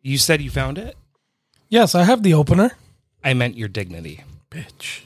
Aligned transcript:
You 0.00 0.16
said 0.16 0.40
you 0.40 0.50
found 0.50 0.78
it? 0.78 0.96
Yes, 1.68 1.96
I 1.96 2.04
have 2.04 2.22
the 2.22 2.32
opener. 2.32 2.70
I 3.24 3.34
meant 3.34 3.56
your 3.56 3.66
dignity. 3.66 4.22
Bitch. 4.48 5.00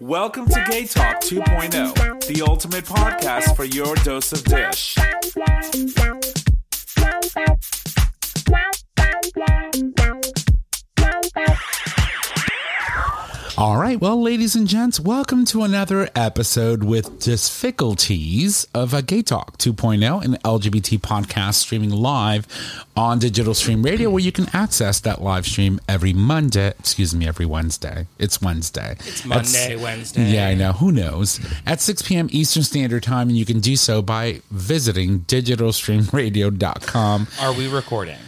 Welcome 0.00 0.46
to 0.46 0.64
Gay 0.70 0.86
Talk 0.86 1.20
2.0, 1.20 2.26
the 2.26 2.42
ultimate 2.42 2.84
podcast 2.84 3.54
for 3.54 3.64
your 3.64 3.94
dose 3.96 4.32
of 4.32 4.44
dish. 4.44 4.96
All 13.58 13.76
right, 13.76 14.00
well, 14.00 14.22
ladies 14.22 14.54
and 14.54 14.68
gents, 14.68 15.00
welcome 15.00 15.44
to 15.46 15.64
another 15.64 16.08
episode 16.14 16.84
with 16.84 17.18
difficulties 17.18 18.68
of 18.72 18.94
a 18.94 19.02
Gay 19.02 19.22
Talk 19.22 19.58
2.0, 19.58 20.24
an 20.24 20.34
LGBT 20.44 21.00
podcast 21.00 21.54
streaming 21.54 21.90
live 21.90 22.46
on 22.96 23.18
Digital 23.18 23.54
Stream 23.54 23.82
Radio, 23.82 24.10
where 24.10 24.22
you 24.22 24.30
can 24.30 24.46
access 24.52 25.00
that 25.00 25.22
live 25.22 25.44
stream 25.44 25.80
every 25.88 26.12
Monday. 26.12 26.68
Excuse 26.78 27.12
me, 27.16 27.26
every 27.26 27.46
Wednesday. 27.46 28.06
It's 28.16 28.40
Wednesday. 28.40 28.92
It's 29.00 29.24
Monday, 29.24 29.74
Wednesday. 29.74 30.30
Yeah, 30.30 30.46
I 30.46 30.54
know. 30.54 30.70
Who 30.74 30.92
knows? 30.92 31.40
At 31.66 31.80
6 31.80 32.02
p.m. 32.02 32.28
Eastern 32.30 32.62
Standard 32.62 33.02
Time, 33.02 33.28
and 33.28 33.36
you 33.36 33.44
can 33.44 33.58
do 33.58 33.74
so 33.74 34.02
by 34.02 34.40
visiting 34.52 35.22
digitalstreamradio.com. 35.22 37.26
Are 37.40 37.52
we 37.52 37.66
recording? 37.66 38.18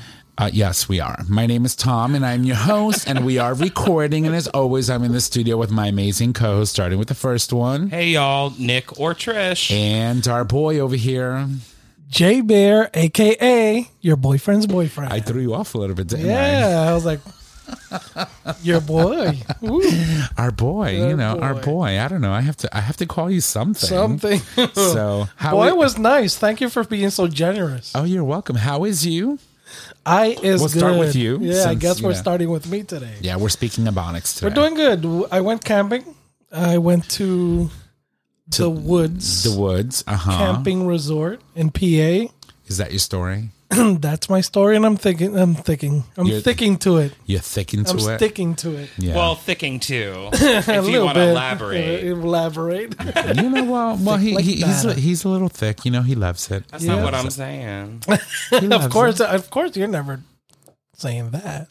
Uh, 0.41 0.49
yes, 0.55 0.89
we 0.89 1.01
are. 1.01 1.19
My 1.29 1.45
name 1.47 1.67
is 1.67 1.77
Tom, 1.77 2.15
and 2.15 2.25
I'm 2.25 2.45
your 2.45 2.57
host, 2.57 3.07
and 3.07 3.27
we 3.27 3.37
are 3.37 3.53
recording. 3.53 4.27
And 4.27 4.35
as 4.35 4.47
always, 4.49 4.89
I'm 4.89 5.05
in 5.05 5.13
the 5.13 5.21
studio 5.21 5.59
with 5.59 5.71
my 5.71 5.89
amazing 5.89 6.33
co-host, 6.33 6.73
starting 6.73 6.99
with 6.99 7.09
the 7.09 7.15
first 7.15 7.53
one, 7.53 7.91
Hey, 7.91 8.09
y'all, 8.13 8.51
Nick 8.59 8.99
or 8.99 9.13
Trish. 9.15 9.71
and 9.71 10.27
our 10.27 10.45
boy 10.45 10.79
over 10.79 10.97
here. 10.97 11.46
J 12.09 12.41
Bear, 12.41 12.88
aka 12.95 13.87
your 14.01 14.16
boyfriend's 14.16 14.66
boyfriend. 14.66 15.13
I 15.13 15.21
threw 15.21 15.43
you 15.43 15.52
off 15.52 15.74
a 15.74 15.79
little 15.79 15.95
bit, 15.95 16.07
didn't 16.09 16.24
yeah, 16.27 16.87
I 16.88 16.95
was 16.95 17.05
like, 17.05 17.21
your 18.63 18.80
boy. 18.80 19.38
Ooh, 19.63 19.83
Our 20.38 20.51
boy, 20.52 20.96
you 20.96 21.05
Our 21.05 21.16
know, 21.16 21.38
our 21.38 21.55
boy. 21.55 21.61
boy. 21.61 22.01
I 22.01 22.09
don't 22.09 22.23
know. 22.23 22.33
I 22.33 22.41
have 22.41 22.57
to. 22.59 22.77
I 22.77 22.80
have 22.80 22.96
to 22.96 23.07
call 23.07 23.30
you 23.30 23.43
something. 23.43 23.88
something. 23.88 24.38
So, 24.73 25.29
how? 25.37 25.51
boy 25.52 25.68
i- 25.68 25.73
was 25.73 25.99
nice. 25.99 26.35
Thank 26.37 26.63
you 26.63 26.71
for 26.71 26.83
being 26.83 27.11
so 27.11 27.29
generous. 27.29 27.93
oh, 27.95 28.05
you're 28.05 28.24
welcome. 28.24 28.57
How 28.57 28.85
is 28.85 29.05
you? 29.07 29.38
I 30.06 30.29
is 30.43 30.60
We'll 30.60 30.68
good. 30.70 30.79
start 30.79 30.98
with 30.98 31.15
you, 31.15 31.38
Yeah, 31.40 31.65
I 31.68 31.74
guess 31.74 32.01
we're 32.01 32.15
starting 32.15 32.51
with 32.51 32.68
me 32.70 32.82
today. 32.82 33.15
Yeah, 33.20 33.37
we're 33.37 33.48
speaking 33.51 33.84
Ebonics 33.84 34.34
today. 34.34 34.48
We're 34.48 34.54
doing 34.54 34.74
good. 34.74 35.29
I 35.30 35.40
went 35.43 35.65
camping. 35.65 36.15
I 36.52 36.79
went 36.79 37.09
to, 37.12 37.70
the 38.56 38.68
woods 38.71 39.45
the 39.45 39.59
woods. 39.59 40.02
Uh 40.06 40.16
huh. 40.16 40.37
camping 40.38 40.87
resort 40.87 41.40
in 41.54 41.71
PA. 41.71 42.32
Is 42.66 42.78
that 42.78 42.90
your 42.90 42.98
story? 42.98 43.51
That's 44.01 44.29
my 44.29 44.40
story, 44.40 44.74
and 44.74 44.85
I'm 44.85 44.96
thinking, 44.96 45.38
I'm 45.38 45.54
thinking, 45.54 46.02
I'm 46.16 46.26
You're- 46.26 46.40
thinking 46.40 46.76
to 46.79 46.96
it. 46.99 47.13
You're 47.26 47.38
thick 47.40 47.73
into 47.73 47.93
I'm 47.93 47.99
it. 47.99 48.16
sticking 48.18 48.57
to 48.57 48.74
it. 48.77 48.90
Yeah. 48.99 49.15
Well, 49.15 49.37
thicking 49.37 49.79
too. 49.79 50.12
A 50.16 50.30
if 50.32 50.88
you 50.88 51.04
want 51.04 51.15
to 51.15 51.21
bit. 51.21 51.29
elaborate. 51.30 52.04
Elaborate. 52.04 52.95
you 53.37 53.49
know, 53.49 53.65
well, 53.65 53.96
well, 54.02 54.16
he, 54.16 54.35
like 54.35 54.45
he, 54.45 54.57
he's 54.57 54.85
a, 54.85 54.88
that. 54.88 54.99
he's 54.99 55.23
a 55.24 55.29
little 55.29 55.49
thick. 55.49 55.85
You 55.85 55.93
know, 55.93 56.02
he 56.02 56.16
loves 56.16 56.51
it. 56.51 56.66
That's 56.68 56.82
Yeah. 56.85 56.96
not 56.96 57.04
what 57.04 57.15
I'm 57.15 57.30
saying. 57.30 58.02
He 58.51 58.60
loves 58.66 58.87
of 58.87 58.90
course, 58.93 59.21
it. 59.21 59.29
of 59.29 59.51
course, 59.51 59.77
you're 59.77 59.87
never 59.88 60.21
saying 60.96 61.30
that. 61.30 61.71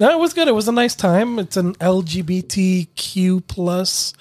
No, 0.00 0.10
it 0.10 0.18
was 0.18 0.32
good. 0.32 0.48
It 0.48 0.54
was 0.54 0.68
a 0.68 0.72
nice 0.72 0.94
time. 0.94 1.38
It's 1.38 1.56
an 1.58 1.74
LGBTQ 1.76 3.46
plus 3.46 4.12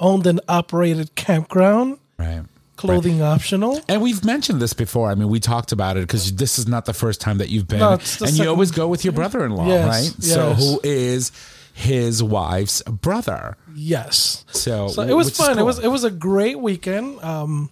owned 0.00 0.26
and 0.26 0.40
operated 0.48 1.14
campground. 1.14 1.98
Right. 2.18 2.42
Clothing 2.78 3.22
optional. 3.22 3.80
And 3.88 4.00
we've 4.00 4.24
mentioned 4.24 4.62
this 4.62 4.72
before. 4.72 5.10
I 5.10 5.14
mean, 5.14 5.28
we 5.28 5.40
talked 5.40 5.72
about 5.72 5.96
it 5.96 6.00
because 6.00 6.34
this 6.36 6.58
is 6.58 6.66
not 6.66 6.84
the 6.84 6.94
first 6.94 7.20
time 7.20 7.38
that 7.38 7.48
you've 7.48 7.66
been. 7.68 7.80
No, 7.80 7.98
and 8.20 8.38
you 8.38 8.48
always 8.48 8.70
go 8.70 8.86
with 8.88 9.04
your 9.04 9.12
brother-in-law, 9.12 9.66
Yes, 9.66 9.86
right? 9.86 10.22
So 10.22 10.54
who 10.54 10.80
is 10.84 11.32
his 11.74 12.22
wife's 12.22 12.82
brother? 12.82 13.56
Yes. 13.74 14.44
So, 14.52 14.88
So 14.88 15.02
it 15.02 15.14
was 15.14 15.36
fun. 15.36 15.58
It 15.58 15.64
was 15.64 15.78
it 15.78 15.88
was 15.88 16.04
a 16.04 16.10
great 16.10 16.58
weekend. 16.58 17.22
Um, 17.22 17.70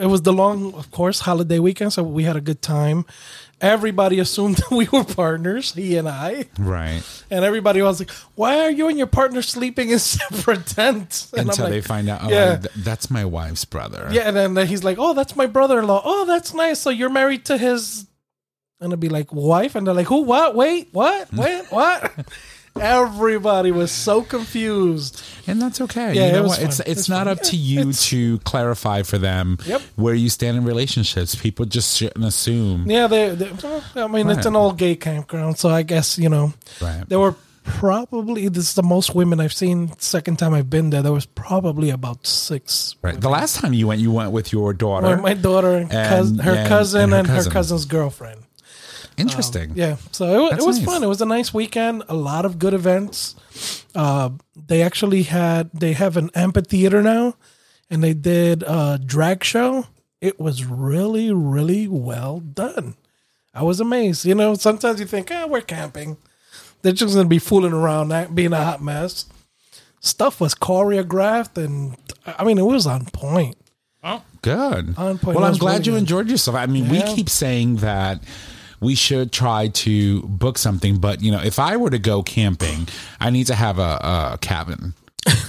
it, 0.00 0.06
was 0.06 0.22
the 0.22 0.32
long, 0.32 0.74
of 0.74 0.90
course, 0.90 1.20
holiday 1.20 1.58
weekend, 1.58 1.92
so 1.92 2.02
we 2.02 2.24
had 2.24 2.36
a 2.36 2.40
good 2.40 2.62
time. 2.62 3.04
Everybody 3.60 4.20
assumed 4.20 4.56
that 4.58 4.70
we 4.70 4.88
were 4.92 5.04
partners, 5.04 5.74
he 5.74 5.96
and 5.96 6.08
I, 6.08 6.46
right 6.58 7.02
and 7.30 7.44
everybody 7.44 7.82
was 7.82 8.00
like, 8.00 8.10
"Why 8.34 8.60
are 8.60 8.70
you 8.70 8.88
and 8.88 8.96
your 8.96 9.06
partner 9.08 9.42
sleeping 9.42 9.90
in 9.90 9.98
separate 10.14 10.66
tents?" 10.66 11.32
And 11.32 11.42
I'm 11.42 11.48
until 11.50 11.64
like, 11.64 11.72
they 11.72 11.80
find 11.80 12.08
out. 12.08 12.20
Oh, 12.24 12.28
yeah. 12.28 12.56
th- 12.56 12.74
that's 12.76 13.10
my 13.10 13.24
wife's 13.24 13.64
brother. 13.64 14.08
Yeah, 14.10 14.28
and 14.28 14.36
then 14.56 14.66
he's 14.66 14.84
like, 14.84 14.98
"Oh, 14.98 15.14
that's 15.14 15.34
my 15.34 15.46
brother-in-law. 15.46 16.02
Oh, 16.04 16.24
that's 16.24 16.54
nice. 16.54 16.78
So 16.80 16.90
you're 16.90 17.10
married 17.10 17.44
to 17.46 17.58
his?" 17.58 18.06
And 18.80 18.92
I'd 18.92 19.00
be 19.00 19.08
like, 19.08 19.32
"Wife?" 19.32 19.74
And 19.74 19.86
they're 19.86 19.94
like, 19.94 20.06
"Who? 20.06 20.22
What? 20.22 20.54
Wait, 20.54 20.88
what? 20.92 21.28
Hmm. 21.28 21.38
Wait, 21.38 21.64
what?" 21.70 22.12
Everybody 22.80 23.72
was 23.72 23.90
so 23.92 24.22
confused. 24.22 25.22
and 25.46 25.60
that's 25.62 25.80
okay. 25.80 26.14
Yeah, 26.14 26.30
you 26.32 26.36
it 26.38 26.42
was 26.42 26.50
what? 26.50 26.62
It's 26.62 26.80
it's 26.80 26.88
It's 27.00 27.08
not 27.08 27.26
fun. 27.26 27.28
up 27.28 27.40
to 27.44 27.56
you 27.56 27.80
it's- 27.80 28.06
to 28.10 28.38
clarify 28.40 29.02
for 29.02 29.18
them 29.18 29.58
Yep. 29.66 29.80
where 29.96 30.14
you 30.14 30.28
stand 30.28 30.56
in 30.56 30.64
relationships. 30.64 31.34
People 31.34 31.64
just 31.66 31.96
shouldn't 31.96 32.24
assume. 32.24 32.88
Yeah, 32.90 33.06
they. 33.06 33.34
they 33.34 33.50
I 33.96 34.06
mean, 34.06 34.28
it's 34.30 34.46
an 34.46 34.56
old 34.56 34.76
gay 34.78 34.96
campground, 34.96 35.58
so 35.58 35.68
I 35.70 35.82
guess 35.82 36.18
you 36.18 36.28
know 36.28 36.52
Right. 36.80 37.04
there 37.08 37.18
were 37.20 37.34
probably 37.64 38.48
this 38.48 38.68
is 38.68 38.74
the 38.74 38.82
most 38.82 39.14
women 39.14 39.40
I've 39.40 39.52
seen. 39.52 39.92
Second 39.98 40.38
time 40.38 40.54
I've 40.54 40.70
been 40.70 40.90
there, 40.90 41.02
there 41.02 41.12
was 41.12 41.26
probably 41.26 41.90
about 41.90 42.26
six. 42.26 42.96
Right. 43.02 43.20
The 43.20 43.28
last 43.28 43.56
time 43.56 43.72
you 43.74 43.86
went, 43.86 44.00
you 44.00 44.10
went 44.10 44.32
with 44.32 44.52
your 44.52 44.72
daughter. 44.72 45.16
My, 45.16 45.22
my 45.22 45.34
daughter 45.34 45.74
and, 45.76 45.92
And- 45.92 46.08
cousin, 46.08 46.38
her 46.38 46.52
and- 46.54 46.68
cousin 46.68 47.00
and 47.02 47.14
and 47.14 47.26
her 47.28 47.42
her, 47.44 47.50
cousin's 47.50 47.84
girlfriend. 47.84 48.40
Interesting. 49.18 49.72
Yeah, 49.74 49.96
so 50.12 50.46
it, 50.46 50.50
That's 50.50 50.64
it 50.64 50.66
was 50.66 50.78
nice. 50.78 50.86
fun. 50.86 51.02
It 51.02 51.06
was 51.06 51.20
a 51.20 51.26
nice 51.26 51.52
weekend. 51.52 52.04
A 52.08 52.14
lot 52.14 52.44
of 52.44 52.58
good 52.58 52.74
events. 52.74 53.34
Uh, 53.94 54.30
they 54.54 54.82
actually 54.82 55.24
had 55.24 55.70
they 55.72 55.92
have 55.92 56.16
an 56.16 56.30
amphitheater 56.34 57.02
now, 57.02 57.34
and 57.90 58.02
they 58.02 58.14
did 58.14 58.62
a 58.62 59.00
drag 59.04 59.44
show. 59.44 59.86
It 60.20 60.38
was 60.38 60.64
really 60.64 61.32
really 61.32 61.88
well 61.88 62.40
done. 62.40 62.94
I 63.54 63.62
was 63.62 63.80
amazed. 63.80 64.24
You 64.24 64.34
know, 64.34 64.54
sometimes 64.54 65.00
you 65.00 65.06
think, 65.06 65.30
ah, 65.32 65.46
we're 65.48 65.62
camping. 65.62 66.16
They're 66.82 66.92
just 66.92 67.14
gonna 67.14 67.28
be 67.28 67.40
fooling 67.40 67.72
around, 67.72 68.34
being 68.34 68.52
a 68.52 68.62
hot 68.64 68.82
mess. 68.82 69.26
Stuff 70.00 70.40
was 70.40 70.54
choreographed, 70.54 71.62
and 71.62 71.96
I 72.24 72.44
mean, 72.44 72.58
it 72.58 72.62
was 72.62 72.86
on 72.86 73.06
point. 73.06 73.56
Oh, 74.04 74.22
good. 74.42 74.94
On 74.96 75.18
point. 75.18 75.36
Well, 75.36 75.44
I'm 75.44 75.56
glad 75.56 75.72
really 75.72 75.84
you 75.86 75.92
good. 75.92 75.98
enjoyed 75.98 76.30
yourself. 76.30 76.56
I 76.56 76.66
mean, 76.66 76.88
we 76.88 77.02
keep 77.02 77.28
saying 77.28 77.76
that 77.76 78.22
we 78.80 78.94
should 78.94 79.32
try 79.32 79.68
to 79.68 80.22
book 80.22 80.58
something, 80.58 80.98
but 80.98 81.22
you 81.22 81.32
know, 81.32 81.40
if 81.42 81.58
I 81.58 81.76
were 81.76 81.90
to 81.90 81.98
go 81.98 82.22
camping, 82.22 82.88
I 83.20 83.30
need 83.30 83.46
to 83.48 83.54
have 83.54 83.78
a, 83.78 84.32
a 84.32 84.38
cabin. 84.40 84.94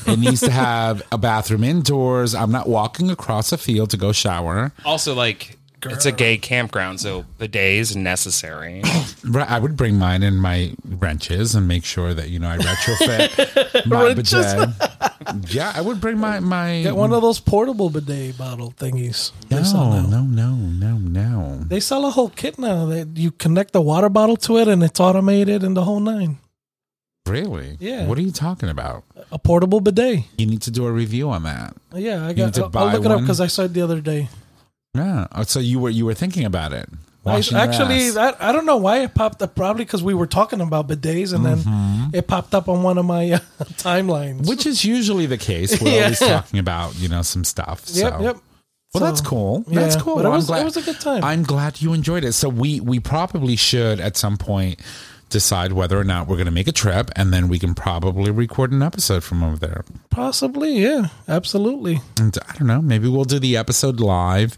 It 0.07 0.19
needs 0.19 0.41
to 0.41 0.51
have 0.51 1.01
a 1.11 1.17
bathroom 1.17 1.63
indoors. 1.63 2.33
I'm 2.33 2.51
not 2.51 2.67
walking 2.67 3.11
across 3.11 3.51
a 3.51 3.57
field 3.57 3.91
to 3.91 3.97
go 3.97 4.11
shower. 4.11 4.71
Also, 4.83 5.13
like, 5.13 5.58
it's 5.83 6.05
a 6.05 6.11
gay 6.11 6.37
campground, 6.37 6.99
so 6.99 7.25
bidets 7.39 7.95
necessary. 7.95 8.83
Right, 9.21 9.51
I 9.51 9.59
would 9.59 9.75
bring 9.75 9.95
mine 9.97 10.23
and 10.23 10.41
my 10.41 10.73
wrenches 10.87 11.53
and 11.53 11.67
make 11.67 11.83
sure 11.83 12.13
that 12.13 12.29
you 12.29 12.39
know 12.39 12.47
I 12.49 12.57
retrofit 12.57 13.85
my 13.85 14.13
bidet. 14.13 15.53
Yeah, 15.53 15.73
I 15.75 15.81
would 15.81 15.99
bring 15.99 16.17
my 16.17 16.39
my. 16.39 16.81
Get 16.83 16.95
one 16.95 17.11
of 17.11 17.21
those 17.21 17.39
portable 17.41 17.89
bidet 17.89 18.37
bottle 18.37 18.71
thingies. 18.71 19.33
They 19.49 19.61
sell 19.63 19.91
no, 19.91 20.01
no, 20.07 20.21
no, 20.23 20.55
no, 20.55 20.97
no. 20.97 21.59
They 21.67 21.81
sell 21.81 22.05
a 22.05 22.11
whole 22.11 22.29
kit 22.29 22.57
now 22.57 22.85
that 22.85 23.17
you 23.17 23.31
connect 23.31 23.73
the 23.73 23.81
water 23.81 24.07
bottle 24.07 24.37
to 24.37 24.57
it 24.57 24.69
and 24.69 24.81
it's 24.83 24.99
automated 25.01 25.63
and 25.63 25.75
the 25.75 25.83
whole 25.83 25.99
nine. 25.99 26.37
Really? 27.27 27.77
Yeah. 27.79 28.07
What 28.07 28.17
are 28.17 28.21
you 28.21 28.31
talking 28.31 28.69
about? 28.69 29.03
A 29.31 29.37
portable 29.37 29.81
bidet. 29.81 30.23
You 30.37 30.45
need 30.45 30.61
to 30.63 30.71
do 30.71 30.87
a 30.87 30.91
review 30.91 31.29
on 31.29 31.43
that. 31.43 31.75
Yeah, 31.93 32.23
I 32.23 32.29
need 32.29 32.37
got. 32.37 32.53
to 32.55 32.61
I'll, 32.61 32.65
I'll 32.65 32.71
buy 32.71 32.93
look 32.93 33.05
it 33.05 33.11
up 33.11 33.21
because 33.21 33.41
I 33.41 33.47
saw 33.47 33.63
it 33.63 33.73
the 33.73 33.81
other 33.81 34.01
day. 34.01 34.29
Yeah. 34.95 35.27
Oh, 35.31 35.43
so 35.43 35.59
you 35.59 35.79
were 35.79 35.89
you 35.89 36.05
were 36.05 36.13
thinking 36.13 36.45
about 36.45 36.73
it. 36.73 36.89
I, 37.25 37.35
actually, 37.53 38.09
that, 38.11 38.37
I 38.41 38.51
don't 38.51 38.65
know 38.65 38.77
why 38.77 38.99
it 39.03 39.13
popped 39.13 39.41
up. 39.43 39.53
Probably 39.53 39.85
because 39.85 40.01
we 40.01 40.15
were 40.15 40.25
talking 40.25 40.61
about 40.61 40.87
bidets 40.87 41.31
and 41.33 41.45
then 41.45 42.09
it 42.11 42.27
popped 42.27 42.55
up 42.55 42.67
on 42.67 42.81
one 42.81 42.97
of 42.97 43.05
my 43.05 43.31
uh, 43.33 43.39
timelines. 43.77 44.47
which 44.47 44.65
is 44.65 44.83
usually 44.83 45.27
the 45.27 45.37
case. 45.37 45.79
We're 45.81 45.89
Yeah. 45.91 46.03
always 46.03 46.19
talking 46.19 46.59
about 46.59 46.97
you 46.97 47.07
know 47.07 47.21
some 47.21 47.43
stuff. 47.43 47.85
So. 47.85 47.99
yep. 48.19 48.21
Well, 48.21 48.41
So, 48.93 48.99
that's 49.01 49.21
cool. 49.21 49.63
That's 49.67 49.95
cool. 50.01 50.15
but 50.15 50.25
it 50.25 50.29
was- 50.29 50.49
it 50.49 50.63
was 50.63 50.77
a 50.77 50.81
good 50.81 50.99
time. 50.99 51.23
I'm 51.23 51.43
glad 51.43 51.79
you 51.81 51.93
enjoyed 51.93 52.23
it. 52.23 52.31
So 52.33 52.49
we 52.49 52.79
we 52.79 52.99
probably 52.99 53.55
should 53.55 53.99
at 53.99 54.17
some 54.17 54.37
point 54.37 54.79
decide 55.29 55.73
whether 55.73 55.99
or 55.99 56.03
not 56.03 56.27
we're 56.27 56.35
going 56.35 56.45
to 56.45 56.51
make 56.51 56.67
a 56.67 56.73
trip, 56.73 57.09
and 57.15 57.33
then 57.33 57.47
we 57.47 57.59
can 57.59 57.75
probably 57.75 58.31
record 58.31 58.71
an 58.71 58.81
episode 58.81 59.23
from 59.23 59.43
over 59.43 59.57
there. 59.57 59.85
Possibly, 60.09 60.79
yeah, 60.79 61.07
absolutely. 61.27 61.99
And 62.19 62.37
I 62.47 62.53
don't 62.53 62.67
know. 62.67 62.81
Maybe 62.81 63.07
we'll 63.07 63.25
do 63.25 63.39
the 63.39 63.57
episode 63.57 63.99
live 63.99 64.57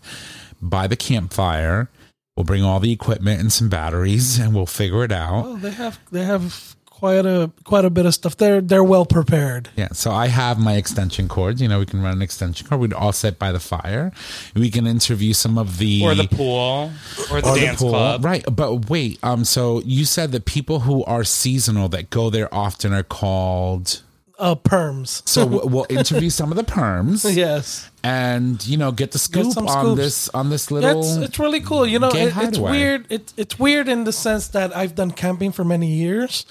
by 0.62 0.88
the 0.88 0.96
campfire. 0.96 1.90
We'll 2.36 2.46
bring 2.46 2.64
all 2.64 2.80
the 2.80 2.92
equipment 2.92 3.42
and 3.42 3.52
some 3.52 3.70
batteries, 3.70 4.40
and 4.40 4.56
we'll 4.56 4.66
figure 4.66 5.04
it 5.04 5.12
out. 5.12 5.44
Well, 5.44 5.56
they 5.58 5.72
have 5.72 6.00
they 6.12 6.24
have 6.24 6.76
quite 7.02 7.26
a 7.26 7.52
quite 7.64 7.84
a 7.84 7.90
bit 7.90 8.06
of 8.06 8.14
stuff. 8.14 8.38
They're 8.38 8.62
they're 8.62 8.84
well 8.84 9.06
prepared. 9.08 9.70
Yeah, 9.76 9.90
so 9.92 10.12
I 10.12 10.28
have 10.28 10.60
my 10.60 10.76
extension 10.76 11.28
cord. 11.28 11.60
You 11.60 11.68
know, 11.68 11.80
we 11.80 11.88
can 11.88 12.02
run 12.04 12.14
an 12.14 12.22
extension 12.22 12.68
cord. 12.68 12.80
We'd 12.80 12.94
all 12.94 13.12
sit 13.12 13.40
by 13.40 13.52
the 13.52 13.60
fire. 13.60 14.12
We 14.56 14.70
can 14.70 14.86
interview 14.86 15.34
some 15.34 15.58
of 15.58 15.80
the 15.80 16.04
Or 16.04 16.14
the 16.14 16.28
pool, 16.28 16.92
or 17.32 17.42
the 17.42 17.50
or 17.50 17.54
the 17.56 17.60
dance 17.60 17.80
pool. 17.82 17.90
club. 17.90 18.24
Right, 18.24 18.46
but 18.50 18.90
wait. 18.90 19.18
Um, 19.24 19.44
so 19.44 19.82
you 19.84 20.06
said 20.06 20.32
that 20.34 20.46
people 20.46 20.82
who 20.82 21.04
are 21.06 21.24
seasonal 21.24 21.90
that 21.90 22.12
go 22.12 22.30
there 22.30 22.54
often 22.54 22.94
are 22.94 23.04
called. 23.04 24.04
Uh, 24.42 24.56
perms. 24.56 25.22
So 25.30 25.46
we'll 25.52 25.70
we'll 25.70 25.86
interview 25.88 26.32
some 26.32 26.52
of 26.52 26.58
the 26.58 26.64
perms. 26.64 27.36
yes, 27.36 27.90
and 28.04 28.66
you 28.66 28.76
know 28.76 28.92
get 28.92 29.12
the 29.12 29.20
scoop 29.20 29.54
some 29.54 29.68
on 29.68 29.96
this 29.96 30.30
on 30.30 30.50
this 30.50 30.72
little. 30.72 31.00
it's 31.00 31.16
it's 31.18 31.40
really 31.40 31.62
cool. 31.62 31.86
You 31.86 32.00
know, 32.00 32.10
it, 32.10 32.34
it's 32.36 32.58
weird. 32.58 33.06
It, 33.12 33.34
it's 33.38 33.60
weird 33.60 33.88
in 33.88 34.04
the 34.04 34.12
sense 34.12 34.48
that 34.50 34.76
I've 34.76 34.96
done 34.96 35.12
camping 35.12 35.52
for 35.52 35.64
many 35.64 35.88
years, 35.88 36.46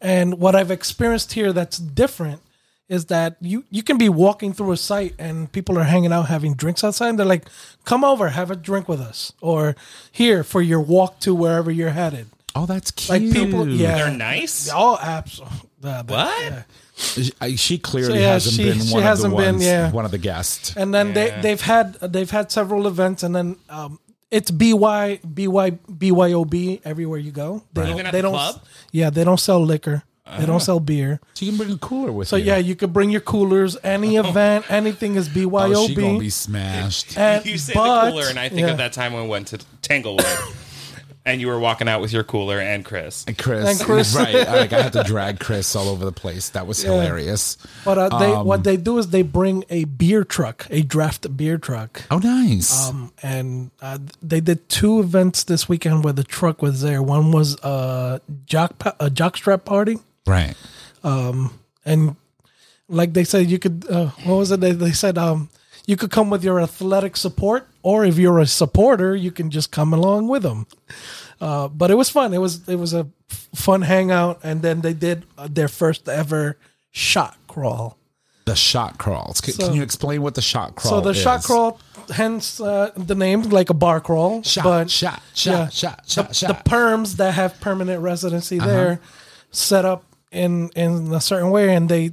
and 0.00 0.38
what 0.38 0.56
I've 0.56 0.70
experienced 0.70 1.34
here 1.34 1.52
that's 1.52 1.76
different 1.76 2.40
is 2.88 3.04
that 3.06 3.36
you 3.42 3.64
you 3.68 3.82
can 3.82 3.98
be 3.98 4.08
walking 4.08 4.54
through 4.54 4.72
a 4.72 4.78
site 4.78 5.14
and 5.18 5.52
people 5.52 5.78
are 5.78 5.84
hanging 5.84 6.12
out 6.12 6.28
having 6.28 6.54
drinks 6.54 6.82
outside. 6.82 7.10
And 7.10 7.18
they're 7.18 7.26
like, 7.26 7.46
"Come 7.84 8.04
over, 8.04 8.30
have 8.30 8.50
a 8.50 8.56
drink 8.56 8.88
with 8.88 9.02
us," 9.02 9.34
or 9.42 9.76
"Here 10.10 10.42
for 10.42 10.62
your 10.62 10.80
walk 10.80 11.20
to 11.20 11.34
wherever 11.34 11.70
you're 11.70 11.90
headed." 11.90 12.28
oh, 12.58 12.66
that's 12.66 12.90
cute. 12.90 13.22
Like 13.22 13.32
people, 13.32 13.68
yeah, 13.68 13.96
They're 13.96 14.10
nice. 14.16 14.70
Oh, 14.72 14.98
absolutely. 15.00 15.68
What? 15.80 16.64
I- 17.40 17.54
she 17.56 17.78
clearly 17.78 18.14
So, 18.14 18.20
yeah, 18.20 18.32
hasn't 18.32 18.54
she- 18.56 18.64
been 18.64 18.80
she 18.80 18.94
one 18.94 19.02
hasn't 19.02 19.32
of 19.32 19.38
the 19.38 19.44
been, 19.44 19.54
ones, 19.56 19.64
yeah. 19.64 19.90
one 19.92 20.04
of 20.04 20.10
the 20.10 20.18
guests. 20.18 20.74
and 20.76 20.92
then 20.92 21.08
Yeah. 21.08 21.14
they 21.14 21.40
they've 21.42 21.60
had 21.60 21.94
they've 22.00 22.30
had 22.30 22.50
several 22.52 22.86
events, 22.86 23.22
and 23.22 23.34
then 23.34 23.56
um, 23.70 23.98
it's 24.30 24.50
by 24.50 25.20
by 25.24 25.70
BYOB 25.70 26.80
everywhere 26.84 27.18
you 27.18 27.30
go. 27.30 27.62
They 27.72 27.82
Even 27.82 27.96
don't. 27.98 28.06
at 28.06 28.12
They 28.12 28.18
the 28.18 28.22
don't. 28.22 28.32
club? 28.32 28.60
Yeah, 28.92 29.10
they 29.10 29.24
don't 29.24 29.40
sell 29.40 29.64
liquor. 29.64 30.02
They 30.38 30.44
don't 30.44 30.60
sell 30.60 30.78
beer. 30.78 31.20
So 31.32 31.46
you 31.46 31.52
can 31.52 31.56
bring 31.56 31.72
a 31.72 31.78
cooler 31.78 32.12
with 32.12 32.28
So 32.28 32.36
you. 32.36 32.44
yeah, 32.44 32.58
you 32.58 32.76
could 32.76 32.92
bring 32.92 33.08
your 33.08 33.22
coolers. 33.22 33.78
Any 33.82 34.16
event, 34.16 34.66
anything 34.68 35.14
is 35.16 35.26
oh, 35.26 35.32
she 35.32 35.40
BYOB. 35.40 35.96
gonna 35.96 36.18
be 36.18 36.28
smashed. 36.28 37.16
and, 37.16 37.46
You 37.46 37.56
say 37.56 37.72
but- 37.72 38.04
the 38.04 38.10
cooler, 38.10 38.26
and 38.28 38.38
I 38.38 38.50
think 38.50 38.60
yeah. 38.60 38.72
of 38.72 38.76
that 38.76 38.92
time 38.92 39.14
when 39.14 39.22
we 39.22 39.28
went 39.30 39.46
to 39.48 39.58
Tanglewood, 39.80 40.26
and 41.28 41.40
you 41.40 41.46
were 41.46 41.58
walking 41.58 41.88
out 41.88 42.00
with 42.00 42.12
your 42.12 42.24
cooler 42.24 42.58
and 42.58 42.84
Chris. 42.84 43.24
And 43.28 43.36
Chris, 43.36 43.68
And 43.68 43.80
Chris. 43.80 44.14
right? 44.16 44.34
Like 44.34 44.72
I 44.72 44.82
had 44.82 44.92
to 44.94 45.04
drag 45.04 45.38
Chris 45.38 45.76
all 45.76 45.88
over 45.88 46.04
the 46.04 46.12
place. 46.12 46.48
That 46.50 46.66
was 46.66 46.80
hilarious. 46.82 47.56
But 47.84 47.98
uh, 47.98 48.18
they 48.18 48.32
Um, 48.32 48.46
what 48.46 48.64
they 48.64 48.76
do 48.76 48.98
is 48.98 49.08
they 49.08 49.22
bring 49.22 49.64
a 49.68 49.84
beer 49.84 50.24
truck, 50.24 50.66
a 50.70 50.82
draft 50.82 51.36
beer 51.36 51.58
truck. 51.58 52.02
Oh, 52.10 52.18
nice. 52.18 52.88
Um, 52.88 53.12
and 53.22 53.70
uh, 53.82 53.98
they 54.22 54.40
did 54.40 54.68
two 54.68 55.00
events 55.00 55.44
this 55.44 55.68
weekend 55.68 56.02
where 56.04 56.14
the 56.14 56.24
truck 56.24 56.62
was 56.62 56.80
there. 56.80 57.02
One 57.02 57.30
was 57.30 57.56
a 57.62 58.20
jock 58.46 58.78
pa- 58.78 58.96
a 58.98 59.10
jockstrap 59.10 59.64
party, 59.64 59.98
right. 60.26 60.54
and 61.84 62.16
like 62.88 63.12
they 63.12 63.24
said, 63.24 63.50
you 63.50 63.58
could. 63.58 63.84
Uh, 63.88 64.06
what 64.24 64.36
was 64.36 64.50
it? 64.50 64.60
They, 64.60 64.72
they 64.72 64.92
said 64.92 65.18
um, 65.18 65.50
you 65.86 65.96
could 65.96 66.10
come 66.10 66.30
with 66.30 66.42
your 66.44 66.60
athletic 66.60 67.16
support, 67.16 67.66
or 67.88 68.04
if 68.04 68.16
you're 68.18 68.38
a 68.42 68.46
supporter, 68.46 69.16
you 69.16 69.30
can 69.32 69.48
just 69.50 69.70
come 69.78 69.94
along 69.98 70.28
with 70.32 70.42
them. 70.42 70.66
Uh, 71.40 71.68
but 71.68 71.90
it 71.90 71.94
was 71.96 72.10
fun. 72.10 72.34
It 72.34 72.40
was 72.46 72.68
it 72.68 72.78
was 72.84 72.92
a 72.92 73.04
fun 73.54 73.82
hangout, 73.82 74.40
and 74.42 74.60
then 74.62 74.80
they 74.82 74.94
did 74.94 75.24
uh, 75.38 75.48
their 75.50 75.68
first 75.68 76.08
ever 76.08 76.56
shot 76.90 77.36
crawl. 77.46 77.96
The 78.44 78.56
shot 78.56 78.96
crawls. 78.98 79.40
Can, 79.40 79.54
So- 79.54 79.66
can 79.66 79.76
you 79.76 79.82
explain 79.82 80.22
what 80.22 80.34
the 80.34 80.42
shot 80.42 80.74
crawl? 80.74 80.90
So 80.94 81.00
the 81.00 81.10
is? 81.10 81.22
shot 81.22 81.44
crawl, 81.44 81.78
hence 82.10 82.60
uh, 82.60 82.90
the 82.96 83.14
name, 83.14 83.42
like 83.50 83.70
a 83.70 83.74
bar 83.74 84.00
crawl. 84.00 84.42
Shot, 84.42 84.64
but 84.64 84.90
shot, 84.90 85.20
shot, 85.34 85.52
yeah, 85.52 85.68
shot, 85.68 86.06
the, 86.28 86.32
shot, 86.34 86.48
the 86.48 86.70
perms 86.70 87.16
that 87.16 87.34
have 87.34 87.60
permanent 87.60 88.02
residency 88.02 88.58
Uh-huh. 88.58 88.66
there, 88.68 89.00
set 89.50 89.84
up 89.84 90.02
in 90.32 90.70
in 90.76 91.12
a 91.14 91.20
certain 91.20 91.50
way, 91.50 91.74
and 91.76 91.88
they 91.88 92.12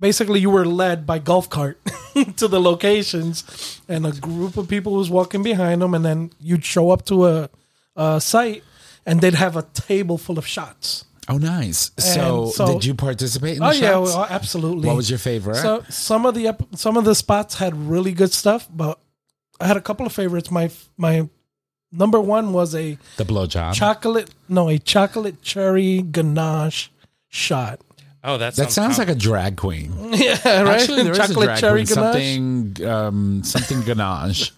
basically 0.00 0.40
you 0.40 0.50
were 0.50 0.66
led 0.66 1.06
by 1.06 1.18
golf 1.18 1.48
cart 1.50 1.80
to 2.36 2.48
the 2.48 2.60
locations, 2.60 3.80
and 3.88 4.06
a 4.06 4.12
group 4.12 4.56
of 4.56 4.68
people 4.68 4.94
was 4.94 5.10
walking 5.10 5.42
behind 5.42 5.82
them, 5.82 5.94
and 5.94 6.04
then 6.04 6.30
you'd 6.40 6.64
show 6.64 6.90
up 6.90 7.04
to 7.06 7.26
a, 7.26 7.50
a 7.96 8.20
site, 8.20 8.62
and 9.04 9.20
they'd 9.20 9.34
have 9.34 9.56
a 9.56 9.62
table 9.62 10.18
full 10.18 10.38
of 10.38 10.46
shots. 10.46 11.04
Oh, 11.28 11.38
nice. 11.38 11.90
So, 11.98 12.50
so- 12.50 12.74
did 12.74 12.84
you 12.84 12.94
participate 12.94 13.56
in 13.56 13.62
oh, 13.62 13.70
the 13.70 13.70
Oh 13.70 13.80
shots? 13.80 13.82
yeah, 13.82 13.98
well, 14.20 14.26
absolutely. 14.30 14.86
What 14.86 14.96
was 14.96 15.10
your 15.10 15.18
favorite? 15.18 15.56
So 15.56 15.82
some 15.88 16.24
of 16.24 16.34
the 16.34 16.48
ep- 16.48 16.62
some 16.76 16.96
of 16.96 17.04
the 17.04 17.14
spots 17.16 17.56
had 17.56 17.74
really 17.74 18.12
good 18.12 18.32
stuff, 18.32 18.68
but 18.72 19.00
I 19.60 19.66
had 19.66 19.76
a 19.76 19.80
couple 19.80 20.06
of 20.06 20.12
favorites. 20.12 20.50
My 20.52 20.70
my 20.96 21.28
number 21.90 22.20
one 22.20 22.52
was 22.52 22.74
a 22.76 22.96
the 23.16 23.24
blowjob. 23.24 23.74
chocolate 23.74 24.30
no 24.48 24.68
a 24.68 24.78
chocolate 24.78 25.42
cherry 25.42 26.02
ganache 26.02 26.92
shot. 27.28 27.80
Oh, 28.26 28.38
that 28.38 28.54
sounds, 28.54 28.68
that 28.68 28.72
sounds 28.72 28.98
like 28.98 29.08
a 29.08 29.14
drag 29.14 29.56
queen. 29.56 29.92
Yeah, 30.12 30.62
right. 30.62 30.80
Actually, 30.80 31.04
there 31.04 31.12
is 31.12 31.18
a 31.18 31.26
chocolate 31.28 31.46
drag 31.46 31.58
cherry 31.60 31.84
queen. 31.86 31.94
ganache. 31.94 32.12
Something, 32.74 32.86
um, 32.88 33.44
something 33.44 33.80
ganache. 33.82 34.52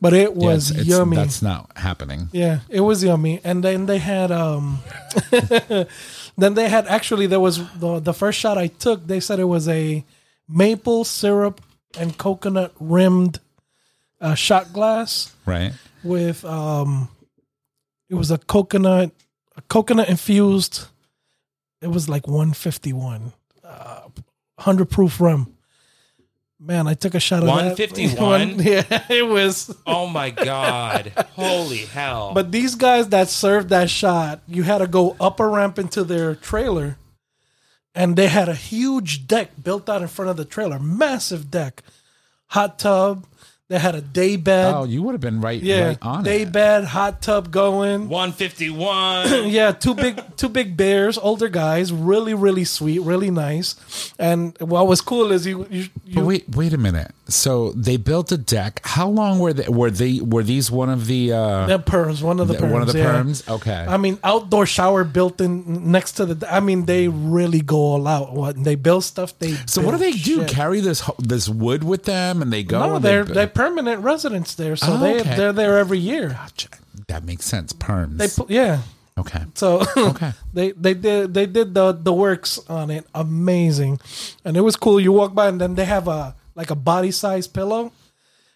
But 0.00 0.14
it 0.14 0.34
was 0.34 0.70
it's- 0.70 0.80
it's- 0.82 0.98
yummy. 0.98 1.16
That's 1.16 1.42
not 1.42 1.70
happening. 1.76 2.28
Yeah, 2.32 2.60
it 2.68 2.80
was 2.80 3.04
yummy. 3.04 3.40
And 3.44 3.62
then 3.62 3.86
they 3.86 3.98
had 3.98 4.32
um 4.32 4.80
then 6.38 6.54
they 6.54 6.68
had 6.68 6.86
actually 6.88 7.26
there 7.26 7.40
was 7.40 7.58
the 7.78 8.00
the 8.00 8.12
first 8.14 8.38
shot 8.38 8.58
I 8.58 8.66
took, 8.68 9.06
they 9.06 9.20
said 9.20 9.38
it 9.38 9.44
was 9.44 9.68
a 9.68 10.04
maple 10.48 11.04
syrup 11.04 11.60
and 11.98 12.16
coconut 12.18 12.72
rimmed 12.80 13.38
uh, 14.20 14.34
shot 14.34 14.72
glass 14.72 15.32
Right. 15.46 15.72
with 16.02 16.44
um 16.44 17.08
it 18.08 18.14
was 18.14 18.30
a 18.30 18.38
coconut 18.38 19.12
a 19.56 19.62
coconut 19.62 20.08
infused 20.08 20.86
it 21.82 21.88
was 21.88 22.08
like 22.08 22.26
151 22.26 23.32
uh 23.64 24.00
100 24.56 24.86
proof 24.90 25.20
rum. 25.20 25.54
Man, 26.58 26.86
I 26.86 26.94
took 26.94 27.16
a 27.16 27.20
shot 27.20 27.40
of 27.40 27.46
that. 27.46 27.76
151? 27.76 28.58
yeah, 28.60 29.04
it 29.08 29.26
was 29.26 29.74
Oh 29.84 30.06
my 30.06 30.30
god! 30.30 31.12
Holy 31.34 31.78
hell! 31.78 32.32
But 32.34 32.52
these 32.52 32.76
guys 32.76 33.08
that 33.08 33.28
served 33.28 33.68
that 33.70 33.90
shot, 33.90 34.42
you 34.46 34.62
had 34.62 34.78
to 34.78 34.86
go 34.86 35.16
up 35.20 35.40
a 35.40 35.46
ramp 35.46 35.78
into 35.80 36.04
their 36.04 36.36
trailer, 36.36 36.98
and 37.96 38.14
they 38.14 38.28
had 38.28 38.48
a 38.48 38.54
huge 38.54 39.26
deck 39.26 39.50
built 39.60 39.88
out 39.88 40.02
in 40.02 40.08
front 40.08 40.30
of 40.30 40.36
the 40.36 40.44
trailer, 40.44 40.78
massive 40.78 41.50
deck, 41.50 41.82
hot 42.46 42.78
tub. 42.78 43.26
They 43.72 43.78
had 43.78 43.94
a 43.94 44.02
day 44.02 44.36
bed. 44.36 44.74
Oh, 44.74 44.84
you 44.84 45.02
would 45.02 45.12
have 45.12 45.22
been 45.22 45.40
right, 45.40 45.62
yeah, 45.62 45.86
right 45.86 45.98
on 46.02 46.24
day 46.24 46.42
it. 46.42 46.52
bed, 46.52 46.84
hot 46.84 47.22
tub 47.22 47.50
going. 47.50 48.10
151. 48.10 49.48
Yeah, 49.52 49.72
two 49.72 49.94
big, 49.94 50.20
two 50.36 50.50
big 50.50 50.76
bears, 50.76 51.16
older 51.16 51.48
guys, 51.48 51.90
really, 51.90 52.34
really 52.34 52.64
sweet, 52.64 52.98
really 52.98 53.30
nice. 53.30 54.12
And 54.18 54.54
what 54.60 54.86
was 54.86 55.00
cool 55.00 55.32
is 55.32 55.46
you, 55.46 55.66
you, 55.70 55.88
But 56.04 56.20
you 56.20 56.26
wait, 56.26 56.44
wait 56.54 56.74
a 56.74 56.78
minute. 56.78 57.12
So 57.28 57.70
they 57.72 57.96
built 57.96 58.32
a 58.32 58.36
deck. 58.36 58.80
How 58.84 59.08
long 59.08 59.38
were 59.38 59.52
they? 59.52 59.68
Were 59.68 59.90
they? 59.90 60.20
Were 60.20 60.42
these 60.42 60.70
one 60.70 60.90
of 60.90 61.06
the? 61.06 61.32
Uh, 61.32 61.66
the 61.66 61.78
perms, 61.78 62.20
one 62.20 62.40
of 62.40 62.48
the 62.48 62.54
perms, 62.54 62.72
one 62.72 62.82
of 62.82 62.92
the 62.92 62.98
yeah. 62.98 63.22
perms. 63.22 63.48
Okay. 63.48 63.86
I 63.88 63.96
mean, 63.96 64.18
outdoor 64.24 64.66
shower 64.66 65.04
built 65.04 65.40
in 65.40 65.92
next 65.92 66.12
to 66.12 66.26
the. 66.26 66.52
I 66.52 66.58
mean, 66.60 66.84
they 66.86 67.06
really 67.08 67.60
go 67.60 67.76
all 67.76 68.08
out. 68.08 68.32
What 68.32 68.62
they 68.62 68.74
build 68.74 69.04
stuff. 69.04 69.38
They 69.38 69.52
so 69.66 69.82
what 69.82 69.92
do 69.92 69.98
they 69.98 70.10
do? 70.12 70.40
shit. 70.40 70.48
Carry 70.48 70.80
this 70.80 71.08
this 71.18 71.48
wood 71.48 71.84
with 71.84 72.04
them, 72.04 72.42
and 72.42 72.52
they 72.52 72.64
go. 72.64 72.80
No, 72.80 72.98
they're 72.98 73.24
they, 73.24 73.34
they're 73.34 73.46
permanent 73.46 74.02
residents 74.02 74.54
there, 74.56 74.74
so 74.74 74.94
Oh, 74.94 74.98
they 74.98 75.20
okay. 75.20 75.36
they're 75.36 75.52
there 75.52 75.78
every 75.78 75.98
year. 75.98 76.30
Gotcha. 76.30 76.68
That 77.06 77.24
makes 77.24 77.44
sense. 77.44 77.72
Perms. 77.72 78.18
They 78.46 78.54
yeah. 78.54 78.82
okay. 79.16 79.44
So 79.54 79.84
Okay. 79.96 80.32
they 80.52 80.72
they 80.72 80.94
did 80.94 81.34
they 81.34 81.46
did 81.46 81.72
the 81.74 81.92
the 81.92 82.12
works 82.12 82.58
on 82.68 82.90
it 82.90 83.06
amazing, 83.14 84.00
and 84.44 84.56
it 84.56 84.62
was 84.62 84.74
cool. 84.76 84.98
You 85.00 85.12
walk 85.12 85.34
by 85.34 85.48
and 85.48 85.60
then 85.60 85.76
they 85.76 85.84
have 85.84 86.08
a 86.08 86.34
like 86.54 86.70
a 86.70 86.74
body 86.74 87.10
size 87.10 87.46
pillow, 87.46 87.92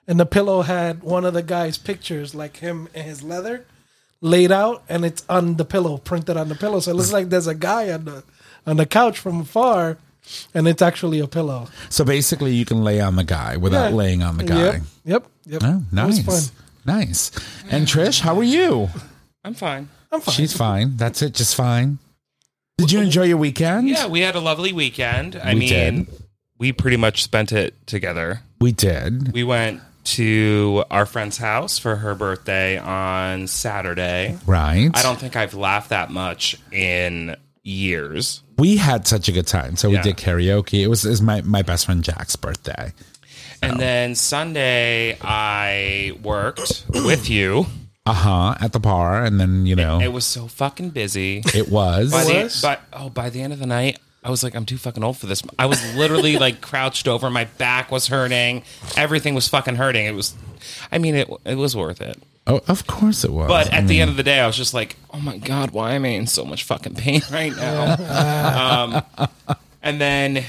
and 0.07 0.19
the 0.21 0.27
pillow 0.27 0.63
had 0.63 1.03
one 1.03 1.25
of 1.25 1.35
the 1.35 1.43
guy's 1.43 1.79
pictures, 1.79 2.35
like 2.35 2.59
him 2.59 2.89
in 2.95 3.05
his 3.05 3.23
leather, 3.23 3.67
laid 4.21 4.53
out, 4.53 4.83
and 4.89 5.05
it's 5.05 5.25
on 5.29 5.57
the 5.57 5.65
pillow, 5.65 5.99
printed 5.99 6.37
on 6.37 6.49
the 6.49 6.55
pillow. 6.55 6.81
So 6.81 6.91
it 6.91 6.95
looks 6.95 7.13
like 7.13 7.29
there's 7.29 7.47
a 7.47 7.55
guy 7.55 7.91
on 7.93 8.05
the 8.05 8.25
on 8.67 8.77
the 8.77 8.87
couch 8.87 9.19
from 9.19 9.41
afar, 9.43 9.99
and 10.55 10.67
it's 10.67 10.83
actually 10.83 11.21
a 11.21 11.29
pillow. 11.29 11.69
So 11.89 12.05
basically, 12.05 12.53
you 12.55 12.65
can 12.65 12.83
lay 12.83 13.01
on 13.01 13.17
the 13.17 13.25
guy 13.25 13.57
without 13.57 13.91
Yeah. 13.91 13.97
laying 13.97 14.23
on 14.23 14.37
the 14.39 14.45
guy. 14.45 14.57
Yep, 14.65 14.83
yep, 15.05 15.27
yep. 15.47 15.63
Oh, 15.65 15.83
It 15.93 16.07
was 16.07 16.27
nice. 16.27 16.49
fun. 16.49 16.57
Nice. 16.85 17.31
And 17.71 17.87
Trish, 17.87 18.21
how 18.21 18.37
are 18.39 18.43
you? 18.45 18.89
I'm 19.45 19.55
fine. 19.55 19.89
I'm 20.13 20.21
fine. 20.21 20.35
She's 20.35 20.53
fine. 20.57 20.97
That's 20.97 21.21
it. 21.23 21.35
Just 21.35 21.55
fine. 21.57 21.99
Did 22.79 22.93
you 22.93 23.01
enjoy 23.01 23.25
your 23.25 23.39
weekend? 23.39 23.89
Yeah, 23.89 24.07
we 24.07 24.21
had 24.21 24.35
a 24.37 24.41
lovely 24.41 24.73
weekend. 24.73 25.35
I 25.37 25.55
We 25.55 25.61
mean, 25.61 25.69
did. 25.69 26.07
We 26.59 26.73
pretty 26.73 26.97
much 26.97 27.23
spent 27.23 27.53
it 27.53 27.75
together. 27.87 28.41
We 28.61 28.73
did. 28.73 29.33
We 29.33 29.45
went 29.45 29.83
to 30.05 30.85
our 30.91 31.05
friend's 31.07 31.37
house 31.39 31.79
for 31.79 31.97
her 31.97 32.15
birthday 32.15 32.79
on 32.79 33.47
Saturday. 33.49 34.39
Right. 34.47 34.91
I 34.95 35.03
don't 35.03 35.19
think 35.19 35.35
I've 35.37 35.55
laughed 35.55 35.91
that 35.91 36.11
much 36.11 36.57
in 36.73 37.37
years. 37.63 38.43
we 38.59 38.77
had 38.77 39.07
such 39.07 39.29
a 39.29 39.33
good 39.33 39.47
time. 39.47 39.77
So 39.77 39.89
we 39.91 39.97
Yeah. 39.97 40.03
did 40.03 40.17
karaoke. 40.17 40.81
It 40.83 40.87
was, 40.87 41.05
it 41.05 41.11
was 41.11 41.21
my, 41.21 41.43
my 41.43 41.63
best 41.63 41.85
friend 41.87 42.03
Jack's 42.03 42.37
birthday. 42.37 42.93
And 43.61 43.81
then 43.81 44.15
Sunday, 44.15 45.19
I 45.21 46.13
worked 46.23 46.85
with 46.91 47.29
you 47.29 47.67
Uh 48.07 48.13
huh. 48.13 48.55
At 48.61 48.73
the 48.73 48.79
bar, 48.79 49.25
and 49.25 49.41
then 49.41 49.67
you 49.67 49.75
know 49.75 49.99
It 50.01 50.13
was 50.13 50.25
so 50.25 50.47
fucking 50.47 50.91
busy. 50.91 51.43
it 51.53 51.69
was. 51.69 52.13
by 52.13 52.23
the, 52.25 52.35
was? 52.45 52.63
by, 52.63 52.79
oh, 52.93 53.11
by 53.11 53.31
the 53.31 53.43
end 53.43 53.53
of 53.53 53.59
the 53.59 53.67
night, 53.67 53.99
I 54.27 54.31
was 54.31 54.43
like, 54.43 54.57
I'm 54.57 54.67
too 54.67 54.77
fucking 54.77 55.05
old 55.05 55.17
for 55.19 55.27
this. 55.27 55.41
I 55.57 55.67
was 55.67 55.95
literally 55.95 56.37
like 56.47 56.61
crouched 56.61 57.07
over. 57.07 57.31
My 57.31 57.45
back 57.45 57.93
was 57.93 58.09
hurting. 58.09 58.65
Everything 58.97 59.37
was 59.37 59.47
fucking 59.47 59.77
hurting. 59.77 60.05
It 60.05 60.15
was, 60.17 60.35
I 60.91 60.99
mean, 60.99 61.15
it 61.15 61.31
it 61.45 61.55
was 61.55 61.77
worth 61.77 62.01
it. 62.01 62.21
oh, 62.49 62.61
of 62.67 62.89
course 62.89 63.23
it 63.23 63.31
was. 63.33 63.47
But 63.47 63.73
I 63.73 63.77
at 63.79 63.81
the 63.87 63.95
mean, 63.95 64.01
end 64.03 64.11
of 64.11 64.17
the 64.17 64.25
day, 64.25 64.41
I 64.41 64.47
was 64.49 64.57
just 64.57 64.75
like, 64.75 64.97
oh 65.15 65.21
my 65.21 65.39
God, 65.39 65.71
why 65.71 65.93
am 65.93 66.05
I 66.05 66.09
in 66.09 66.27
so 66.27 66.45
much 66.45 66.65
fucking 66.65 66.97
pain 66.97 67.23
right 67.31 67.55
now? 67.57 69.05
um, 69.15 69.27
and 69.81 70.01
then 70.01 70.45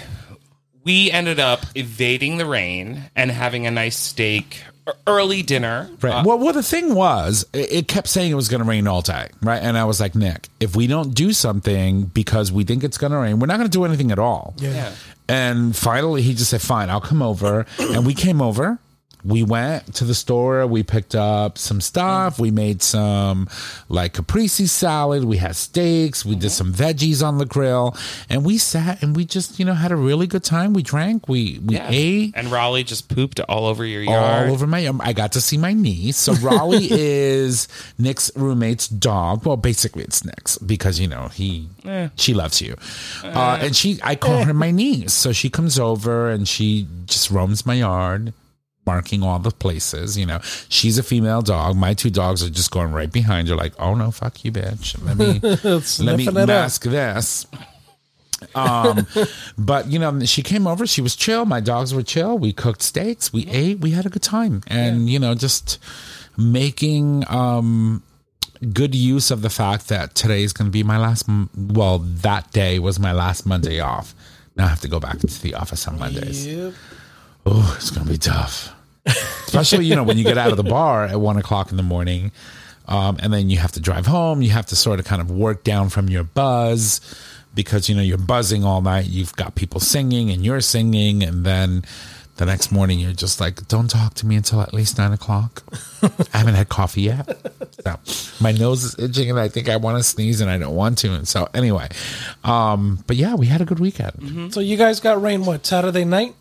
we 0.84 1.12
ended 1.12 1.40
up 1.40 1.60
evading 1.76 2.38
the 2.38 2.46
rain 2.48 3.04
and 3.16 3.30
having 3.30 3.68
a 3.68 3.72
nice 3.72 3.96
steak, 3.98 4.64
early 5.06 5.41
dinner. 5.41 5.89
Right. 6.01 6.13
Uh, 6.13 6.24
well, 6.25 6.39
well, 6.39 6.53
the 6.53 6.63
thing 6.63 6.94
was, 6.94 7.46
it, 7.53 7.72
it 7.72 7.88
kept 7.88 8.08
saying 8.08 8.32
it 8.32 8.36
was 8.36 8.48
going 8.48 8.62
to 8.62 8.67
rain 8.67 8.88
all 8.88 9.01
day, 9.01 9.29
right? 9.41 9.62
And 9.62 9.77
I 9.77 9.86
was 9.86 10.00
like, 10.00 10.15
Nick, 10.15 10.48
if 10.60 10.75
we 10.75 10.88
don't 10.88 11.13
do 11.13 11.34
something 11.34 12.03
because 12.06 12.51
we 12.51 12.63
think 12.63 12.84
it's 12.84 12.98
going 12.98 13.12
to 13.12 13.17
rain, 13.17 13.39
we're 13.39 13.48
not 13.48 13.58
going 13.58 13.70
to 13.70 13.77
do 13.77 13.86
anything 13.86 14.12
at 14.12 14.20
all. 14.20 14.53
Yeah. 14.58 14.94
And 15.29 15.75
finally, 15.75 16.22
he 16.22 16.34
just 16.34 16.50
said, 16.50 16.62
"Fine, 16.62 16.89
I'll 16.89 17.01
come 17.01 17.22
over." 17.22 17.65
And 17.79 18.06
we 18.06 18.13
came 18.13 18.41
over. 18.41 18.79
We 19.26 19.44
went 19.44 19.96
to 19.96 20.04
the 20.04 20.16
store. 20.16 20.66
We 20.68 20.84
picked 20.84 21.16
up 21.16 21.58
some 21.58 21.82
stuff. 21.82 22.36
Mm-hmm. 22.36 22.42
We 22.42 22.52
made 22.52 22.82
some 22.82 23.48
like 23.90 24.14
caprese 24.14 24.68
salad. 24.68 25.24
We 25.26 25.38
had 25.38 25.56
steaks. 25.56 26.24
We 26.24 26.36
did 26.36 26.52
mm-hmm. 26.52 26.72
some 26.72 26.74
veggies 26.74 27.26
on 27.26 27.38
the 27.38 27.46
grill, 27.46 27.96
and 28.30 28.46
we 28.46 28.58
sat 28.58 29.02
and 29.02 29.16
we 29.16 29.26
just 29.26 29.60
you 29.60 29.66
know 29.66 29.74
had 29.74 29.92
a 29.92 29.96
really 29.96 30.28
good 30.28 30.44
time. 30.44 30.74
We 30.74 30.84
drank. 30.84 31.28
We 31.28 31.60
we 31.66 31.76
Yeah. 31.76 31.88
ate 31.90 32.34
And 32.36 32.52
Raleigh 32.52 32.84
just 32.84 33.10
pooped 33.10 33.40
all 33.42 33.66
over 33.66 33.86
your 33.86 34.04
yard. 34.04 34.48
all 34.48 34.54
over 34.54 34.68
my 34.68 34.92
I 35.00 35.14
got 35.14 35.32
to 35.34 35.42
see 35.42 35.58
my 35.58 35.74
niece. 35.74 36.18
So 36.18 36.34
Raleigh 36.34 36.88
is 36.92 37.68
Nick's 37.98 38.32
roommate's 38.36 38.88
dog. 38.88 39.46
Well, 39.46 39.58
basically 39.58 40.04
it's 40.04 40.24
Nick's 40.24 40.58
because 40.58 41.00
you 41.00 41.08
know 41.08 41.28
he 41.30 41.68
eh. 41.86 42.10
she 42.16 42.34
loves 42.34 42.62
you, 42.62 42.76
uh, 43.24 43.58
eh. 43.60 43.66
and 43.66 43.76
she 43.76 44.00
I 44.04 44.16
call 44.16 44.44
her 44.44 44.54
my 44.54 44.72
niece. 44.84 45.14
So 45.14 45.34
she 45.34 45.50
comes 45.50 45.80
over 45.80 46.30
and 46.30 46.48
she 46.48 46.88
just 47.06 47.32
roams 47.32 47.66
my 47.66 47.76
yard. 47.76 48.34
Marking 48.88 49.22
all 49.22 49.38
the 49.39 49.51
places, 49.51 50.17
you 50.17 50.25
know. 50.25 50.39
She's 50.70 50.98
a 50.98 51.03
female 51.03 51.41
dog. 51.44 51.75
My 51.75 51.94
two 51.94 52.10
dogs 52.10 52.41
are 52.41 52.50
just 52.50 52.72
going 52.72 52.91
right 52.94 53.12
behind 53.12 53.50
her, 53.50 53.56
like, 53.56 53.74
"Oh 53.77 53.94
no, 53.96 54.10
fuck 54.12 54.44
you, 54.44 54.51
bitch! 54.51 54.98
Let 55.06 55.17
me 55.17 55.39
let 56.06 56.17
me 56.17 56.27
it 56.27 56.38
up. 56.38 56.48
mask 56.48 56.84
this." 56.84 57.46
um 58.53 59.08
but 59.58 59.88
you 59.88 59.98
know 59.98 60.20
she 60.24 60.44
came 60.44 60.67
over 60.67 60.86
she 60.86 61.01
was 61.01 61.15
chill 61.15 61.44
my 61.44 61.60
dogs 61.60 61.91
were 61.91 62.03
chill 62.03 62.38
we 62.38 62.53
cooked 62.53 62.84
steaks 62.84 63.34
we 63.34 63.48
ate 63.48 63.79
we 63.79 63.89
had 63.89 64.06
a 64.06 64.10
good 64.10 64.22
time 64.22 64.62
and 64.67 65.10
you 65.10 65.17
know 65.17 65.34
just 65.34 65.79
making 66.38 67.24
um 67.29 68.03
good 68.74 68.94
use 68.94 69.32
of 69.32 69.41
the 69.41 69.50
fact 69.50 69.88
that 69.88 70.13
today 70.13 70.44
is 70.44 70.53
going 70.53 70.67
to 70.67 70.72
be 70.72 70.84
my 70.84 71.00
last 71.00 71.25
well 71.58 71.98
that 71.98 72.51
day 72.51 72.77
was 72.77 73.00
my 73.00 73.12
last 73.12 73.48
monday 73.48 73.79
off 73.79 74.13
now 74.56 74.65
i 74.65 74.67
have 74.67 74.82
to 74.82 74.88
go 74.88 75.00
back 75.00 75.17
to 75.17 75.41
the 75.41 75.56
office 75.56 75.88
on 75.88 75.98
mondays 75.98 76.46
Yep. 76.46 76.74
oh 77.48 77.74
it's 77.75 77.89
going 77.89 78.06
to 78.06 78.12
be 78.13 78.20
tough 78.20 78.72
especially 79.08 79.86
you 79.86 79.96
know 79.96 80.04
when 80.04 80.18
you 80.18 80.24
get 80.24 80.38
out 80.38 80.52
of 80.52 80.58
the 80.58 80.64
bar 80.64 81.06
at 81.06 81.20
one 81.20 81.38
o'clock 81.38 81.72
in 81.72 81.78
the 81.78 81.84
morning 81.84 82.32
um, 82.88 83.18
and 83.22 83.34
then 83.34 83.50
you 83.50 83.58
have 83.58 83.72
to 83.72 83.80
drive 83.80 84.06
home 84.06 84.42
you 84.42 84.50
have 84.50 84.66
to 84.66 84.76
sort 84.76 85.00
of 85.00 85.06
kind 85.06 85.22
of 85.22 85.32
work 85.32 85.64
down 85.64 85.90
from 85.90 86.10
your 86.10 86.24
buzz 86.24 87.02
because 87.56 87.90
you 87.90 87.96
know 87.96 88.02
you're 88.02 88.18
buzzing 88.18 88.64
all 88.64 88.82
night 88.82 89.08
you've 89.08 89.36
got 89.36 89.56
people 89.56 89.80
singing 89.80 90.30
and 90.30 90.46
you're 90.46 90.62
singing 90.62 91.24
and 91.24 91.46
then 91.46 91.84
the 92.38 92.46
next 92.46 92.72
morning 92.72 93.00
you're 93.00 93.14
just 93.14 93.40
like 93.40 93.68
don't 93.68 93.90
talk 93.90 94.14
to 94.14 94.26
me 94.26 94.36
until 94.36 94.62
at 94.62 94.72
least 94.72 95.00
nine 95.00 95.12
o'clock. 95.12 95.64
I 96.34 96.38
haven't 96.38 96.54
had 96.54 96.70
coffee 96.70 97.02
yet. 97.02 97.26
So 97.84 98.00
my 98.40 98.52
nose 98.52 98.84
is 98.84 99.00
itching 99.00 99.30
and 99.32 99.40
i 99.40 99.48
think 99.48 99.70
i 99.70 99.76
want 99.78 99.98
to 99.98 100.04
sneeze 100.04 100.40
and 100.42 100.50
i 100.50 100.58
don't 100.58 100.76
want 100.76 101.00
to 101.00 101.14
and 101.14 101.28
so 101.28 101.48
anyway 101.56 101.88
um 102.44 103.04
but 103.08 103.16
yeah 103.16 103.34
we 103.34 103.48
had 103.48 103.62
a 103.62 103.66
good 103.66 103.80
weekend. 103.80 104.54
So 104.54 104.60
you 104.60 104.78
guys 104.78 105.00
got 105.00 105.20
rain 105.22 105.46
what 105.46 105.66
Saturday 105.66 106.06
night 106.06 106.36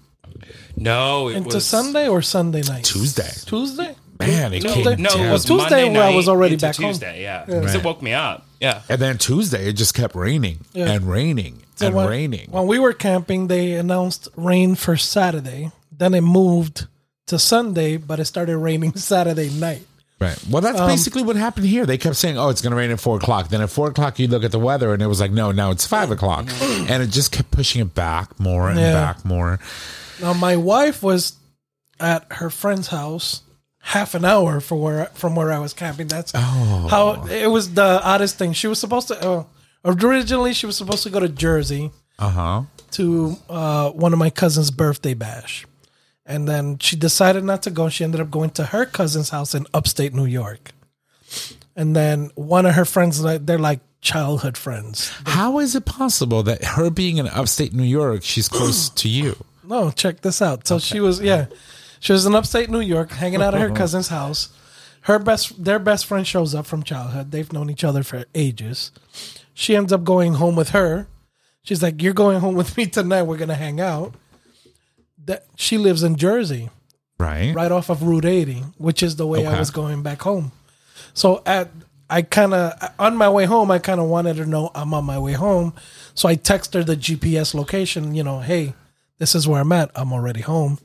no, 0.76 1.28
it 1.28 1.36
into 1.36 1.54
was 1.56 1.66
Sunday 1.66 2.08
or 2.08 2.22
Sunday 2.22 2.62
night? 2.62 2.84
tuesday 2.84 3.30
Tuesday. 3.46 3.94
man 4.18 4.52
it 4.52 4.60
Tuesday? 4.62 4.82
came 4.94 5.02
No, 5.02 5.10
down. 5.10 5.20
it 5.26 5.32
was 5.32 5.44
Tuesday 5.44 5.84
Monday 5.84 5.90
where 5.90 6.02
I 6.02 6.10
night 6.10 6.16
was 6.16 6.28
already 6.28 6.54
into 6.54 6.66
back 6.66 6.76
home. 6.76 6.86
Tuesday, 6.90 7.22
yeah, 7.22 7.44
because 7.44 7.64
Right. 7.66 7.74
it 7.76 7.84
woke 7.84 8.02
me 8.02 8.12
up. 8.12 8.46
Yeah, 8.60 8.80
And 8.88 8.98
then 9.00 9.18
Tuesday, 9.18 9.68
it 9.68 9.74
just 9.74 9.92
kept 9.94 10.14
raining 10.14 10.60
Yeah. 10.72 10.90
and 10.90 11.06
raining 11.10 11.62
So 11.76 11.86
and 11.88 11.94
when, 11.96 12.08
raining. 12.08 12.48
When 12.50 12.66
we 12.66 12.78
were 12.78 12.94
camping, 12.94 13.48
they 13.48 13.72
announced 13.74 14.28
rain 14.36 14.74
for 14.76 14.96
Saturday. 14.96 15.72
Then 15.92 16.14
it 16.14 16.22
moved 16.22 16.86
to 17.26 17.38
Sunday, 17.38 17.98
but 17.98 18.18
it 18.18 18.24
started 18.24 18.56
raining 18.56 18.96
Saturday 18.96 19.50
night. 19.50 19.86
right. 20.20 20.38
Well, 20.48 20.62
that's 20.62 20.80
Um, 20.80 20.88
basically 20.88 21.22
what 21.22 21.36
happened 21.36 21.66
here. 21.66 21.84
They 21.84 21.98
kept 21.98 22.16
saying, 22.16 22.38
"Oh, 22.38 22.48
it's 22.48 22.62
going 22.62 22.70
to 22.70 22.76
rain 22.76 22.90
at 22.90 22.98
four 23.00 23.18
o'clock." 23.18 23.50
Then 23.50 23.60
at 23.60 23.68
four 23.68 23.88
o'clock, 23.88 24.18
you 24.18 24.26
look 24.26 24.42
at 24.44 24.52
the 24.52 24.58
weather, 24.58 24.94
and 24.94 25.02
it 25.02 25.06
was 25.06 25.20
like, 25.20 25.32
"No, 25.32 25.52
now 25.52 25.70
it's 25.70 25.84
five 25.86 26.10
o'clock," 26.10 26.46
and 26.62 27.02
it 27.02 27.08
just 27.10 27.32
kept 27.32 27.50
pushing 27.50 27.82
it 27.82 27.94
back 27.94 28.40
more 28.40 28.70
and 28.70 28.80
Yeah. 28.80 28.92
back 28.94 29.22
more. 29.26 29.58
Now 30.20 30.32
my 30.32 30.56
wife 30.56 31.02
was 31.02 31.34
at 32.00 32.26
her 32.32 32.50
friend's 32.50 32.88
house 32.88 33.42
half 33.80 34.14
an 34.14 34.24
hour 34.24 34.60
from 34.60 34.80
where 34.80 35.06
from 35.14 35.34
where 35.36 35.52
I 35.52 35.58
was 35.58 35.72
camping. 35.72 36.08
That's 36.08 36.32
Oh. 36.34 36.86
how 36.90 37.26
it 37.26 37.46
was 37.50 37.74
the 37.74 38.00
oddest 38.02 38.36
thing. 38.38 38.52
She 38.52 38.66
was 38.66 38.78
supposed 38.78 39.08
to 39.08 39.20
uh, 39.28 39.44
originally 39.84 40.52
she 40.52 40.66
was 40.66 40.76
supposed 40.76 41.02
to 41.04 41.10
go 41.10 41.20
to 41.20 41.28
Jersey 41.28 41.90
Uh 42.18 42.28
huh. 42.30 42.62
to 42.92 43.36
uh, 43.48 43.90
one 43.90 44.12
of 44.12 44.18
my 44.18 44.30
cousin's 44.30 44.70
birthday 44.70 45.14
bash, 45.14 45.66
and 46.24 46.48
then 46.48 46.78
she 46.78 46.96
decided 46.96 47.44
not 47.44 47.62
to 47.62 47.70
go. 47.70 47.88
She 47.88 48.04
ended 48.04 48.20
up 48.20 48.30
going 48.30 48.50
to 48.50 48.64
her 48.66 48.86
cousin's 48.86 49.30
house 49.30 49.54
in 49.54 49.66
upstate 49.72 50.12
New 50.14 50.26
York, 50.26 50.72
and 51.76 51.94
then 51.94 52.30
one 52.34 52.66
of 52.66 52.74
her 52.74 52.84
friends 52.84 53.20
like 53.22 53.46
they're 53.46 53.58
like 53.58 53.80
childhood 54.00 54.56
friends. 54.56 55.10
How 55.26 55.58
is 55.58 55.74
it 55.74 55.84
possible 55.84 56.42
that 56.44 56.64
her 56.64 56.90
being 56.90 57.16
in 57.18 57.28
upstate 57.28 57.72
New 57.74 57.82
York, 57.84 58.22
she's 58.22 58.48
close 58.48 58.88
to 58.90 59.08
you? 59.08 59.36
No, 59.66 59.90
check 59.90 60.20
this 60.20 60.40
out. 60.42 60.66
So 60.66 60.78
she 60.78 61.00
was, 61.00 61.20
yeah, 61.20 61.46
she 62.00 62.12
was 62.12 62.24
in 62.26 62.34
upstate 62.34 62.70
New 62.70 62.80
York, 62.80 63.10
hanging 63.10 63.42
out 63.42 63.54
at 63.54 63.60
her 63.60 63.70
cousin's 63.74 64.08
house. 64.08 64.50
Her 65.02 65.18
best, 65.18 65.62
their 65.64 65.78
best 65.78 66.06
friend 66.06 66.26
shows 66.26 66.54
up 66.54 66.66
from 66.66 66.82
childhood. 66.82 67.30
They've 67.30 67.52
known 67.52 67.70
each 67.70 67.84
other 67.84 68.02
for 68.02 68.24
ages. 68.34 68.90
She 69.54 69.76
ends 69.76 69.92
up 69.92 70.02
going 70.04 70.34
home 70.34 70.56
with 70.56 70.70
her. 70.70 71.06
She's 71.62 71.82
like, 71.82 72.02
"You're 72.02 72.12
going 72.12 72.40
home 72.40 72.54
with 72.56 72.76
me 72.76 72.86
tonight. 72.86 73.22
We're 73.22 73.36
gonna 73.36 73.54
hang 73.54 73.80
out." 73.80 74.14
That 75.24 75.46
she 75.56 75.78
lives 75.78 76.02
in 76.02 76.16
Jersey, 76.16 76.70
Right. 77.18 77.54
right 77.54 77.72
off 77.72 77.88
of 77.90 78.02
Route 78.02 78.24
80, 78.24 78.64
which 78.78 79.02
is 79.02 79.16
the 79.16 79.26
way 79.26 79.46
I 79.46 79.58
was 79.58 79.70
going 79.70 80.02
back 80.02 80.22
home. 80.22 80.52
So 81.14 81.42
at 81.46 81.70
I 82.08 82.22
kind 82.22 82.54
of 82.54 82.72
on 82.98 83.16
my 83.16 83.28
way 83.28 83.46
home, 83.46 83.70
I 83.70 83.78
kind 83.80 84.00
of 84.00 84.06
wanted 84.06 84.36
to 84.36 84.46
know 84.46 84.70
I'm 84.74 84.94
on 84.94 85.04
my 85.04 85.18
way 85.18 85.32
home. 85.32 85.72
So 86.14 86.28
I 86.28 86.36
text 86.36 86.74
her 86.74 86.84
the 86.84 86.96
GPS 86.96 87.54
location. 87.54 88.14
You 88.14 88.22
know, 88.22 88.40
hey, 88.40 88.74
this 89.18 89.34
is 89.34 89.46
where 89.48 89.60
I'm 89.60 89.72
at. 89.72 89.90
I'm 89.94 90.12
already 90.12 90.40
home. 90.42 90.78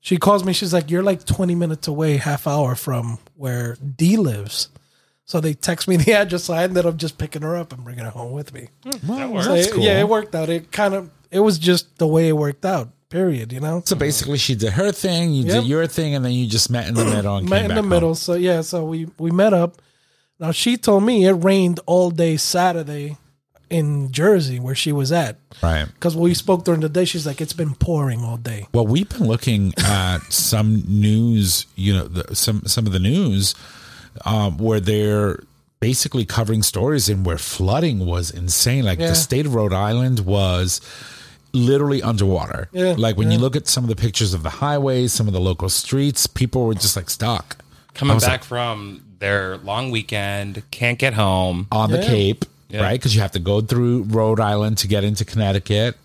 She 0.00 0.18
calls 0.18 0.44
me. 0.44 0.52
She's 0.52 0.72
like, 0.72 0.90
"You're 0.90 1.02
like 1.02 1.24
20 1.24 1.54
minutes 1.54 1.88
away, 1.88 2.18
half 2.18 2.46
hour 2.46 2.74
from 2.74 3.18
where 3.36 3.76
D 3.96 4.16
lives." 4.16 4.68
So 5.24 5.40
they 5.40 5.54
text 5.54 5.88
me 5.88 5.96
the 6.04 6.12
address. 6.12 6.44
So 6.44 6.54
I 6.54 6.64
ended 6.64 6.84
up 6.86 6.96
just 6.96 7.16
picking 7.16 7.42
her 7.42 7.56
up 7.56 7.72
and 7.72 7.82
bringing 7.84 8.04
her 8.04 8.10
home 8.10 8.32
with 8.32 8.52
me. 8.52 8.68
Hmm, 8.84 9.08
well, 9.32 9.42
So 9.42 9.54
that's 9.54 9.68
it- 9.68 9.72
cool. 9.74 9.82
Yeah, 9.82 10.00
it 10.00 10.08
worked 10.08 10.34
out. 10.34 10.48
It 10.50 10.70
kind 10.70 10.94
of 10.94 11.10
it 11.30 11.40
was 11.40 11.58
just 11.58 11.96
the 11.98 12.06
way 12.06 12.28
it 12.28 12.36
worked 12.36 12.64
out. 12.64 12.90
Period. 13.08 13.52
You 13.52 13.60
know. 13.60 13.82
So 13.86 13.96
basically, 13.96 14.38
she 14.38 14.54
did 14.54 14.72
her 14.74 14.92
thing, 14.92 15.32
you 15.32 15.44
Yep. 15.44 15.52
did 15.62 15.64
your 15.66 15.86
thing, 15.86 16.14
and 16.14 16.24
then 16.24 16.32
you 16.32 16.46
just 16.46 16.68
met 16.68 16.88
in 16.88 16.94
the 16.94 17.04
middle 17.04 17.36
and 17.36 17.48
met 17.48 17.56
came 17.62 17.64
in 17.64 17.68
back 17.68 17.74
the 17.76 17.82
home. 17.82 17.88
middle. 17.88 18.14
So 18.14 18.34
yeah, 18.34 18.60
so 18.60 18.84
we 18.84 19.06
we 19.18 19.30
met 19.30 19.54
up. 19.54 19.80
Now 20.38 20.50
she 20.50 20.76
told 20.76 21.04
me 21.04 21.24
it 21.26 21.32
rained 21.32 21.80
all 21.86 22.10
day 22.10 22.36
Saturday 22.36 23.16
in 23.74 24.12
Jersey 24.12 24.58
where 24.60 24.74
she 24.74 24.92
was 24.92 25.10
at. 25.12 25.36
Right. 25.62 25.86
Because 25.94 26.16
we 26.16 26.34
spoke 26.34 26.64
during 26.64 26.80
the 26.80 26.88
day, 26.88 27.04
she's 27.04 27.26
like, 27.26 27.40
it's 27.40 27.52
been 27.52 27.74
pouring 27.74 28.20
all 28.22 28.36
day. 28.36 28.66
Well, 28.72 28.86
we've 28.86 29.08
been 29.08 29.26
looking 29.26 29.72
at 29.78 30.18
some 30.32 30.82
news, 30.86 31.66
you 31.76 31.92
know, 31.94 32.06
the, 32.08 32.34
some 32.34 32.62
some 32.66 32.86
of 32.86 32.92
the 32.92 32.98
news 33.00 33.54
um, 34.24 34.58
where 34.58 34.80
they're 34.80 35.42
basically 35.80 36.24
covering 36.24 36.62
stories 36.62 37.08
and 37.08 37.26
where 37.26 37.38
flooding 37.38 38.06
was 38.06 38.30
insane. 38.30 38.84
Like 38.84 38.98
Yeah. 38.98 39.08
the 39.08 39.14
state 39.16 39.44
of 39.46 39.54
Rhode 39.54 39.72
Island 39.74 40.20
was 40.20 40.80
literally 41.52 42.02
underwater. 42.02 42.68
Yeah, 42.72 42.94
like 42.96 43.16
when 43.16 43.30
you 43.30 43.38
look 43.38 43.54
at 43.56 43.66
some 43.68 43.84
of 43.84 43.88
the 43.90 43.96
pictures 43.96 44.34
of 44.34 44.42
the 44.42 44.50
highways, 44.50 45.12
some 45.12 45.26
of 45.28 45.32
the 45.32 45.40
local 45.40 45.68
streets, 45.68 46.26
people 46.26 46.66
were 46.66 46.74
just 46.74 46.96
like 46.96 47.10
stuck 47.10 47.58
coming 47.94 48.14
was 48.14 48.24
back 48.24 48.42
from 48.42 49.04
their 49.20 49.56
long 49.58 49.90
weekend, 49.92 50.62
can't 50.70 50.98
get 50.98 51.14
home. 51.14 51.66
on 51.70 51.90
the 51.90 51.98
Yeah. 51.98 52.06
Cape, 52.08 52.44
Yeah. 52.74 52.82
right? 52.82 52.98
Because 52.98 53.14
you 53.14 53.20
have 53.20 53.32
to 53.32 53.38
go 53.38 53.60
through 53.60 54.02
Rhode 54.04 54.40
Island 54.40 54.78
to 54.78 54.88
get 54.88 55.04
into 55.04 55.24
Connecticut. 55.24 55.96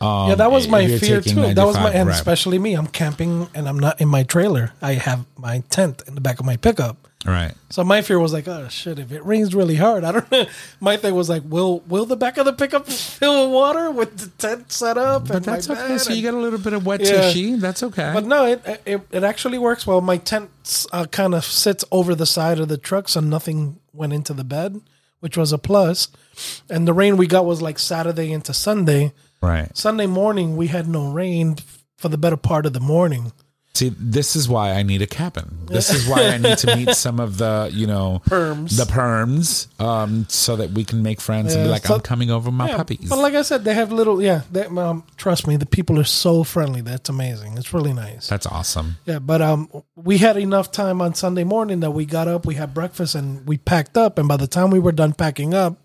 Um, 0.00 0.28
yeah, 0.28 0.34
that 0.34 0.50
was 0.50 0.68
my 0.68 0.86
fear 0.98 1.20
too. 1.20 1.54
That 1.54 1.64
was 1.64 1.76
my, 1.76 1.90
and 1.90 2.08
right. 2.08 2.14
especially 2.14 2.58
me. 2.58 2.74
I'm 2.74 2.86
camping 2.86 3.48
and 3.54 3.68
I'm 3.68 3.78
not 3.78 4.00
in 4.00 4.08
my 4.08 4.22
trailer. 4.22 4.72
I 4.82 4.94
have 4.94 5.24
my 5.38 5.60
tent 5.70 6.02
in 6.06 6.14
the 6.14 6.20
back 6.20 6.40
of 6.40 6.46
my 6.46 6.56
pickup. 6.56 7.08
Right. 7.24 7.54
So 7.70 7.84
my 7.84 8.02
fear 8.02 8.18
was 8.18 8.34
like, 8.34 8.46
oh 8.48 8.68
shit, 8.68 8.98
if 8.98 9.10
it 9.10 9.24
rains 9.24 9.54
really 9.54 9.76
hard, 9.76 10.04
I 10.04 10.12
don't 10.12 10.30
know. 10.30 10.44
My 10.80 10.98
thing 10.98 11.14
was 11.14 11.30
like, 11.30 11.42
will 11.46 11.80
will 11.88 12.04
the 12.04 12.16
back 12.16 12.36
of 12.36 12.44
the 12.44 12.52
pickup 12.52 12.86
fill 12.86 13.46
with 13.46 13.54
water 13.54 13.90
with 13.90 14.18
the 14.18 14.26
tent 14.36 14.70
set 14.70 14.98
up? 14.98 15.28
But 15.28 15.36
and 15.38 15.46
my 15.46 15.52
that's 15.54 15.70
okay. 15.70 15.96
So 15.96 16.12
you 16.12 16.20
get 16.20 16.34
a 16.34 16.38
little 16.38 16.58
bit 16.58 16.74
of 16.74 16.84
wet 16.84 17.00
Yeah. 17.00 17.56
That's 17.56 17.82
okay. 17.82 18.10
But 18.12 18.26
no, 18.26 18.44
it 18.44 18.82
it, 18.84 19.00
it 19.10 19.24
actually 19.24 19.56
works 19.56 19.86
well. 19.86 20.02
My 20.02 20.18
tent 20.18 20.50
uh, 20.92 21.06
kind 21.06 21.34
of 21.34 21.46
sits 21.46 21.82
over 21.90 22.14
the 22.14 22.26
side 22.26 22.60
of 22.60 22.68
the 22.68 22.76
truck, 22.76 23.08
so 23.08 23.20
nothing 23.20 23.80
went 23.94 24.12
into 24.12 24.34
the 24.34 24.44
bed, 24.44 24.82
which 25.24 25.38
was 25.38 25.54
a 25.54 25.58
plus. 25.58 26.08
And 26.68 26.86
the 26.86 26.92
rain 26.92 27.16
we 27.16 27.26
got 27.26 27.46
was 27.46 27.62
like 27.62 27.78
Saturday 27.78 28.30
into 28.30 28.52
Sunday. 28.52 29.14
right. 29.40 29.74
Sunday 29.74 30.04
morning 30.04 30.54
we 30.54 30.66
had 30.66 30.86
no 30.86 31.10
rain 31.10 31.56
for 31.96 32.10
the 32.10 32.18
better 32.18 32.36
part 32.36 32.66
of 32.66 32.74
the 32.74 32.80
morning. 32.80 33.32
See, 33.76 33.88
this 33.98 34.36
is 34.36 34.48
why 34.48 34.70
I 34.70 34.84
need 34.84 35.02
a 35.02 35.06
cabin. 35.06 35.58
This 35.66 35.90
is 35.92 36.06
why 36.06 36.26
I 36.28 36.38
need 36.38 36.58
to 36.58 36.76
meet 36.76 36.90
some 36.94 37.18
of 37.18 37.38
the, 37.38 37.68
you 37.72 37.88
know, 37.88 38.22
Perms. 38.26 38.76
the 38.76 38.84
perms, 38.84 39.66
um, 39.80 40.26
so 40.28 40.54
that 40.54 40.70
we 40.70 40.84
can 40.84 41.02
make 41.02 41.20
friends 41.20 41.54
and 41.56 41.64
be 41.64 41.70
like, 41.70 41.84
so- 41.84 41.96
I'm 41.96 42.00
coming 42.00 42.30
over 42.30 42.52
my 42.52 42.68
Yeah, 42.68 42.76
puppies. 42.76 43.08
But 43.08 43.18
like 43.18 43.34
I 43.34 43.42
said, 43.42 43.64
they 43.64 43.74
have 43.74 43.90
little. 43.90 44.22
Yeah, 44.22 44.42
they, 44.52 44.66
um, 44.66 45.02
trust 45.16 45.48
me, 45.48 45.56
the 45.56 45.66
people 45.66 45.98
are 45.98 46.04
so 46.04 46.44
friendly. 46.44 46.82
That's 46.82 47.08
amazing. 47.08 47.58
It's 47.58 47.74
really 47.74 47.92
nice. 47.92 48.28
That's 48.28 48.46
awesome. 48.46 48.94
Yeah, 49.06 49.18
but 49.18 49.42
um, 49.42 49.68
we 49.96 50.18
had 50.18 50.36
enough 50.36 50.70
time 50.70 51.02
on 51.02 51.14
Sunday 51.14 51.42
morning 51.44 51.80
that 51.80 51.90
we 51.90 52.04
got 52.06 52.28
up, 52.28 52.46
we 52.46 52.54
had 52.54 52.74
breakfast, 52.74 53.16
and 53.16 53.44
we 53.44 53.58
packed 53.58 53.96
up. 53.96 54.18
And 54.18 54.28
by 54.28 54.36
the 54.36 54.46
time 54.46 54.70
we 54.70 54.78
were 54.78 54.92
done 54.92 55.14
packing 55.14 55.52
up, 55.52 55.78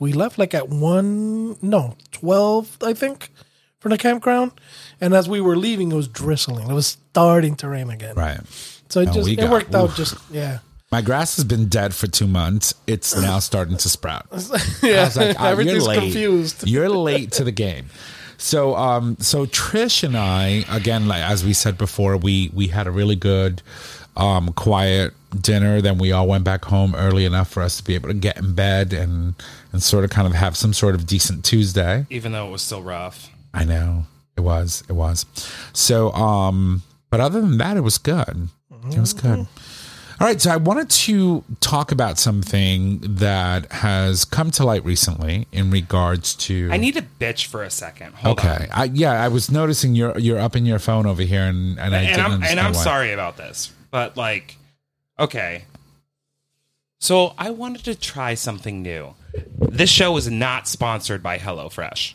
we 0.00 0.12
left 0.12 0.38
like 0.38 0.54
at 0.54 0.70
one, 0.70 1.56
no, 1.62 1.94
twelve, 2.10 2.78
I 2.82 2.94
think, 2.94 3.30
from 3.82 3.90
the 3.90 3.98
campground. 3.98 4.52
And 5.00 5.12
as 5.12 5.28
we 5.28 5.40
were 5.40 5.56
leaving, 5.56 5.90
it 5.92 5.96
was 5.96 6.08
drizzling. 6.08 6.70
It 6.70 6.74
was 6.74 6.86
starting 6.86 7.56
to 7.56 7.68
rain 7.68 7.90
again. 7.90 8.14
Right. 8.14 8.40
So 8.88 9.00
it 9.00 9.08
Oh, 9.10 9.12
just 9.12 9.28
it 9.28 9.36
got- 9.36 9.50
worked 9.50 9.74
out. 9.74 9.94
Just 9.96 10.14
yeah, 10.30 10.58
My 10.92 11.02
grass 11.02 11.36
has 11.36 11.44
been 11.44 11.68
dead 11.68 11.92
for 11.94 12.06
two 12.06 12.26
months. 12.28 12.74
It's 12.86 13.14
now 13.28 13.38
starting 13.40 13.76
to 13.78 13.88
sprout. 13.88 14.26
yeah. 14.82 15.00
I 15.00 15.04
was 15.04 15.16
like, 15.16 15.36
oh, 15.40 15.44
Everything's 15.46 15.84
you're 15.86 15.94
confused. 15.94 16.66
You're 16.68 16.88
late 16.88 17.32
to 17.32 17.44
the 17.44 17.52
game. 17.52 17.86
So, 18.38 18.74
um, 18.76 19.16
so 19.20 19.46
Trish 19.46 20.02
and 20.02 20.16
I, 20.16 20.64
again, 20.70 21.06
like 21.08 21.22
as 21.22 21.44
we 21.44 21.52
said 21.52 21.78
before, 21.78 22.16
we 22.16 22.50
we 22.52 22.68
had 22.68 22.86
a 22.86 22.90
really 22.90 23.14
good, 23.16 23.62
um, 24.16 24.52
quiet 24.54 25.14
dinner. 25.40 25.80
Then 25.80 25.96
we 25.98 26.10
all 26.12 26.26
went 26.26 26.42
back 26.44 26.64
home 26.64 26.94
early 26.96 27.24
enough 27.24 27.48
for 27.50 27.62
us 27.62 27.76
to 27.78 27.84
be 27.84 27.94
able 27.94 28.08
to 28.08 28.14
get 28.14 28.36
in 28.38 28.54
bed 28.54 28.92
and 28.92 29.34
and 29.72 29.82
sort 29.82 30.02
of 30.04 30.10
kind 30.10 30.26
of 30.26 30.34
have 30.34 30.56
some 30.56 30.72
sort 30.72 30.94
of 30.96 31.06
decent 31.06 31.44
Tuesday. 31.44 32.04
even 32.10 32.32
though 32.32 32.48
it 32.48 32.50
was 32.50 32.62
still 32.62 32.82
rough. 32.82 33.30
I 33.54 33.64
know 33.64 34.04
it 34.36 34.40
was, 34.40 34.82
it 34.88 34.92
was. 34.94 35.26
So, 35.72 36.12
um, 36.12 36.82
but 37.10 37.20
other 37.20 37.40
than 37.40 37.58
that, 37.58 37.76
it 37.76 37.80
was 37.82 37.98
good. 37.98 38.48
It 38.90 38.98
was 38.98 39.12
good. 39.12 39.46
All 40.20 40.28
right, 40.28 40.40
so 40.40 40.50
I 40.52 40.56
wanted 40.56 40.88
to 40.90 41.42
talk 41.60 41.90
about 41.90 42.16
something 42.18 42.98
that 43.00 43.70
has 43.72 44.24
come 44.24 44.50
to 44.52 44.64
light 44.64 44.84
recently 44.84 45.48
in 45.50 45.70
regards 45.70 46.34
to. 46.36 46.68
I 46.70 46.76
need 46.76 46.96
a 46.96 47.02
bitch 47.02 47.46
for 47.46 47.62
a 47.64 47.70
second. 47.70 48.14
Hold 48.14 48.38
Okay, 48.38 48.48
on. 48.48 48.68
I, 48.72 48.84
yeah, 48.84 49.12
I 49.22 49.28
was 49.28 49.50
noticing 49.50 49.94
you're 49.96 50.16
you're 50.18 50.38
up 50.38 50.54
in 50.54 50.64
your 50.64 50.78
phone 50.78 51.06
over 51.06 51.22
here, 51.22 51.42
and 51.42 51.78
and 51.78 51.94
I 51.94 51.98
and 52.02 52.08
didn't 52.16 52.32
I'm 52.32 52.42
and 52.44 52.60
I'm 52.60 52.72
why. 52.72 52.82
sorry 52.84 53.12
about 53.12 53.36
this, 53.36 53.72
but 53.90 54.16
like, 54.16 54.56
okay. 55.18 55.64
So 57.00 57.34
I 57.36 57.50
wanted 57.50 57.84
to 57.84 57.96
try 57.96 58.34
something 58.34 58.80
new. 58.80 59.14
This 59.58 59.90
show 59.90 60.16
is 60.16 60.30
not 60.30 60.68
sponsored 60.68 61.20
by 61.20 61.36
HelloFresh. 61.38 62.14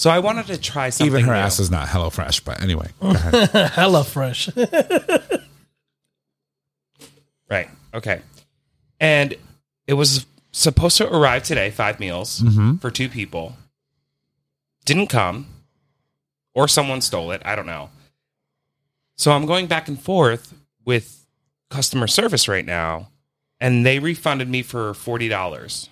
So 0.00 0.08
I 0.08 0.18
wanted 0.18 0.46
to 0.46 0.58
try 0.58 0.88
something. 0.88 1.14
Even 1.14 1.26
her 1.26 1.34
new. 1.34 1.38
ass 1.38 1.58
is 1.58 1.70
not 1.70 1.86
HelloFresh, 1.86 2.42
but 2.42 2.62
anyway, 2.62 2.88
go 3.02 3.08
oh, 3.08 3.10
ahead. 3.10 3.50
Hella 3.72 4.02
fresh. 4.02 4.48
Right. 7.50 7.68
Okay. 7.92 8.22
And 9.00 9.34
it 9.88 9.94
was 9.94 10.24
supposed 10.52 10.96
to 10.98 11.12
arrive 11.12 11.42
today, 11.42 11.70
five 11.70 11.98
meals 11.98 12.38
mm-hmm. 12.38 12.76
for 12.76 12.92
two 12.92 13.08
people. 13.08 13.56
Didn't 14.84 15.08
come, 15.08 15.48
or 16.54 16.68
someone 16.68 17.00
stole 17.00 17.32
it. 17.32 17.42
I 17.44 17.56
don't 17.56 17.66
know. 17.66 17.90
So 19.16 19.32
I'm 19.32 19.46
going 19.46 19.66
back 19.66 19.88
and 19.88 20.00
forth 20.00 20.54
with 20.84 21.26
customer 21.70 22.06
service 22.06 22.46
right 22.46 22.64
now, 22.64 23.08
and 23.58 23.84
they 23.84 23.98
refunded 23.98 24.48
me 24.48 24.62
for 24.62 24.94
forty 24.94 25.28
dollars, 25.28 25.90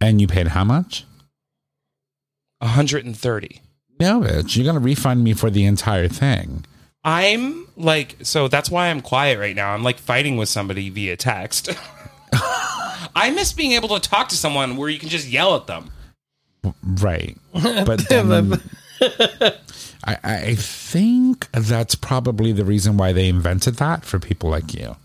and 0.00 0.18
you 0.18 0.26
paid 0.26 0.48
how 0.48 0.64
much? 0.64 1.04
Hundred 2.62 3.04
and 3.04 3.16
thirty. 3.16 3.60
No, 3.98 4.20
bitch, 4.20 4.56
you're 4.56 4.66
gonna 4.66 4.80
refund 4.80 5.24
me 5.24 5.32
for 5.32 5.50
the 5.50 5.64
entire 5.64 6.08
thing. 6.08 6.64
I'm 7.04 7.68
like, 7.76 8.16
so 8.22 8.48
that's 8.48 8.68
why 8.70 8.88
I'm 8.88 9.00
quiet 9.00 9.38
right 9.38 9.54
now. 9.54 9.72
I'm 9.72 9.84
like 9.84 9.98
fighting 9.98 10.36
with 10.36 10.48
somebody 10.48 10.90
via 10.90 11.16
text. 11.16 11.70
I 13.14 13.30
miss 13.34 13.52
being 13.52 13.72
able 13.72 13.88
to 13.90 14.00
talk 14.00 14.28
to 14.30 14.36
someone 14.36 14.76
where 14.76 14.88
you 14.88 14.98
can 14.98 15.08
just 15.08 15.28
yell 15.28 15.54
at 15.54 15.66
them. 15.66 15.90
Right. 16.82 17.38
But 17.54 18.08
then 18.08 18.52
I, 20.04 20.16
I 20.22 20.54
think 20.56 21.50
that's 21.52 21.94
probably 21.94 22.52
the 22.52 22.64
reason 22.64 22.96
why 22.96 23.12
they 23.12 23.28
invented 23.28 23.76
that 23.76 24.04
for 24.04 24.18
people 24.18 24.50
like 24.50 24.74
you. 24.74 24.96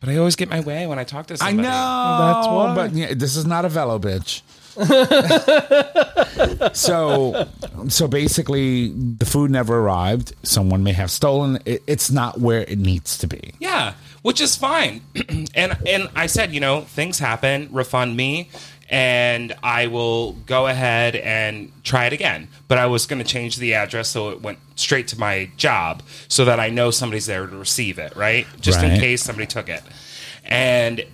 But 0.00 0.08
I 0.08 0.16
always 0.16 0.36
get 0.36 0.48
my 0.48 0.60
way 0.60 0.86
when 0.86 0.98
I 0.98 1.04
talk 1.04 1.26
to 1.26 1.36
somebody. 1.36 1.68
I 1.68 1.70
somebody. 1.70 2.24
know. 2.26 2.34
That's 2.34 2.46
why. 2.48 2.74
But 2.74 2.92
yeah, 2.94 3.14
this 3.14 3.36
is 3.36 3.44
not 3.44 3.64
a 3.64 3.68
velo, 3.68 3.98
bitch. 3.98 4.40
so, 6.72 7.46
so 7.88 8.08
basically, 8.08 8.88
the 8.88 9.26
food 9.26 9.50
never 9.50 9.78
arrived. 9.78 10.34
Someone 10.42 10.82
may 10.82 10.92
have 10.92 11.10
stolen 11.10 11.58
it. 11.64 11.82
It's 11.86 12.10
not 12.10 12.40
where 12.40 12.62
it 12.62 12.78
needs 12.78 13.18
to 13.18 13.26
be. 13.26 13.52
Yeah, 13.58 13.94
which 14.22 14.40
is 14.40 14.56
fine. 14.56 15.02
and 15.54 15.76
and 15.86 16.08
I 16.14 16.26
said, 16.26 16.52
you 16.52 16.60
know, 16.60 16.82
things 16.82 17.18
happen. 17.18 17.68
Refund 17.72 18.16
me, 18.16 18.50
and 18.88 19.54
I 19.62 19.88
will 19.88 20.32
go 20.32 20.66
ahead 20.66 21.16
and 21.16 21.72
try 21.84 22.06
it 22.06 22.12
again. 22.12 22.48
But 22.68 22.78
I 22.78 22.86
was 22.86 23.06
going 23.06 23.22
to 23.22 23.28
change 23.28 23.56
the 23.56 23.74
address 23.74 24.08
so 24.08 24.30
it 24.30 24.40
went 24.40 24.58
straight 24.76 25.08
to 25.08 25.18
my 25.18 25.50
job, 25.56 26.02
so 26.28 26.44
that 26.46 26.58
I 26.58 26.70
know 26.70 26.90
somebody's 26.90 27.26
there 27.26 27.46
to 27.46 27.56
receive 27.56 27.98
it. 27.98 28.16
Right, 28.16 28.46
just 28.60 28.82
in 28.82 28.98
case 28.98 29.22
somebody 29.22 29.46
took 29.46 29.68
it. 29.68 29.82
And 30.44 31.04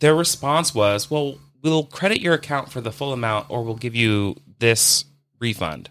their 0.00 0.14
response 0.14 0.74
was, 0.74 1.10
"Well, 1.10 1.38
we'll 1.62 1.84
credit 1.84 2.20
your 2.20 2.34
account 2.34 2.70
for 2.70 2.80
the 2.80 2.92
full 2.92 3.12
amount, 3.12 3.46
or 3.50 3.62
we'll 3.64 3.74
give 3.76 3.94
you 3.94 4.36
this 4.58 5.04
refund." 5.38 5.90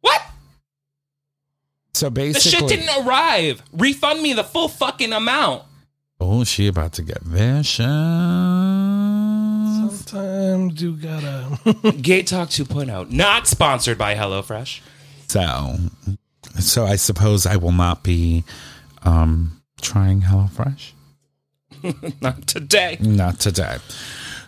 What? 0.00 0.22
So 1.94 2.10
basically, 2.10 2.50
The 2.66 2.68
shit 2.68 2.80
didn't 2.80 3.06
arrive. 3.06 3.62
Refund 3.72 4.22
me 4.22 4.32
the 4.32 4.44
full 4.44 4.68
fucking 4.68 5.12
amount. 5.12 5.62
oh, 6.20 6.42
she 6.44 6.66
about 6.66 6.92
to 6.94 7.02
get 7.02 7.22
vicious. 7.22 7.84
Sometimes 10.06 10.82
you 10.82 10.96
gotta. 10.96 11.92
Gay 12.00 12.22
Talk 12.22 12.48
2.0, 12.48 13.10
not 13.10 13.46
sponsored 13.46 13.98
by 13.98 14.14
HelloFresh. 14.14 14.80
So, 15.28 15.76
so 16.58 16.84
I 16.84 16.96
suppose 16.96 17.46
I 17.46 17.56
will 17.56 17.72
not 17.72 18.02
be 18.02 18.44
um, 19.02 19.60
trying 19.80 20.22
HelloFresh. 20.22 20.92
Not 22.22 22.46
today. 22.46 22.96
Not 23.00 23.38
today. 23.40 23.76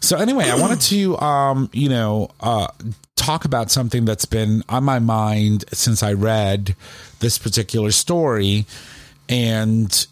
So 0.07 0.17
anyway, 0.19 0.49
I 0.49 0.55
wanted 0.55 0.81
to, 0.83 1.19
um, 1.21 1.69
you 1.73 1.89
know, 1.89 2.31
uh, 2.39 2.69
talk 3.17 3.45
about 3.45 3.73
something 3.73 4.05
that's 4.05 4.25
been 4.25 4.63
on 4.69 4.85
my 4.85 5.01
mind 5.01 5.65
since 5.73 6.01
I 6.03 6.13
read 6.13 6.77
this 7.19 7.39
particular 7.39 7.91
story, 7.91 8.67
and 9.29 10.07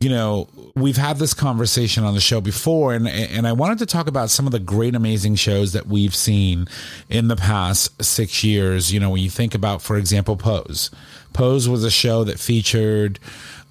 you 0.00 0.08
know, 0.08 0.48
we've 0.74 0.96
had 0.96 1.18
this 1.18 1.32
conversation 1.32 2.02
on 2.02 2.14
the 2.14 2.20
show 2.20 2.40
before, 2.40 2.92
and 2.92 3.06
and 3.06 3.46
I 3.46 3.52
wanted 3.52 3.78
to 3.78 3.86
talk 3.86 4.08
about 4.08 4.30
some 4.30 4.46
of 4.46 4.52
the 4.52 4.58
great, 4.58 4.96
amazing 4.96 5.36
shows 5.36 5.74
that 5.74 5.86
we've 5.86 6.14
seen 6.14 6.66
in 7.08 7.28
the 7.28 7.36
past 7.36 8.02
six 8.02 8.42
years. 8.42 8.92
You 8.92 8.98
know, 8.98 9.10
when 9.10 9.22
you 9.22 9.30
think 9.30 9.54
about, 9.54 9.80
for 9.80 9.96
example, 9.96 10.36
Pose. 10.36 10.90
Pose 11.34 11.68
was 11.68 11.84
a 11.84 11.90
show 11.90 12.24
that 12.24 12.40
featured 12.40 13.20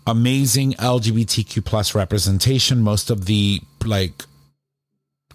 amazing 0.08 0.74
LGBTQ 0.76 1.66
plus 1.66 1.94
representation. 1.94 2.82
Most 2.82 3.10
of 3.10 3.26
the 3.26 3.60
like 3.84 4.24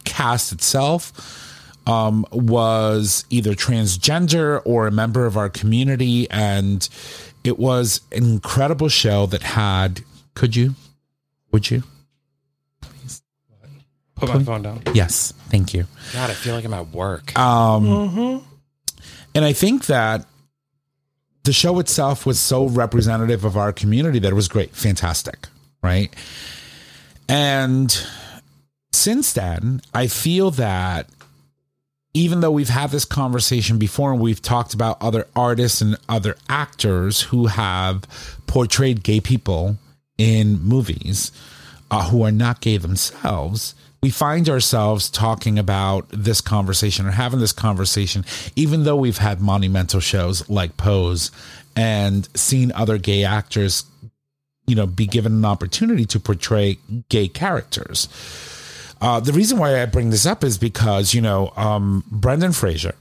cast 0.05 0.53
itself 0.53 1.51
um, 1.87 2.27
was 2.33 3.25
either 3.31 3.53
transgender 3.55 4.63
or 4.65 4.87
a 4.87 4.91
member 4.91 5.27
of 5.27 5.37
our 5.37 5.49
community, 5.49 6.31
and 6.31 6.89
it 7.43 7.59
was 7.59 8.01
an 8.13 8.25
incredible 8.25 8.89
show 8.89 9.27
that 9.27 9.43
had. 9.43 10.03
Could 10.35 10.57
you? 10.57 10.75
Would 11.53 11.71
you? 11.71 11.85
Put 14.17 14.29
my 14.29 14.43
phone 14.43 14.63
down. 14.63 14.83
Yes, 14.95 15.33
thank 15.49 15.75
you. 15.75 15.87
God, 16.13 16.31
I 16.31 16.35
feel 16.35 16.55
like 16.55 16.65
I'm 16.65 16.75
at 16.75 16.89
work. 16.89 17.37
Um, 17.39 18.45
And 19.35 19.45
I 19.45 19.53
think 19.53 19.87
that 19.87 20.27
the 21.43 21.53
show 21.53 21.79
itself 21.81 22.25
was 22.25 22.39
so 22.39 22.67
representative 22.67 23.45
of 23.45 23.57
our 23.57 23.73
community 23.73 24.19
that 24.21 24.29
it 24.29 24.35
was 24.35 24.49
great, 24.49 24.75
fantastic, 24.75 25.49
right? 25.83 26.15
And 27.29 28.07
since 28.95 29.33
then, 29.33 29.83
I 29.93 30.07
feel 30.07 30.51
that 30.53 31.09
even 32.15 32.41
though 32.41 32.51
we've 32.51 32.69
had 32.69 32.91
this 32.91 33.05
conversation 33.05 33.77
before 33.77 34.13
and 34.13 34.21
we've 34.21 34.41
talked 34.41 34.73
about 34.73 35.03
other 35.03 35.27
artists 35.35 35.81
and 35.81 35.97
other 36.09 36.37
actors 36.49 37.23
who 37.23 37.47
have 37.47 38.05
portrayed 38.47 39.03
gay 39.03 39.21
people 39.21 39.77
in 40.17 40.61
movies 40.63 41.33
uh, 41.91 42.09
who 42.09 42.23
are 42.23 42.31
not 42.31 42.61
gay 42.61 42.77
themselves, 42.77 43.75
we 44.01 44.11
find 44.11 44.49
ourselves 44.49 45.11
talking 45.11 45.59
about 45.59 46.07
this 46.11 46.41
conversation 46.41 47.07
or 47.07 47.11
having 47.11 47.41
this 47.41 47.53
conversation, 47.53 48.25
even 48.55 48.85
though 48.85 48.97
we've 48.97 49.19
had 49.19 49.41
monumental 49.41 49.99
shows 49.99 50.49
like 50.49 50.77
Pose 50.77 51.31
and 51.75 52.29
seen 52.37 52.71
other 52.73 52.99
gay 52.99 53.25
actors, 53.25 53.85
you 54.67 54.77
know, 54.77 54.87
be 54.87 55.07
given 55.07 55.33
an 55.33 55.45
opportunity 55.45 56.05
to 56.05 56.21
portray 56.21 56.79
gay 57.09 57.27
characters. 57.27 58.09
Uh, 59.05 59.21
the 59.21 59.35
reason 59.35 59.59
why 59.59 59.83
I 59.83 59.85
bring 59.85 60.09
this 60.09 60.25
up 60.25 60.43
is 60.43 60.57
because, 60.57 61.13
you 61.13 61.21
know, 61.21 61.53
um, 61.57 62.05
Brendan 62.11 62.53
Fraser, 62.53 62.95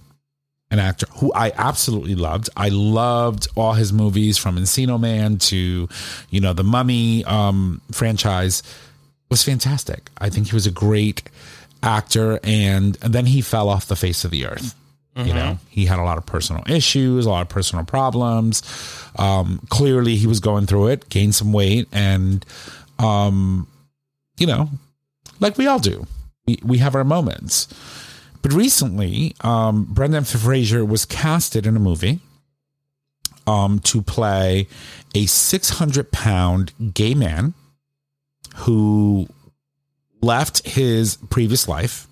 an 0.69 0.77
actor 0.77 1.05
who 1.19 1.31
I 1.33 1.53
absolutely 1.55 2.15
loved. 2.15 2.49
I 2.57 2.67
loved 2.67 3.47
all 3.55 3.71
his 3.71 3.93
movies 3.93 4.37
from 4.37 4.57
Encino 4.57 4.99
Man 4.99 5.37
to, 5.37 5.87
you 6.29 6.41
know, 6.41 6.51
the 6.51 6.63
Mummy 6.65 7.23
um, 7.23 7.79
franchise 7.93 8.63
was 9.29 9.43
fantastic. 9.43 10.09
I 10.17 10.29
think 10.29 10.47
he 10.49 10.55
was 10.55 10.67
a 10.67 10.71
great 10.71 11.23
actor, 11.81 12.37
and, 12.43 12.97
and 13.01 13.13
then 13.13 13.25
he 13.25 13.39
fell 13.39 13.69
off 13.69 13.85
the 13.85 13.95
face 13.95 14.25
of 14.25 14.31
the 14.31 14.45
earth. 14.45 14.75
You 15.15 15.33
know, 15.33 15.59
he 15.69 15.85
had 15.85 15.99
a 15.99 16.03
lot 16.03 16.17
of 16.17 16.25
personal 16.25 16.63
issues, 16.67 17.25
a 17.25 17.29
lot 17.29 17.43
of 17.43 17.49
personal 17.49 17.85
problems. 17.85 18.61
Um, 19.17 19.61
clearly, 19.69 20.17
he 20.17 20.27
was 20.27 20.41
going 20.41 20.65
through 20.65 20.87
it, 20.87 21.07
gained 21.07 21.35
some 21.35 21.53
weight, 21.53 21.87
and, 21.93 22.45
um, 22.99 23.67
you 24.37 24.47
know, 24.47 24.69
like 25.39 25.57
we 25.57 25.67
all 25.67 25.79
do, 25.79 26.05
we, 26.45 26.59
we 26.63 26.77
have 26.79 26.95
our 26.95 27.03
moments. 27.03 27.67
But 28.41 28.53
recently, 28.53 29.35
um, 29.41 29.85
Brendan 29.85 30.25
Fraser 30.25 30.83
was 30.83 31.05
casted 31.05 31.65
in 31.65 31.75
a 31.75 31.79
movie 31.79 32.19
um, 33.47 33.79
to 33.79 34.01
play 34.01 34.67
a 35.15 35.25
600 35.25 36.11
pound 36.11 36.73
gay 36.93 37.13
man 37.13 37.53
who 38.55 39.27
left 40.21 40.67
his 40.67 41.17
previous 41.29 41.67
life. 41.67 42.07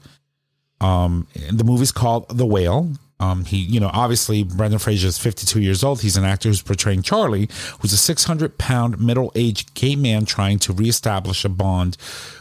Um, 0.79 1.27
the 1.51 1.63
movie's 1.63 1.91
called 1.91 2.29
The 2.35 2.45
Whale. 2.45 2.91
Um, 3.21 3.45
he, 3.45 3.57
you 3.57 3.79
know, 3.79 3.91
obviously 3.93 4.43
Brendan 4.43 4.79
Fraser 4.79 5.07
is 5.07 5.19
52 5.19 5.61
years 5.61 5.83
old. 5.83 6.01
He's 6.01 6.17
an 6.17 6.25
actor 6.25 6.49
who's 6.49 6.63
portraying 6.63 7.03
Charlie, 7.03 7.47
who's 7.79 7.93
a 7.93 7.97
600 7.97 8.57
pound 8.57 8.99
middle 8.99 9.31
aged 9.35 9.75
gay 9.75 9.95
man 9.95 10.25
trying 10.25 10.57
to 10.59 10.73
reestablish 10.73 11.45
a 11.45 11.49
bond 11.49 11.97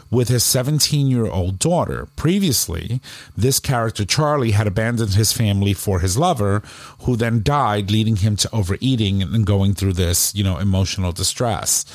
with 0.09 0.27
his 0.27 0.43
17 0.43 1.05
year 1.05 1.27
old 1.27 1.59
daughter. 1.59 2.07
Previously, 2.15 2.99
this 3.37 3.59
character, 3.59 4.05
Charlie, 4.05 4.51
had 4.51 4.65
abandoned 4.65 5.13
his 5.13 5.31
family 5.31 5.73
for 5.73 5.99
his 5.99 6.17
lover, 6.17 6.63
who 7.01 7.15
then 7.15 7.43
died, 7.43 7.91
leading 7.91 8.15
him 8.15 8.35
to 8.37 8.49
overeating 8.51 9.21
and 9.21 9.45
going 9.45 9.75
through 9.75 9.93
this, 9.93 10.33
you 10.33 10.43
know, 10.43 10.57
emotional 10.57 11.11
distress. 11.11 11.85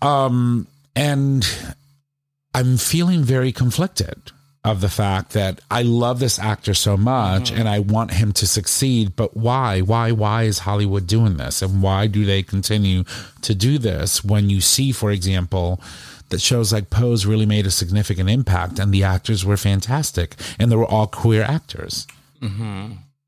Um, 0.00 0.68
and 0.94 1.44
I'm 2.54 2.76
feeling 2.76 3.24
very 3.24 3.50
conflicted 3.50 4.30
of 4.66 4.80
the 4.80 4.88
fact 4.88 5.32
that 5.32 5.60
I 5.70 5.82
love 5.82 6.18
this 6.18 6.38
actor 6.40 6.74
so 6.74 6.96
much 6.96 7.52
and 7.52 7.68
I 7.68 7.78
want 7.78 8.10
him 8.12 8.32
to 8.32 8.46
succeed, 8.46 9.14
but 9.14 9.36
why? 9.36 9.80
Why 9.80 10.10
why 10.10 10.42
is 10.42 10.58
Hollywood 10.60 11.06
doing 11.06 11.36
this? 11.36 11.62
And 11.62 11.82
why 11.82 12.08
do 12.08 12.24
they 12.24 12.42
continue 12.42 13.04
to 13.42 13.54
do 13.54 13.78
this 13.78 14.24
when 14.24 14.50
you 14.50 14.60
see, 14.60 14.90
for 14.90 15.12
example, 15.12 15.80
that 16.30 16.40
shows 16.40 16.72
like 16.72 16.90
Pose 16.90 17.26
really 17.26 17.46
made 17.46 17.66
a 17.66 17.70
significant 17.70 18.28
impact 18.28 18.80
and 18.80 18.92
the 18.92 19.04
actors 19.04 19.44
were 19.44 19.56
fantastic 19.56 20.34
and 20.58 20.70
they 20.70 20.76
were 20.76 20.84
all 20.84 21.06
queer 21.06 21.42
actors. 21.42 22.08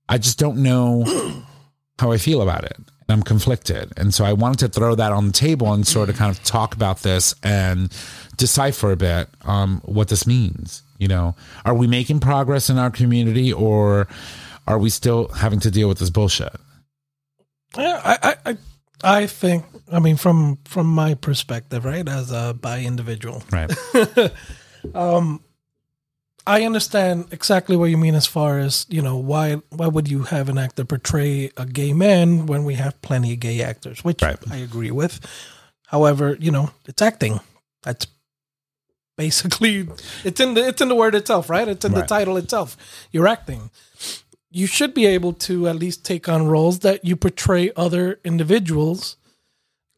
I 0.08 0.18
just 0.18 0.38
don't 0.40 0.58
know 0.58 1.04
how 2.00 2.10
I 2.10 2.18
feel 2.18 2.42
about 2.42 2.64
it. 2.64 2.76
I'm 3.08 3.22
conflicted. 3.22 3.92
And 3.96 4.12
so 4.12 4.24
I 4.24 4.32
wanted 4.32 4.58
to 4.58 4.68
throw 4.68 4.94
that 4.96 5.12
on 5.12 5.28
the 5.28 5.32
table 5.32 5.72
and 5.72 5.86
sort 5.86 6.10
of 6.10 6.16
kind 6.16 6.30
of 6.36 6.42
talk 6.42 6.74
about 6.74 6.98
this 7.02 7.34
and 7.42 7.90
decipher 8.36 8.90
a 8.92 8.96
bit 8.96 9.28
um, 9.44 9.80
what 9.84 10.08
this 10.08 10.26
means. 10.26 10.82
You 10.98 11.08
know, 11.08 11.36
are 11.64 11.74
we 11.74 11.86
making 11.86 12.20
progress 12.20 12.68
in 12.70 12.78
our 12.78 12.90
community 12.90 13.52
or 13.52 14.08
are 14.66 14.78
we 14.78 14.90
still 14.90 15.28
having 15.28 15.60
to 15.60 15.70
deal 15.70 15.88
with 15.88 15.98
this 15.98 16.10
bullshit? 16.10 16.52
Yeah, 17.76 18.00
I, 18.04 18.36
I, 18.44 18.56
I, 19.04 19.26
think. 19.26 19.64
I 19.92 20.00
mean, 20.00 20.16
from 20.16 20.58
from 20.64 20.86
my 20.86 21.14
perspective, 21.14 21.84
right, 21.84 22.06
as 22.08 22.32
a 22.32 22.54
bi 22.60 22.80
individual, 22.80 23.42
Right. 23.52 23.70
um, 24.94 25.42
I 26.46 26.62
understand 26.64 27.26
exactly 27.30 27.76
what 27.76 27.90
you 27.90 27.98
mean 27.98 28.14
as 28.14 28.26
far 28.26 28.58
as 28.58 28.86
you 28.88 29.02
know 29.02 29.16
why 29.18 29.56
why 29.68 29.86
would 29.86 30.08
you 30.08 30.22
have 30.24 30.48
an 30.48 30.56
actor 30.58 30.84
portray 30.84 31.50
a 31.56 31.66
gay 31.66 31.92
man 31.92 32.46
when 32.46 32.64
we 32.64 32.74
have 32.74 33.00
plenty 33.02 33.34
of 33.34 33.40
gay 33.40 33.62
actors, 33.62 34.02
which 34.02 34.22
Right. 34.22 34.38
I 34.50 34.56
agree 34.56 34.90
with. 34.90 35.20
However, 35.86 36.36
you 36.40 36.50
know, 36.50 36.70
it's 36.86 37.02
acting. 37.02 37.38
That's 37.82 38.06
basically 39.18 39.88
it's 40.24 40.40
in 40.40 40.54
the 40.54 40.66
it's 40.66 40.80
in 40.80 40.88
the 40.88 40.94
word 40.94 41.14
itself, 41.14 41.50
right? 41.50 41.68
It's 41.68 41.84
in 41.84 41.92
the 41.92 42.02
title 42.02 42.38
itself. 42.38 42.78
You're 43.12 43.28
acting. 43.28 43.70
You 44.50 44.66
should 44.66 44.94
be 44.94 45.04
able 45.04 45.34
to 45.34 45.68
at 45.68 45.76
least 45.76 46.06
take 46.06 46.26
on 46.26 46.46
roles 46.46 46.78
that 46.78 47.04
you 47.04 47.16
portray 47.16 47.70
other 47.76 48.18
individuals. 48.24 49.18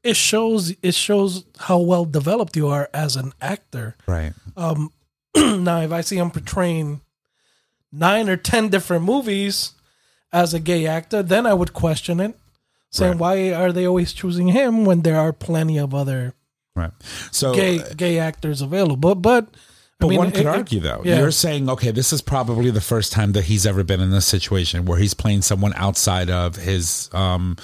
It 0.03 0.17
shows 0.17 0.75
it 0.83 0.95
shows 0.95 1.45
how 1.59 1.79
well 1.79 2.05
developed 2.05 2.57
you 2.57 2.67
are 2.67 2.89
as 2.93 3.15
an 3.15 3.33
actor 3.41 3.97
right. 4.09 4.33
Um, 4.57 4.91
now 5.37 5.83
if 5.83 5.93
I 5.93 6.01
see 6.01 6.17
him 6.17 6.31
portraying 6.33 7.03
nine 7.93 8.29
or 8.29 8.37
ten 8.37 8.71
different 8.71 9.05
movies 9.05 9.73
as 10.33 10.55
a 10.55 10.61
gay 10.61 10.87
actor, 10.87 11.23
then 11.23 11.45
I 11.45 11.53
would 11.53 11.75
question 11.75 12.19
it, 12.21 12.35
saying 12.91 13.19
why 13.19 13.53
are 13.53 13.73
they 13.73 13.87
always 13.87 14.13
choosing 14.15 14.49
him 14.49 14.85
when 14.87 15.03
there 15.03 15.21
are 15.21 15.33
plenty 15.33 15.77
of 15.77 15.95
other 15.95 16.35
Right. 16.81 16.93
So, 17.31 17.55
gay 17.55 17.83
gay 17.97 18.19
actors 18.19 18.61
available? 18.63 19.15
But 19.15 19.45
I 19.53 19.57
but 19.99 20.09
mean, 20.09 20.19
one 20.19 20.31
could 20.31 20.41
it- 20.47 20.47
argue, 20.47 20.81
though, 20.81 21.03
yeah. 21.05 21.19
you're 21.19 21.31
saying, 21.31 21.69
okay, 21.69 21.91
this 21.91 22.13
is 22.13 22.23
probably 22.23 22.71
the 22.71 22.81
first 22.81 23.13
time 23.13 23.33
that 23.33 23.45
he's 23.45 23.67
ever 23.67 23.85
been 23.85 24.01
in 24.01 24.11
this 24.11 24.27
situation 24.27 24.85
where 24.87 24.99
he's 24.99 25.13
playing 25.15 25.43
someone 25.43 25.75
outside 25.77 26.31
of 26.31 26.57
his 26.57 27.11
um, 27.13 27.57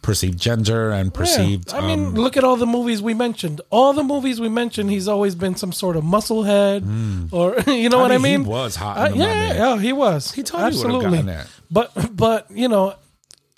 perceived 0.00 0.38
gender 0.40 0.90
and 0.90 1.10
Yeah. 1.12 1.18
perceived. 1.18 1.74
I 1.74 1.86
mean, 1.86 2.06
um, 2.06 2.14
look 2.14 2.36
at 2.38 2.44
all 2.44 2.56
the 2.56 2.66
movies 2.66 3.02
we 3.02 3.12
mentioned. 3.14 3.60
All 3.70 3.92
the 3.92 4.02
movies 4.02 4.40
we 4.40 4.48
mentioned, 4.48 4.90
he's 4.90 5.06
always 5.06 5.34
been 5.34 5.54
some 5.54 5.70
sort 5.70 5.96
of 5.96 6.02
musclehead, 6.02 7.30
or 7.32 7.60
you 7.70 7.88
know. 7.90 7.98
I 7.98 8.02
what 8.02 8.12
I 8.12 8.18
mean, 8.18 8.42
he 8.44 8.48
was 8.48 8.74
hot 8.76 8.96
Uh, 9.12 9.14
yeah, 9.14 9.52
yeah, 9.52 9.78
he 9.78 9.92
was. 9.92 10.32
He 10.32 10.42
totally 10.42 10.68
absolutely. 10.68 11.18
it. 11.30 11.46
But 11.70 12.16
but 12.16 12.50
you 12.50 12.68
know, 12.68 12.94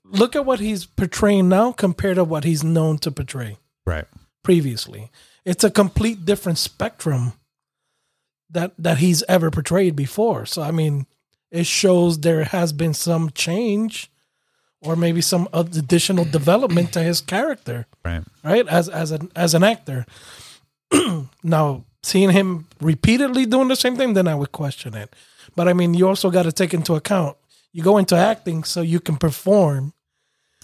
look 0.05 0.35
at 0.37 0.45
what 0.45 0.59
he's 0.61 0.87
portraying 0.87 1.49
now 1.49 1.71
compared 1.73 2.17
to 2.17 2.25
what 2.25 2.43
he's 2.45 2.65
known 2.65 2.99
to 2.99 3.11
portray 3.13 3.59
right. 3.87 4.07
Previously. 4.45 5.11
It's 5.45 5.65
a 5.65 5.71
complete 5.71 6.25
different 6.25 6.59
spectrum 6.59 7.33
that 8.51 8.73
that 8.79 8.99
he's 8.99 9.25
ever 9.29 9.51
portrayed 9.51 9.97
before. 9.97 10.47
So 10.47 10.63
I 10.63 10.71
mean, 10.71 11.07
it 11.51 11.67
shows 11.67 12.21
there 12.21 12.45
has 12.45 12.73
been 12.73 12.95
some 12.95 13.31
change 13.31 14.11
or 14.81 14.95
maybe 14.97 15.21
some 15.23 15.49
additional 15.53 16.25
development 16.27 16.93
to 16.93 17.01
his 17.03 17.21
character 17.21 17.87
Right. 18.05 18.23
right 18.45 18.69
as 18.69 18.89
as 18.91 19.11
an 19.11 19.31
as 19.35 19.55
an 19.55 19.65
actor 19.65 20.05
now 21.43 21.85
seeing 22.03 22.31
him 22.31 22.67
repeatedly 22.81 23.47
doing 23.47 23.69
the 23.69 23.77
same 23.77 23.97
thing 23.97 24.13
then 24.13 24.29
i 24.29 24.35
would 24.35 24.53
question 24.53 24.95
it 24.95 25.15
but 25.57 25.69
i 25.69 25.73
mean 25.73 25.95
you 25.95 26.07
also 26.07 26.31
got 26.31 26.43
to 26.43 26.53
take 26.53 26.75
into 26.75 26.95
account 26.95 27.35
you 27.73 27.83
go 27.83 27.97
into 27.97 28.15
acting 28.15 28.63
so 28.63 28.83
you 28.83 29.01
can 29.01 29.17
perform 29.17 29.95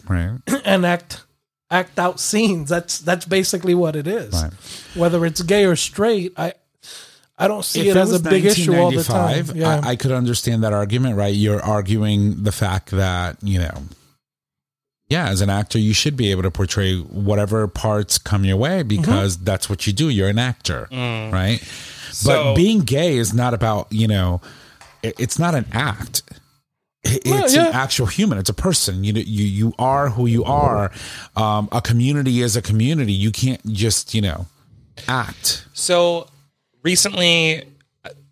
Right. 0.07 0.39
and 0.67 0.85
act 0.85 1.25
act 1.71 1.99
out 1.99 2.19
scenes 2.21 2.69
that's 2.69 2.99
that's 2.99 3.25
basically 3.25 3.75
what 3.75 3.95
it 3.97 4.07
is 4.07 4.33
Right. 4.35 4.53
whether 4.95 5.25
it's 5.25 5.41
gay 5.43 5.65
or 5.65 5.77
straight 5.77 6.33
i 6.37 6.53
i 7.39 7.47
don't 7.49 7.65
see 7.65 7.89
If 7.89 7.97
it 7.97 7.99
as 7.99 8.13
a 8.13 8.19
big 8.21 8.45
issue 8.45 8.75
all 8.77 8.91
the 8.91 9.05
time 9.05 9.47
yeah 9.55 9.81
I, 9.85 9.91
I 9.91 9.97
could 9.97 10.13
understand 10.13 10.63
that 10.65 10.73
argument, 10.73 11.17
right? 11.17 11.35
You're 11.35 11.63
arguing 11.63 12.43
the 12.43 12.53
fact 12.53 12.91
that, 12.91 13.37
you 13.43 13.61
know, 13.61 13.83
yeah, 15.09 15.29
as 15.29 15.41
an 15.41 15.51
actor, 15.51 15.79
you 15.79 15.93
should 15.95 16.17
be 16.17 16.31
able 16.31 16.43
to 16.43 16.51
portray 16.53 16.97
whatever 16.99 17.67
parts 17.67 18.17
come 18.19 18.45
your 18.45 18.57
way 18.57 18.83
because 18.85 19.37
Mm-hmm. 19.37 19.45
that's 19.45 19.69
what 19.69 19.87
you 19.87 19.93
do. 19.93 20.09
You're 20.09 20.29
an 20.29 20.39
actor, 20.39 20.87
right? 20.93 21.59
So- 22.13 22.29
but 22.53 22.55
being 22.57 22.81
gay 22.83 23.17
is 23.17 23.33
not 23.35 23.55
about, 23.55 23.89
you 23.91 24.07
know, 24.07 24.41
it- 25.03 25.15
it's 25.19 25.39
not 25.39 25.55
an 25.55 25.67
act. 25.73 26.23
It- 27.05 27.23
It's 27.25 27.55
yeah. 27.55 27.69
an 27.69 27.75
actual 27.75 28.07
human. 28.07 28.39
It's 28.39 28.51
a 28.51 28.55
person. 28.55 29.05
You 29.05 29.13
you 29.15 29.45
you 29.45 29.75
are 29.79 30.11
who 30.11 30.27
you 30.27 30.45
are. 30.45 30.91
Um, 31.37 31.69
a 31.73 31.81
community 31.81 32.43
is 32.43 32.57
a 32.57 32.63
community. 32.63 33.13
You 33.13 33.31
can't 33.31 33.65
just 33.73 34.15
you 34.15 34.21
know 34.21 34.47
act. 35.09 35.65
So 35.73 36.29
recently, 36.83 37.65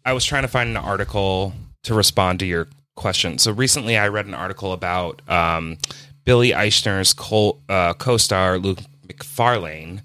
I 0.05 0.13
was 0.13 0.25
trying 0.25 0.43
to 0.43 0.49
find 0.49 0.69
an 0.71 0.77
article 0.77 1.55
to 1.85 1.95
respond 1.95 2.41
to 2.41 2.47
your 2.47 2.69
question. 2.97 3.39
So 3.39 3.53
recently, 3.53 3.97
I 3.97 4.09
read 4.09 4.27
an 4.27 4.35
article 4.35 4.73
about 4.73 5.23
um, 5.31 5.79
Billy 6.25 6.51
Eichner's 6.51 7.13
co- 7.15 7.59
uh, 7.69 7.95
co-star 7.95 8.59
Luke 8.59 8.81
Macfarlane 9.07 10.03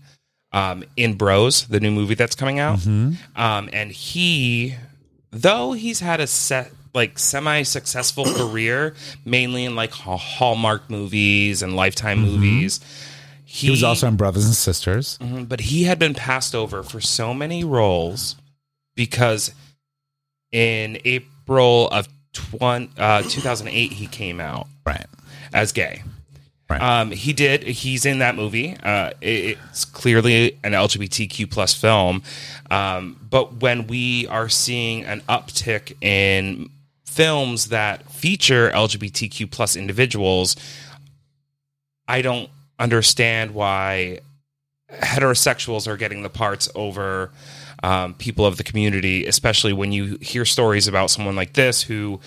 um, 0.54 0.84
in 0.96 1.16
Bros, 1.16 1.68
the 1.68 1.80
new 1.80 1.92
movie 1.92 2.16
that's 2.16 2.36
coming 2.36 2.60
out, 2.60 2.86
um, 2.86 3.18
and 3.74 3.92
he, 3.92 4.76
though 5.32 5.74
he's 5.74 6.00
had 6.00 6.20
a 6.22 6.28
set 6.28 6.72
like 6.94 7.18
semi-successful 7.18 8.26
career, 8.36 8.96
mainly 9.26 9.66
in 9.66 9.76
like 9.76 9.92
Hallmark 9.92 10.90
movies 10.90 11.62
and 11.62 11.76
Lifetime 11.76 12.20
movies 12.20 12.80
He 13.46 13.70
was 13.70 13.84
also 13.84 14.08
in 14.08 14.16
Brothers 14.16 14.46
and 14.46 14.56
Sisters. 14.56 15.18
Mhm, 15.22 15.48
but 15.48 15.60
he 15.60 15.84
had 15.84 16.00
been 16.00 16.14
passed 16.16 16.56
over 16.56 16.82
for 16.84 17.00
so 17.02 17.34
many 17.34 17.64
roles 17.64 18.36
because 18.96 19.52
in 20.52 20.98
April 21.06 21.88
of 21.90 22.08
20, 22.34 22.90
uh, 22.98 23.22
2008 23.24 23.92
he 23.94 24.08
came 24.08 24.40
out 24.40 24.68
Right. 24.86 25.06
as 25.54 25.72
gay. 25.72 26.04
Right. 26.70 26.82
Um, 26.82 27.12
he 27.12 27.34
did. 27.34 27.64
He's 27.64 28.06
in 28.06 28.20
that 28.20 28.36
movie. 28.36 28.76
Uh, 28.82 29.12
it- 29.22 29.58
it's 29.72 29.86
clearly 29.86 30.58
an 30.64 30.74
LGBTQ 30.74 31.46
plus 31.46 31.74
film. 31.74 32.24
Um, 32.72 33.18
but 33.30 33.62
when 33.62 33.86
we 33.86 34.26
are 34.28 34.50
seeing 34.50 35.04
an 35.06 35.22
uptick 35.30 35.94
in 36.02 36.70
films 37.14 37.68
that 37.68 38.12
feature 38.12 38.70
LGBTQ 38.72 39.50
plus 39.52 39.76
individuals, 39.76 40.56
I 42.08 42.22
don't 42.22 42.50
understand 42.80 43.54
why 43.54 44.20
heterosexuals 44.92 45.88
are 45.88 45.98
getting 45.98 46.24
the 46.24 46.30
parts 46.30 46.70
over 46.76 47.32
um, 47.84 48.14
people 48.16 48.46
of 48.46 48.58
the 48.58 48.64
community, 48.64 49.26
especially 49.26 49.74
when 49.74 49.92
you 49.92 50.18
hear 50.22 50.46
stories 50.46 50.88
about 50.88 51.10
someone 51.10 51.36
like 51.36 51.54
this 51.54 51.84
who 51.84 52.20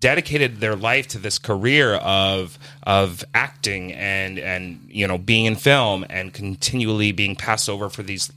dedicated 0.00 0.58
their 0.58 0.76
life 0.76 1.08
to 1.08 1.18
this 1.18 1.38
career 1.38 1.94
of 1.94 2.58
of 2.84 3.24
acting 3.34 3.92
and 3.92 4.38
and 4.38 4.80
you 4.88 5.06
know 5.08 5.18
being 5.18 5.44
in 5.44 5.56
film 5.56 6.06
and 6.08 6.32
continually 6.32 7.10
being 7.10 7.34
passed 7.34 7.68
over 7.68 7.88
for 7.88 8.02
these 8.02 8.32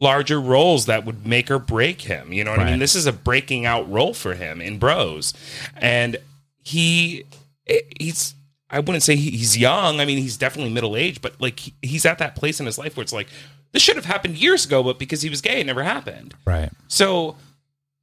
larger 0.00 0.40
roles 0.40 0.86
that 0.86 1.04
would 1.04 1.26
make 1.26 1.50
or 1.50 1.58
break 1.58 2.02
him. 2.02 2.32
You 2.32 2.44
know 2.44 2.50
what 2.50 2.60
I 2.60 2.70
mean? 2.70 2.78
This 2.78 2.94
is 2.94 3.06
a 3.06 3.12
breaking 3.12 3.66
out 3.66 3.90
role 3.90 4.14
for 4.14 4.34
him 4.34 4.60
in 4.60 4.78
Bros, 4.78 5.34
and 5.76 6.16
he 6.62 7.24
eh, 7.66 7.80
he's 7.98 8.34
I 8.70 8.80
wouldn't 8.80 9.02
say 9.02 9.16
he's 9.16 9.56
young. 9.56 10.00
I 10.00 10.04
mean, 10.04 10.18
he's 10.18 10.36
definitely 10.36 10.72
middle 10.72 10.96
aged, 10.96 11.22
but 11.22 11.40
like 11.40 11.60
he's 11.82 12.04
at 12.04 12.18
that 12.18 12.36
place 12.36 12.60
in 12.60 12.66
his 12.66 12.78
life 12.78 12.96
where 12.96 13.02
it's 13.02 13.12
like 13.12 13.28
this 13.72 13.82
should 13.82 13.96
have 13.96 14.04
happened 14.04 14.36
years 14.36 14.64
ago, 14.64 14.82
but 14.82 14.98
because 14.98 15.22
he 15.22 15.30
was 15.30 15.40
gay, 15.40 15.60
it 15.60 15.66
never 15.66 15.82
happened. 15.82 16.34
Right. 16.44 16.70
So 16.88 17.36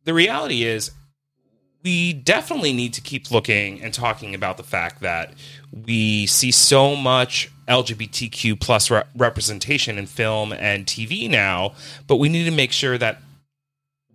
the 0.03 0.13
reality 0.13 0.63
is, 0.63 0.91
we 1.83 2.13
definitely 2.13 2.73
need 2.73 2.93
to 2.93 3.01
keep 3.01 3.29
looking 3.29 3.81
and 3.81 3.93
talking 3.93 4.33
about 4.33 4.57
the 4.57 4.63
fact 4.63 5.01
that 5.01 5.33
we 5.71 6.25
see 6.25 6.49
so 6.51 6.95
much 6.95 7.51
LGBTQ 7.67 8.59
plus 8.59 8.91
re- 8.91 9.03
representation 9.15 9.97
in 9.97 10.05
film 10.05 10.53
and 10.53 10.85
TV 10.85 11.29
now, 11.29 11.73
but 12.07 12.17
we 12.17 12.29
need 12.29 12.45
to 12.45 12.51
make 12.51 12.71
sure 12.71 12.97
that 12.97 13.21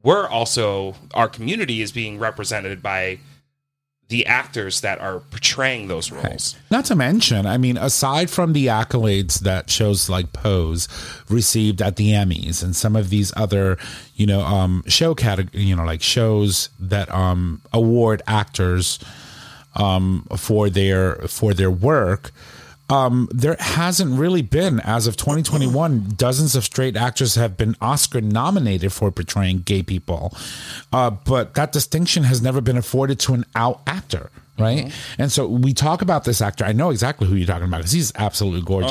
we're 0.02 0.26
also 0.28 0.94
our 1.14 1.28
community 1.28 1.82
is 1.82 1.92
being 1.92 2.18
represented 2.18 2.82
by 2.82 3.18
the 4.10 4.26
actors 4.26 4.80
that 4.80 5.00
are 5.00 5.20
portraying 5.20 5.86
those 5.86 6.10
roles. 6.10 6.56
Not 6.68 6.84
to 6.86 6.96
mention, 6.96 7.46
I 7.46 7.58
mean, 7.58 7.76
aside 7.76 8.28
from 8.28 8.52
the 8.52 8.66
accolades 8.66 9.40
that 9.40 9.70
shows 9.70 10.10
like 10.10 10.32
Pose 10.32 10.88
received 11.28 11.80
at 11.80 11.94
the 11.94 12.10
Emmys 12.10 12.62
and 12.62 12.74
some 12.74 12.96
of 12.96 13.08
these 13.08 13.32
other, 13.36 13.78
you 14.16 14.26
know, 14.26 14.40
um, 14.40 14.82
show 14.88 15.14
category, 15.14 15.62
you 15.62 15.76
know, 15.76 15.84
like 15.84 16.02
shows 16.02 16.70
that 16.80 17.08
um, 17.14 17.62
award 17.72 18.20
actors 18.26 18.98
um, 19.76 20.26
for 20.36 20.68
their 20.68 21.14
for 21.28 21.54
their 21.54 21.70
work. 21.70 22.32
Um, 22.90 23.28
there 23.32 23.56
hasn't 23.60 24.18
really 24.18 24.42
been, 24.42 24.80
as 24.80 25.06
of 25.06 25.16
2021, 25.16 26.14
dozens 26.16 26.56
of 26.56 26.64
straight 26.64 26.96
actors 26.96 27.36
have 27.36 27.56
been 27.56 27.76
Oscar 27.80 28.20
nominated 28.20 28.92
for 28.92 29.10
portraying 29.12 29.60
gay 29.60 29.82
people. 29.82 30.34
Uh, 30.92 31.10
but 31.10 31.54
that 31.54 31.70
distinction 31.72 32.24
has 32.24 32.42
never 32.42 32.60
been 32.60 32.76
afforded 32.76 33.20
to 33.20 33.34
an 33.34 33.44
out 33.54 33.80
actor, 33.86 34.30
right? 34.58 34.92
And 35.18 35.30
so 35.30 35.46
we 35.46 35.72
talk 35.72 36.02
about 36.02 36.24
this 36.24 36.40
actor. 36.42 36.64
I 36.64 36.72
know 36.72 36.90
exactly 36.90 37.28
who 37.28 37.36
you're 37.36 37.46
talking 37.46 37.68
about 37.68 37.78
because 37.78 37.92
he's 37.92 38.12
absolutely 38.16 38.62
gorgeous. 38.62 38.90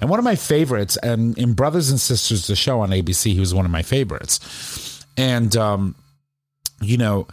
And 0.00 0.10
one 0.10 0.18
of 0.18 0.24
my 0.24 0.34
favorites, 0.34 0.96
and 0.96 1.38
in 1.38 1.52
Brothers 1.54 1.88
and 1.88 2.00
Sisters, 2.00 2.48
the 2.48 2.56
show 2.56 2.80
on 2.80 2.90
ABC, 2.90 3.32
he 3.32 3.40
was 3.40 3.54
one 3.54 3.64
of 3.64 3.70
my 3.70 3.82
favorites. 3.82 5.04
And, 5.16 5.56
um, 5.56 5.94
you 6.80 6.96
know, 6.96 7.28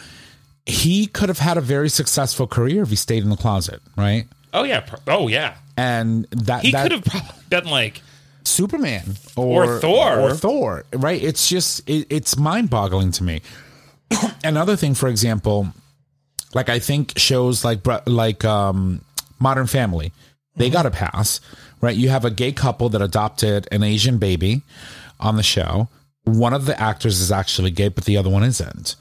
he 0.65 1.07
could 1.07 1.27
have 1.29 1.39
had 1.39 1.57
a 1.57 1.61
very 1.61 1.89
successful 1.89 2.45
career 2.47 2.83
if 2.83 2.89
he 2.89 2.95
stayed 2.95 3.23
in 3.23 3.29
the 3.29 3.35
closet, 3.35 3.81
right? 3.97 4.27
Oh 4.53 4.63
yeah, 4.63 4.85
oh 5.07 5.27
yeah. 5.27 5.55
And 5.75 6.25
that 6.31 6.61
He 6.63 6.71
that, 6.71 6.83
could 6.83 6.91
have 6.91 7.05
probably 7.05 7.43
been 7.49 7.65
like 7.65 8.01
Superman 8.43 9.15
or, 9.35 9.65
Or 9.65 9.79
Thor. 9.79 10.19
or 10.19 10.33
Thor, 10.35 10.83
right? 10.93 11.21
It's 11.21 11.47
just 11.49 11.87
it, 11.89 12.07
it's 12.09 12.37
mind 12.37 12.69
boggling 12.69 13.11
to 13.13 13.23
me. 13.23 13.41
Another 14.43 14.75
thing, 14.75 14.93
for 14.93 15.09
example, 15.09 15.69
like 16.53 16.69
I 16.69 16.79
think 16.79 17.17
shows 17.17 17.65
like 17.65 17.79
like 18.05 18.45
um, 18.45 19.01
Modern 19.39 19.65
Family, 19.67 20.11
they 20.55 20.69
got 20.69 20.85
a 20.85 20.91
pass, 20.91 21.39
right? 21.81 21.95
You 21.95 22.09
have 22.09 22.25
a 22.25 22.29
gay 22.31 22.51
couple 22.51 22.89
that 22.89 23.01
adopted 23.01 23.67
an 23.71 23.81
Asian 23.83 24.17
baby 24.19 24.61
on 25.19 25.35
the 25.37 25.43
show. 25.43 25.87
One 26.25 26.53
of 26.53 26.65
the 26.65 26.79
actors 26.79 27.19
is 27.19 27.31
actually 27.31 27.71
gay, 27.71 27.89
but 27.89 28.05
the 28.05 28.15
other 28.17 28.29
one 28.29 28.43
isn't, 28.43 28.95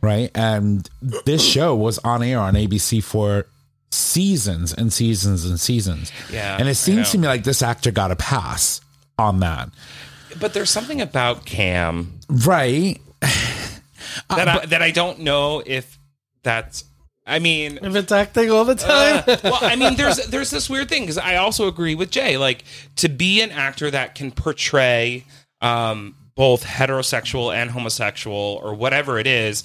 right? 0.00 0.30
And 0.34 0.88
this 1.02 1.44
show 1.44 1.76
was 1.76 1.98
on 1.98 2.22
air 2.24 2.40
on 2.40 2.54
ABC 2.54 3.04
for 3.04 3.46
seasons 3.90 4.72
and 4.72 4.92
seasons 4.92 5.44
and 5.44 5.58
seasons. 5.58 6.12
Yeah, 6.32 6.56
and 6.58 6.68
it 6.68 6.74
seems 6.76 7.10
to 7.12 7.18
me 7.18 7.26
like 7.28 7.44
this 7.44 7.62
actor 7.62 7.90
got 7.90 8.10
a 8.10 8.16
pass 8.16 8.80
on 9.18 9.40
that, 9.40 9.70
but 10.40 10.54
there's 10.54 10.70
something 10.70 11.00
about 11.00 11.44
Cam 11.44 12.18
right? 12.28 13.00
that 13.20 14.48
I, 14.48 14.66
that 14.66 14.82
I 14.82 14.90
don't 14.90 15.20
know 15.20 15.62
if 15.64 15.98
that's. 16.42 16.84
I 17.28 17.40
mean, 17.40 17.80
If 17.82 17.96
it's 17.96 18.12
acting 18.12 18.52
all 18.52 18.64
the 18.64 18.76
time, 18.76 19.24
well, 19.42 19.58
I 19.60 19.74
mean, 19.74 19.96
there's 19.96 20.16
there's 20.28 20.50
this 20.50 20.70
weird 20.70 20.88
thing 20.88 21.02
because 21.02 21.18
I 21.18 21.36
also 21.36 21.66
agree 21.66 21.96
with 21.96 22.10
Jay. 22.10 22.36
Like 22.36 22.62
to 22.96 23.08
be 23.08 23.40
an 23.42 23.50
actor 23.50 23.90
that 23.90 24.14
can 24.14 24.30
portray 24.30 25.24
um, 25.60 26.14
both 26.36 26.64
heterosexual 26.64 27.52
and 27.52 27.70
homosexual 27.70 28.60
or 28.62 28.74
whatever 28.74 29.18
it 29.18 29.26
is, 29.26 29.64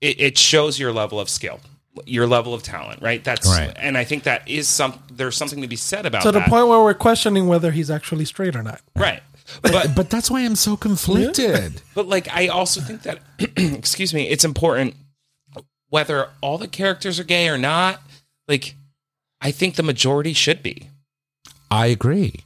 it, 0.00 0.20
it 0.20 0.38
shows 0.38 0.78
your 0.78 0.92
level 0.92 1.20
of 1.20 1.28
skill, 1.28 1.60
your 2.04 2.26
level 2.26 2.52
of 2.54 2.62
talent, 2.62 3.00
right? 3.02 3.22
That's 3.24 3.46
Right. 3.46 3.72
and 3.76 3.96
I 3.96 4.04
think 4.04 4.24
that 4.24 4.48
is 4.48 4.68
some. 4.68 4.98
There's 5.12 5.36
something 5.36 5.62
to 5.62 5.68
be 5.68 5.76
said 5.76 6.04
about 6.06 6.22
to 6.22 6.32
the 6.32 6.40
that, 6.40 6.48
point 6.48 6.68
where 6.68 6.80
we're 6.82 6.94
questioning 6.94 7.46
whether 7.48 7.70
he's 7.70 7.90
actually 7.90 8.24
straight 8.24 8.54
or 8.56 8.62
not. 8.62 8.80
right? 8.94 9.22
But 9.62 9.94
But 9.94 10.10
that's 10.10 10.28
why 10.30 10.40
I'm 10.40 10.56
so 10.56 10.76
conflicted. 10.76 11.80
But 11.94 12.08
like, 12.08 12.28
I 12.34 12.48
also 12.48 12.80
think 12.80 13.02
that, 13.02 13.20
excuse 13.56 14.12
me, 14.12 14.28
it's 14.28 14.44
important 14.44 14.96
whether 15.88 16.28
all 16.40 16.58
the 16.58 16.66
characters 16.68 17.20
are 17.20 17.24
gay 17.24 17.48
or 17.48 17.56
not. 17.56 18.02
Like, 18.48 18.74
I 19.40 19.52
think 19.52 19.76
the 19.76 19.82
majority 19.84 20.32
should 20.32 20.62
be. 20.62 20.90
I 21.70 21.86
agree. 21.86 22.40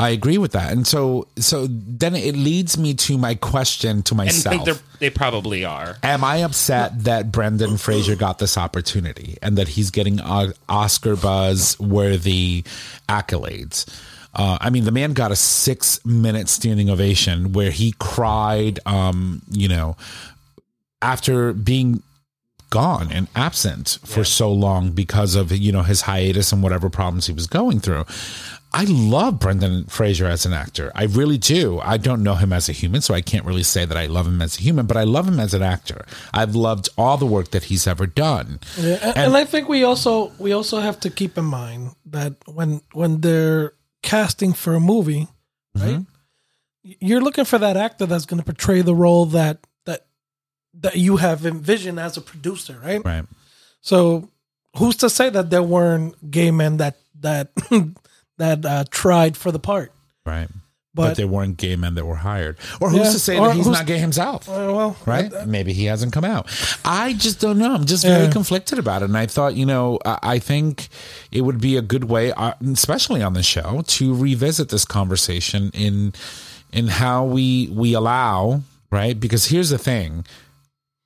I 0.00 0.08
agree 0.10 0.38
with 0.38 0.52
that. 0.52 0.72
And 0.72 0.86
so 0.86 1.28
so 1.36 1.66
then 1.68 2.14
it 2.14 2.34
leads 2.34 2.78
me 2.78 2.94
to 2.94 3.18
my 3.18 3.34
question 3.34 4.02
to 4.04 4.14
myself. 4.14 4.54
think 4.54 4.64
they're, 4.64 4.82
they 4.98 5.10
probably 5.10 5.66
are. 5.66 5.98
Am 6.02 6.24
I 6.24 6.38
upset 6.38 7.04
that 7.04 7.30
Brendan 7.30 7.76
Fraser 7.76 8.16
got 8.16 8.38
this 8.38 8.56
opportunity 8.56 9.36
and 9.42 9.58
that 9.58 9.68
he's 9.68 9.90
getting 9.90 10.18
Oscar 10.20 11.16
buzz 11.16 11.78
worthy 11.78 12.64
accolades? 13.10 13.86
Uh, 14.34 14.56
I 14.58 14.70
mean, 14.70 14.84
the 14.84 14.92
man 14.92 15.12
got 15.12 15.32
a 15.32 15.36
six 15.36 16.02
minute 16.06 16.48
standing 16.48 16.88
ovation 16.88 17.52
where 17.52 17.70
he 17.70 17.94
cried, 17.98 18.80
um, 18.86 19.42
you 19.50 19.68
know, 19.68 19.98
after 21.02 21.52
being 21.52 22.02
gone 22.70 23.10
and 23.10 23.28
absent 23.34 23.98
for 24.04 24.24
so 24.24 24.50
long 24.50 24.92
because 24.92 25.34
of, 25.34 25.52
you 25.52 25.72
know, 25.72 25.82
his 25.82 26.02
hiatus 26.02 26.52
and 26.52 26.62
whatever 26.62 26.88
problems 26.88 27.26
he 27.26 27.32
was 27.34 27.46
going 27.46 27.80
through. 27.80 28.06
I 28.72 28.84
love 28.84 29.40
Brendan 29.40 29.86
Fraser 29.86 30.26
as 30.26 30.46
an 30.46 30.52
actor. 30.52 30.92
I 30.94 31.04
really 31.04 31.38
do. 31.38 31.80
I 31.80 31.96
don't 31.96 32.22
know 32.22 32.36
him 32.36 32.52
as 32.52 32.68
a 32.68 32.72
human, 32.72 33.00
so 33.00 33.14
I 33.14 33.20
can't 33.20 33.44
really 33.44 33.64
say 33.64 33.84
that 33.84 33.96
I 33.96 34.06
love 34.06 34.28
him 34.28 34.40
as 34.40 34.58
a 34.58 34.62
human, 34.62 34.86
but 34.86 34.96
I 34.96 35.02
love 35.02 35.26
him 35.26 35.40
as 35.40 35.54
an 35.54 35.62
actor. 35.62 36.04
I've 36.32 36.54
loved 36.54 36.88
all 36.96 37.16
the 37.16 37.26
work 37.26 37.50
that 37.50 37.64
he's 37.64 37.88
ever 37.88 38.06
done. 38.06 38.60
Yeah, 38.78 38.98
and, 39.02 39.18
and 39.18 39.36
I 39.36 39.44
think 39.44 39.68
we 39.68 39.82
also 39.82 40.32
we 40.38 40.52
also 40.52 40.78
have 40.78 41.00
to 41.00 41.10
keep 41.10 41.36
in 41.36 41.46
mind 41.46 41.96
that 42.06 42.34
when 42.46 42.80
when 42.92 43.20
they're 43.20 43.74
casting 44.02 44.52
for 44.52 44.74
a 44.74 44.80
movie, 44.80 45.26
mm-hmm. 45.76 45.86
right? 45.86 46.06
You're 46.82 47.20
looking 47.20 47.44
for 47.44 47.58
that 47.58 47.76
actor 47.76 48.06
that's 48.06 48.24
going 48.24 48.38
to 48.38 48.44
portray 48.44 48.82
the 48.82 48.94
role 48.94 49.26
that 49.26 49.66
that 49.84 50.06
that 50.74 50.96
you 50.96 51.16
have 51.16 51.44
envisioned 51.44 51.98
as 51.98 52.16
a 52.16 52.20
producer, 52.20 52.80
right? 52.82 53.04
Right. 53.04 53.24
So 53.80 54.30
who's 54.76 54.96
to 54.96 55.10
say 55.10 55.28
that 55.30 55.50
there 55.50 55.62
weren't 55.62 56.30
gay 56.30 56.52
men 56.52 56.76
that 56.76 56.98
that 57.20 57.50
that 58.40 58.64
uh, 58.66 58.84
tried 58.90 59.36
for 59.36 59.52
the 59.52 59.58
part? 59.60 59.92
Right. 60.26 60.48
But, 60.92 61.10
But, 61.10 61.16
they 61.18 61.24
weren't 61.24 61.56
gay 61.56 61.76
men 61.76 61.94
that 61.94 62.04
were 62.04 62.16
hired. 62.16 62.58
Or 62.80 62.90
who's 62.90 62.98
Yeah, 63.06 63.12
to 63.12 63.18
say 63.20 63.38
that 63.38 63.54
he's 63.54 63.68
not 63.68 63.86
gay 63.86 63.98
himself? 63.98 64.48
uh, 64.48 64.52
well, 64.74 64.96
right? 65.06 65.32
uh, 65.32 65.44
Maybe 65.46 65.72
he 65.72 65.84
hasn't 65.84 66.12
come 66.12 66.24
out. 66.24 66.48
I 66.84 67.12
just 67.12 67.38
don't 67.40 67.58
know. 67.58 67.72
I'm 67.72 67.84
just 67.86 68.02
very 68.04 68.24
Yeah. 68.24 68.30
conflicted 68.32 68.76
about 68.80 69.02
it. 69.02 69.04
And 69.04 69.16
I 69.16 69.26
thought, 69.26 69.54
you 69.54 69.64
know, 69.66 70.00
I 70.04 70.18
I 70.34 70.38
think 70.40 70.88
it 71.30 71.42
would 71.42 71.60
be 71.60 71.76
a 71.76 71.82
good 71.82 72.04
way, 72.10 72.32
uh, 72.32 72.54
especially 72.72 73.22
on 73.22 73.34
the 73.34 73.42
show, 73.44 73.82
to 73.86 74.14
revisit 74.16 74.68
this 74.70 74.84
conversation 74.84 75.70
in 75.74 76.12
in 76.72 76.88
how 76.88 77.24
we 77.24 77.68
we 77.72 77.94
allow 77.94 78.62
right. 78.90 79.14
Because 79.18 79.46
here's 79.46 79.70
the 79.70 79.78
thing: 79.78 80.24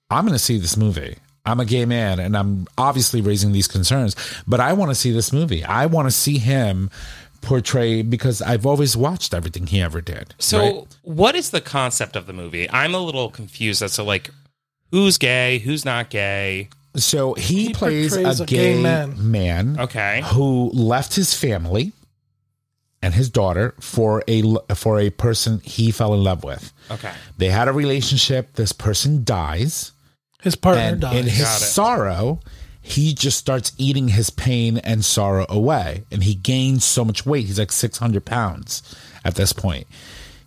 I'm 0.09 0.25
going 0.25 0.33
to 0.39 0.43
see 0.49 0.59
this 0.59 0.77
movie. 0.79 1.17
I'm 1.47 1.61
a 1.61 1.65
gay 1.65 1.85
man, 1.85 2.19
and 2.21 2.37
I'm 2.37 2.67
obviously 2.79 3.21
raising 3.21 3.53
these 3.53 3.69
concerns. 3.69 4.17
But 4.47 4.61
I 4.61 4.73
want 4.73 4.91
to 4.91 4.95
see 4.95 5.11
this 5.11 5.33
movie. 5.33 5.63
I 5.65 5.87
want 5.87 6.07
to 6.07 6.11
see 6.11 6.39
him 6.39 6.91
portray 7.43 8.01
because 8.03 8.41
I've 8.41 8.65
always 8.65 8.97
watched 8.97 9.35
everything 9.35 9.67
he 9.67 9.83
ever 9.83 10.01
did. 10.01 10.35
So, 10.39 10.59
right? 10.59 10.97
what 11.03 11.35
is 11.35 11.51
the 11.51 11.61
concept 11.61 12.17
of 12.17 12.27
the 12.27 12.33
movie? 12.33 12.69
I'm 12.71 12.95
a 12.95 12.99
little 12.99 13.31
confused 13.31 13.83
as 13.83 13.95
to 13.97 14.03
like 14.03 14.31
who's 14.91 15.19
gay, 15.19 15.59
who's 15.59 15.85
not 15.85 16.09
gay. 16.09 16.71
so 16.97 17.35
he, 17.35 17.67
He 17.67 17.75
plays 17.75 18.17
a 18.17 18.25
a 18.25 18.47
gay, 18.47 18.75
gay 18.75 18.83
man, 18.83 19.31
man. 19.31 19.77
Okay. 19.81 20.23
who 20.27 20.71
left 20.73 21.15
his 21.15 21.35
family 21.35 21.93
and 23.03 23.13
his 23.13 23.29
daughter 23.29 23.75
for 23.81 24.23
a 24.27 24.43
for 24.75 24.99
a 24.99 25.11
person 25.11 25.61
he 25.63 25.91
fell 25.91 26.15
in 26.15 26.25
love 26.25 26.43
with. 26.43 26.73
Okay. 26.91 27.13
They 27.37 27.49
had 27.49 27.69
a 27.69 27.73
relationship. 27.73 28.55
This 28.55 28.73
person 28.73 29.25
dies, 29.25 29.93
His 30.45 30.55
partner 30.55 30.83
and 30.83 31.01
dies. 31.01 31.17
in 31.17 31.27
his 31.27 31.49
sorrow, 31.49 32.41
he 32.81 33.15
just 33.15 33.39
starts 33.39 33.73
eating 33.79 34.09
his 34.09 34.29
pain 34.31 34.77
and 34.79 35.05
sorrow 35.05 35.47
away, 35.49 36.05
and 36.13 36.23
he 36.23 36.35
gains 36.35 36.85
so 36.85 37.05
much 37.05 37.25
weight. 37.25 37.47
He's 37.47 37.59
like 37.59 37.73
six 37.73 37.99
hundred 37.99 38.25
pounds 38.27 38.83
at 39.25 39.35
this 39.35 39.53
point. 39.53 39.87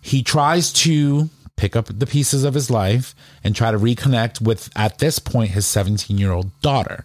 He 0.00 0.22
tries 0.22 0.72
to 0.74 1.28
pick 1.56 1.74
up 1.74 1.86
the 1.86 2.06
pieces 2.06 2.44
of 2.44 2.54
his 2.54 2.70
life 2.70 3.14
and 3.42 3.54
try 3.56 3.72
to 3.72 3.78
reconnect 3.78 4.40
with, 4.40 4.70
at 4.76 4.98
this 5.00 5.18
point, 5.18 5.50
his 5.50 5.66
seventeen 5.66 6.16
year 6.16 6.30
old 6.30 6.58
daughter 6.60 7.04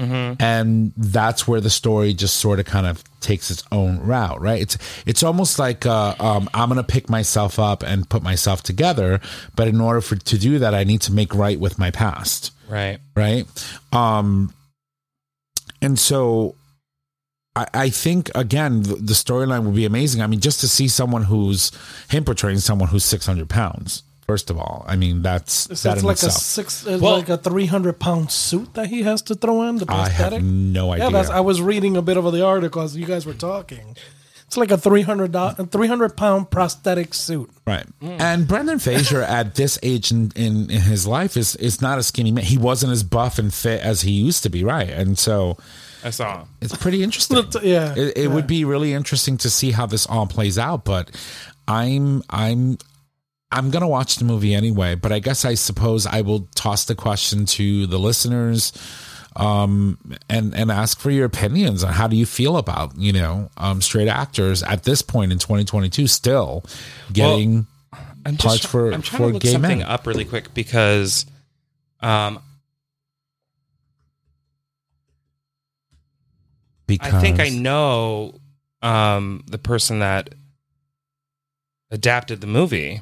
and 0.00 0.92
that's 0.96 1.46
where 1.46 1.60
the 1.60 1.68
story 1.70 2.14
just 2.14 2.36
sort 2.36 2.58
of 2.58 2.64
kind 2.64 2.86
of 2.86 3.04
takes 3.20 3.50
its 3.50 3.62
own 3.70 3.98
route 4.00 4.40
right 4.40 4.62
it's 4.62 4.78
it's 5.04 5.22
almost 5.22 5.58
like 5.58 5.84
uh, 5.84 6.14
um, 6.18 6.48
i'm 6.54 6.68
gonna 6.70 6.82
pick 6.82 7.10
myself 7.10 7.58
up 7.58 7.82
and 7.82 8.08
put 8.08 8.22
myself 8.22 8.62
together 8.62 9.20
but 9.54 9.68
in 9.68 9.78
order 9.80 10.00
for 10.00 10.16
to 10.16 10.38
do 10.38 10.58
that 10.58 10.74
i 10.74 10.84
need 10.84 11.02
to 11.02 11.12
make 11.12 11.34
right 11.34 11.60
with 11.60 11.78
my 11.78 11.90
past 11.90 12.52
Right. 12.68 12.98
right 13.14 13.44
um 13.92 14.54
and 15.82 15.98
so 15.98 16.54
I, 17.56 17.66
I 17.74 17.90
think 17.90 18.30
again 18.34 18.82
the, 18.84 18.94
the 18.94 19.12
storyline 19.14 19.64
would 19.64 19.74
be 19.74 19.84
amazing. 19.84 20.22
I 20.22 20.26
mean, 20.28 20.38
just 20.40 20.60
to 20.60 20.68
see 20.68 20.86
someone 20.88 21.24
who's 21.24 21.72
him 22.08 22.24
portraying 22.24 22.58
someone 22.60 22.88
who's 22.88 23.04
six 23.04 23.26
hundred 23.26 23.48
pounds. 23.48 24.02
First 24.30 24.50
of 24.50 24.56
all, 24.58 24.84
I 24.86 24.94
mean 24.96 25.22
that's 25.22 25.66
It's, 25.70 25.82
that 25.82 25.94
it's 25.94 26.02
in 26.02 26.06
like 26.08 26.22
a 26.22 26.30
six, 26.30 26.86
it's 26.86 27.02
Well- 27.02 27.16
like 27.18 27.28
a 27.28 27.36
three 27.48 27.66
hundred 27.66 27.98
pound 27.98 28.30
suit 28.30 28.74
that 28.74 28.86
he 28.94 29.02
has 29.02 29.22
to 29.22 29.34
throw 29.34 29.62
in 29.68 29.76
the 29.82 29.86
I 29.88 29.94
prosthetic. 30.06 30.40
have 30.40 30.42
no 30.44 30.84
yeah, 30.94 31.06
idea. 31.06 31.10
that's. 31.16 31.30
I 31.30 31.40
was 31.40 31.60
reading 31.60 31.96
a 31.96 32.02
bit 32.02 32.16
of 32.16 32.24
the 32.32 32.44
article 32.44 32.82
as 32.82 32.96
you 32.96 33.06
guys 33.06 33.26
were 33.26 33.34
talking. 33.50 33.96
It's 34.46 34.56
like 34.56 34.72
a 34.72 34.78
300 34.78 35.32
300 35.70 36.16
pound 36.16 36.50
prosthetic 36.50 37.14
suit. 37.14 37.48
Right. 37.66 37.86
Mm. 38.02 38.20
And 38.20 38.48
Brendan 38.48 38.78
Fraser 38.80 39.22
at 39.22 39.54
this 39.54 39.78
age 39.82 40.10
in, 40.10 40.32
in, 40.34 40.68
in 40.70 40.80
his 40.82 41.06
life 41.06 41.36
is 41.36 41.54
is 41.56 41.80
not 41.80 41.98
a 41.98 42.02
skinny 42.02 42.32
man. 42.32 42.44
He 42.44 42.58
wasn't 42.58 42.90
as 42.92 43.02
buff 43.04 43.38
and 43.38 43.54
fit 43.54 43.80
as 43.80 44.00
he 44.02 44.10
used 44.10 44.42
to 44.42 44.48
be, 44.50 44.64
right? 44.64 44.90
And 44.90 45.16
so 45.16 45.56
I 46.02 46.10
saw. 46.10 46.46
it's 46.60 46.76
pretty 46.76 47.02
interesting. 47.04 47.38
Yeah, 47.62 47.94
It, 47.96 48.08
it 48.24 48.28
would 48.34 48.46
be 48.48 48.64
really 48.64 48.92
interesting 48.92 49.36
to 49.38 49.48
see 49.50 49.70
how 49.70 49.86
this 49.86 50.04
all 50.06 50.26
plays 50.26 50.58
out, 50.58 50.84
but 50.84 51.10
I'm 51.68 52.22
I'm 52.28 52.78
I'm 53.52 53.70
gonna 53.70 53.88
watch 53.88 54.16
the 54.16 54.24
movie 54.24 54.54
anyway. 54.54 54.94
But 54.94 55.12
I 55.12 55.18
guess 55.18 55.44
I 55.44 55.54
suppose 55.54 56.06
I 56.06 56.20
will 56.20 56.48
toss 56.54 56.84
the 56.84 56.94
question 56.94 57.46
to 57.46 57.86
the 57.86 57.98
listeners, 57.98 58.72
um, 59.36 59.98
and 60.28 60.54
and 60.54 60.70
ask 60.70 60.98
for 61.00 61.10
your 61.10 61.24
opinions 61.24 61.82
on 61.82 61.92
how 61.92 62.06
do 62.06 62.16
you 62.16 62.26
feel 62.26 62.56
about 62.56 62.96
you 62.96 63.12
know 63.12 63.50
um, 63.56 63.82
straight 63.82 64.08
actors 64.08 64.62
at 64.62 64.84
this 64.84 65.02
point 65.02 65.32
in 65.32 65.38
2022 65.38 66.06
still 66.06 66.64
getting 67.12 67.66
I'm 68.24 68.36
Parts 68.36 68.64
for- 68.66 68.92
I'm 68.92 69.02
trying 69.02 69.20
for 69.22 69.26
to 69.28 69.32
look 69.34 69.42
gay 69.42 69.52
something 69.52 69.78
men. 69.78 69.86
up 69.86 70.06
really 70.06 70.26
quick 70.26 70.52
because, 70.52 71.24
um, 72.00 72.38
because 76.86 77.14
I 77.14 77.20
think 77.20 77.40
I 77.40 77.48
know, 77.48 78.34
um, 78.82 79.42
the 79.46 79.58
person 79.58 80.00
that 80.00 80.34
adapted 81.90 82.40
the 82.40 82.46
movie. 82.46 83.00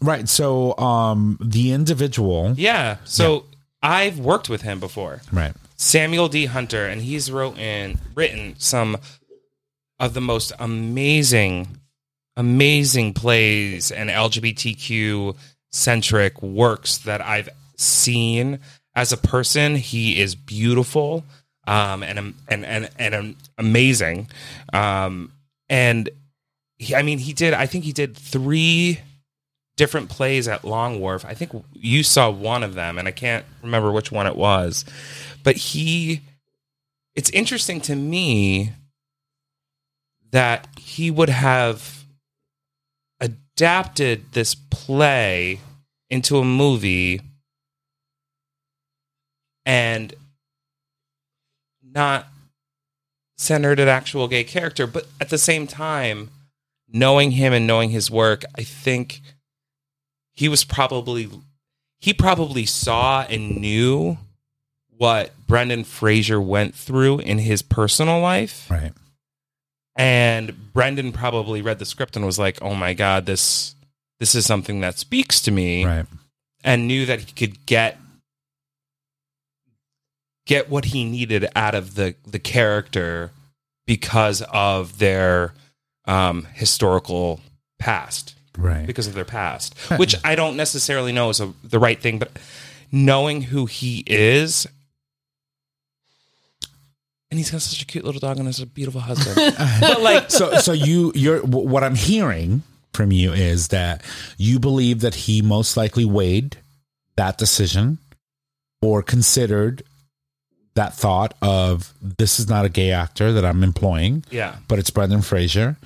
Right. 0.00 0.28
So 0.28 0.76
um, 0.78 1.38
the 1.40 1.72
individual, 1.72 2.54
Yeah. 2.56 2.96
So 3.04 3.46
I've 3.82 4.18
worked 4.18 4.48
with 4.48 4.62
him 4.62 4.80
before. 4.80 5.22
right. 5.32 5.52
Samuel 5.76 6.28
D. 6.28 6.46
Hunter, 6.46 6.86
and 6.86 7.02
he's 7.02 7.30
written 7.30 7.98
written 8.14 8.54
some 8.58 8.96
of 9.98 10.14
the 10.14 10.20
most 10.20 10.52
amazing, 10.58 11.78
amazing 12.36 13.14
plays 13.14 13.90
and 13.90 14.08
LGBTQ 14.08 15.36
centric 15.70 16.40
works 16.42 16.98
that 16.98 17.20
I've 17.20 17.48
seen. 17.76 18.60
As 18.94 19.10
a 19.12 19.16
person, 19.16 19.74
he 19.76 20.20
is 20.20 20.34
beautiful 20.34 21.24
um, 21.66 22.02
and 22.02 22.34
and 22.48 22.64
and 22.64 22.90
and 22.98 23.36
amazing. 23.58 24.28
Um, 24.72 25.32
and 25.68 26.10
he, 26.76 26.94
I 26.94 27.02
mean, 27.02 27.18
he 27.18 27.32
did. 27.32 27.54
I 27.54 27.66
think 27.66 27.84
he 27.84 27.92
did 27.92 28.16
three 28.16 29.00
different 29.76 30.08
plays 30.08 30.48
at 30.48 30.64
Long 30.64 31.00
Wharf. 31.00 31.24
I 31.24 31.34
think 31.34 31.52
you 31.72 32.02
saw 32.02 32.30
one 32.30 32.62
of 32.62 32.74
them, 32.74 32.98
and 32.98 33.08
I 33.08 33.10
can't 33.10 33.44
remember 33.62 33.90
which 33.90 34.12
one 34.12 34.26
it 34.26 34.36
was. 34.36 34.84
But 35.42 35.56
he, 35.56 36.22
it's 37.14 37.30
interesting 37.30 37.80
to 37.82 37.96
me 37.96 38.72
that 40.30 40.66
he 40.78 41.10
would 41.10 41.28
have 41.28 42.04
adapted 43.20 44.32
this 44.32 44.54
play 44.54 45.60
into 46.10 46.38
a 46.38 46.44
movie 46.44 47.20
and 49.64 50.14
not 51.82 52.28
centered 53.36 53.80
an 53.80 53.88
actual 53.88 54.28
gay 54.28 54.44
character, 54.44 54.86
but 54.86 55.06
at 55.20 55.28
the 55.28 55.38
same 55.38 55.66
time, 55.66 56.30
knowing 56.88 57.32
him 57.32 57.52
and 57.52 57.66
knowing 57.66 57.90
his 57.90 58.10
work, 58.10 58.44
I 58.56 58.62
think 58.62 59.20
he 60.34 60.48
was 60.48 60.64
probably 60.64 61.28
he 62.00 62.12
probably 62.12 62.66
saw 62.66 63.22
and 63.22 63.60
knew 63.60 64.18
what 64.96 65.32
Brendan 65.46 65.84
Fraser 65.84 66.40
went 66.40 66.74
through 66.74 67.20
in 67.20 67.38
his 67.38 67.62
personal 67.62 68.20
life. 68.20 68.68
Right. 68.70 68.92
And 69.94 70.72
Brendan 70.72 71.12
probably 71.12 71.60
read 71.62 71.78
the 71.78 71.84
script 71.84 72.16
and 72.16 72.24
was 72.24 72.38
like, 72.38 72.60
"Oh 72.62 72.74
my 72.74 72.94
god, 72.94 73.26
this 73.26 73.74
this 74.20 74.34
is 74.34 74.46
something 74.46 74.80
that 74.80 74.98
speaks 74.98 75.40
to 75.42 75.50
me." 75.50 75.84
Right. 75.84 76.06
and 76.64 76.86
knew 76.86 77.04
that 77.06 77.20
he 77.20 77.32
could 77.32 77.66
get 77.66 77.98
get 80.46 80.68
what 80.70 80.86
he 80.86 81.04
needed 81.04 81.46
out 81.54 81.74
of 81.74 81.94
the 81.94 82.14
the 82.26 82.38
character 82.38 83.30
because 83.86 84.42
of 84.52 84.98
their 84.98 85.52
um, 86.06 86.46
historical 86.54 87.40
past, 87.78 88.34
Right. 88.58 88.86
because 88.86 89.06
of 89.06 89.14
their 89.14 89.24
past, 89.24 89.74
which 89.96 90.14
I 90.24 90.34
don't 90.34 90.56
necessarily 90.56 91.12
know 91.12 91.30
is 91.30 91.40
a, 91.40 91.52
the 91.64 91.78
right 91.78 92.00
thing, 92.00 92.18
but 92.18 92.30
knowing 92.90 93.42
who 93.42 93.66
he 93.66 94.04
is. 94.06 94.66
And 97.30 97.38
he's 97.38 97.50
got 97.50 97.62
such 97.62 97.80
a 97.80 97.86
cute 97.86 98.04
little 98.04 98.20
dog 98.20 98.38
and 98.38 98.54
such 98.54 98.64
a 98.64 98.68
beautiful 98.68 99.00
husband. 99.00 99.54
but 99.80 100.02
like, 100.02 100.30
so 100.30 100.58
so 100.58 100.72
you 100.72 101.12
you're 101.14 101.40
what 101.40 101.82
I'm 101.82 101.94
hearing 101.94 102.62
from 102.92 103.10
you 103.10 103.32
is 103.32 103.68
that 103.68 104.02
you 104.36 104.58
believe 104.58 105.00
that 105.00 105.14
he 105.14 105.40
most 105.40 105.76
likely 105.76 106.04
weighed 106.04 106.58
that 107.16 107.38
decision 107.38 107.96
or 108.82 109.02
considered 109.02 109.82
that 110.74 110.94
thought 110.94 111.34
of 111.40 111.94
this 112.02 112.38
is 112.38 112.48
not 112.48 112.66
a 112.66 112.68
gay 112.68 112.92
actor 112.92 113.32
that 113.32 113.44
I'm 113.46 113.62
employing, 113.62 114.24
yeah, 114.30 114.56
but 114.68 114.78
it's 114.78 114.90
Brendan 114.90 115.22
Fraser 115.22 115.76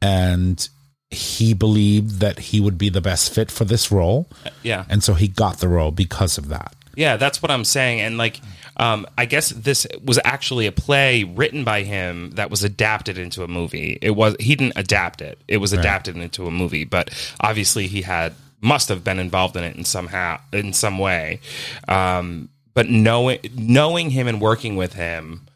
and 0.00 0.68
he 1.12 1.54
believed 1.54 2.20
that 2.20 2.38
he 2.38 2.60
would 2.60 2.78
be 2.78 2.88
the 2.88 3.00
best 3.00 3.32
fit 3.34 3.50
for 3.50 3.64
this 3.64 3.92
role 3.92 4.28
yeah. 4.62 4.84
and 4.88 5.04
so 5.04 5.14
he 5.14 5.28
got 5.28 5.58
the 5.58 5.68
role 5.68 5.90
because 5.90 6.38
of 6.38 6.48
that. 6.48 6.74
Yeah, 6.94 7.16
that's 7.16 7.42
what 7.42 7.50
I'm 7.50 7.64
saying. 7.64 8.00
And 8.00 8.18
like, 8.18 8.40
um, 8.76 9.06
I 9.16 9.24
guess 9.24 9.50
this 9.50 9.86
was 10.04 10.18
actually 10.24 10.66
a 10.66 10.72
play 10.72 11.24
written 11.24 11.64
by 11.64 11.82
him 11.82 12.32
that 12.32 12.50
was 12.50 12.62
adapted 12.62 13.18
into 13.18 13.42
a 13.42 13.48
movie. 13.48 13.98
It 14.02 14.10
was 14.10 14.36
he 14.38 14.56
didn't 14.56 14.74
adapt 14.76 15.22
it; 15.22 15.38
it 15.48 15.58
was 15.58 15.72
adapted 15.72 16.16
into 16.16 16.46
a 16.46 16.50
movie. 16.50 16.84
But 16.84 17.10
obviously, 17.40 17.86
he 17.86 18.02
had 18.02 18.34
must 18.60 18.88
have 18.88 19.02
been 19.02 19.18
involved 19.18 19.56
in 19.56 19.64
it 19.64 19.76
in 19.76 19.84
somehow 19.84 20.40
in 20.52 20.72
some 20.72 20.98
way. 20.98 21.40
Um, 21.88 22.48
but 22.74 22.88
knowing 22.88 23.38
knowing 23.54 24.10
him 24.10 24.26
and 24.26 24.40
working 24.40 24.76
with 24.76 24.94
him, 24.94 25.46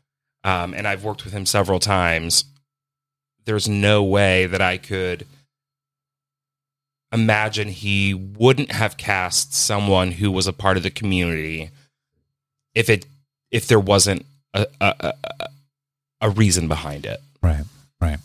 um, 0.44 0.74
and 0.74 0.86
I've 0.86 1.04
worked 1.04 1.24
with 1.24 1.32
him 1.32 1.46
several 1.46 1.80
times. 1.80 2.44
There's 3.44 3.68
no 3.68 4.02
way 4.02 4.46
that 4.46 4.60
I 4.60 4.76
could 4.76 5.26
imagine 7.12 7.68
he 7.68 8.14
wouldn't 8.14 8.72
have 8.72 8.96
cast 8.96 9.54
someone 9.54 10.12
who 10.12 10.30
was 10.30 10.46
a 10.46 10.52
part 10.52 10.76
of 10.76 10.82
the 10.82 10.90
community 10.90 11.70
if 12.74 12.90
it 12.90 13.06
if 13.50 13.68
there 13.68 13.80
wasn't 13.80 14.24
a 14.54 14.66
a, 14.80 15.12
a, 15.40 15.48
a 16.22 16.30
reason 16.30 16.68
behind 16.68 17.06
it. 17.06 17.20
Right, 17.42 17.64
right. 18.00 18.18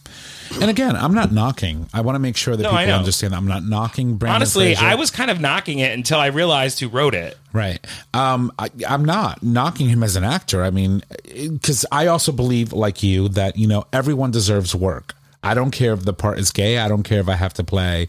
And 0.59 0.69
again, 0.69 0.97
I'm 0.97 1.13
not 1.13 1.31
knocking. 1.31 1.87
I 1.93 2.01
want 2.01 2.15
to 2.15 2.19
make 2.19 2.35
sure 2.35 2.57
that 2.57 2.63
No, 2.63 2.71
people 2.71 2.93
understand 2.93 3.31
that 3.31 3.37
I'm 3.37 3.47
not 3.47 3.63
knocking 3.63 4.17
Brendan. 4.17 4.35
Honestly, 4.35 4.75
Fraser. 4.75 4.85
I 4.85 4.95
was 4.95 5.09
kind 5.09 5.31
of 5.31 5.39
knocking 5.39 5.79
it 5.79 5.93
until 5.93 6.19
I 6.19 6.27
realized 6.27 6.79
who 6.81 6.89
wrote 6.89 7.15
it. 7.15 7.37
Right. 7.53 7.79
Um, 8.13 8.51
I, 8.59 8.69
I'm 8.87 9.05
not 9.05 9.41
knocking 9.41 9.87
him 9.87 10.03
as 10.03 10.17
an 10.17 10.25
actor. 10.25 10.61
I 10.63 10.69
mean, 10.69 11.03
because 11.23 11.85
I 11.91 12.07
also 12.07 12.33
believe, 12.33 12.73
like 12.73 13.01
you, 13.01 13.29
that, 13.29 13.57
you 13.57 13.65
know, 13.67 13.85
everyone 13.93 14.31
deserves 14.31 14.75
work. 14.75 15.15
I 15.43 15.53
don't 15.53 15.71
care 15.71 15.93
if 15.93 16.03
the 16.05 16.13
part 16.13 16.39
is 16.39 16.51
gay. 16.51 16.77
I 16.77 16.87
don't 16.87 17.03
care 17.03 17.19
if 17.19 17.29
I 17.29 17.35
have 17.35 17.53
to 17.55 17.63
play 17.63 18.07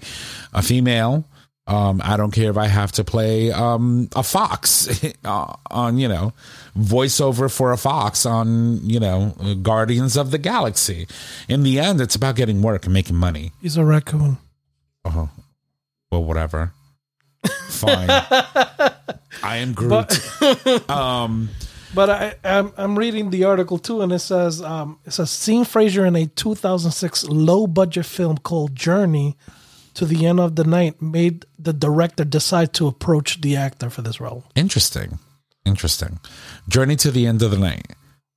a 0.53 0.63
female. 0.63 1.25
Um, 1.67 2.01
I 2.05 2.17
don't 2.17 2.33
care 2.33 2.51
if 2.51 2.57
I 2.57 2.67
have 2.67 2.91
to 2.93 3.05
play 3.05 3.53
um, 3.53 4.09
a 4.17 4.23
fox 4.23 4.89
uh, 5.25 5.55
on, 5.71 5.97
you 5.97 6.09
know, 6.09 6.33
voiceover 6.77 7.55
for 7.55 7.71
a 7.73 7.77
fox 7.79 8.27
on, 8.27 8.81
you 8.89 8.99
know, 8.99 9.35
Guardians 9.63 10.17
of 10.17 10.33
the 10.33 10.39
Galaxy. 10.39 11.07
In 11.49 11.63
the 11.63 11.79
end, 11.79 12.01
it's 12.01 12.17
about 12.17 12.35
getting 12.35 12.63
work 12.63 12.85
and 12.85 12.93
making 12.93 13.17
money. 13.17 13.53
He's 13.61 13.77
a 13.77 13.85
raccoon. 13.85 14.39
Oh, 15.05 15.31
well, 16.11 16.25
whatever. 16.25 16.73
Fine. 17.69 18.09
I 19.43 19.57
am 19.57 19.73
Groot. 19.73 20.91
um, 20.91 21.49
But 21.95 22.11
I, 22.11 22.35
I'm, 22.45 22.73
I'm 22.77 22.99
reading 22.99 23.31
the 23.31 23.45
article 23.45 23.79
too, 23.79 24.01
and 24.01 24.13
it 24.13 24.21
says 24.21 24.63
um, 24.63 24.99
it 25.05 25.13
says 25.13 25.31
seeing 25.31 25.65
Fraser 25.65 26.07
in 26.07 26.17
a 26.17 26.27
2006 26.27 27.25
low 27.25 27.67
budget 27.67 28.07
film 28.07 28.39
called 28.39 28.75
Journey 28.75 29.37
to 29.95 30.07
the 30.07 30.27
End 30.27 30.41
of 30.41 30.57
the 30.57 30.65
Night 30.65 31.03
made 31.03 31.45
the 31.59 31.73
director 31.73 32.25
decide 32.25 32.73
to 32.75 32.87
approach 32.87 33.41
the 33.41 33.57
actor 33.57 33.91
for 33.91 34.03
this 34.03 34.21
role. 34.21 34.45
interesting. 34.55 35.19
Interesting. 35.65 36.19
Journey 36.69 36.97
to 36.97 37.13
the 37.13 37.25
end 37.27 37.41
of 37.41 37.53
the 37.53 37.59
night. 37.59 37.87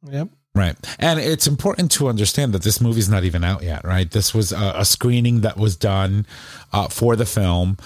Yep. 0.04 0.30
Right. 0.54 0.76
And 1.00 1.20
it's 1.20 1.48
important 1.48 1.92
to 1.94 2.08
understand 2.08 2.54
that 2.54 2.62
this 2.62 2.80
movie's 2.80 3.10
not 3.10 3.24
even 3.24 3.44
out 3.44 3.64
yet, 3.64 3.84
right? 3.84 4.10
This 4.10 4.34
was 4.34 4.52
a, 4.52 4.74
a 4.78 4.86
screening 4.86 5.42
that 5.42 5.58
was 5.58 5.76
done 5.76 6.28
uh, 6.72 6.88
for 6.88 7.16
the 7.16 7.26
film 7.26 7.78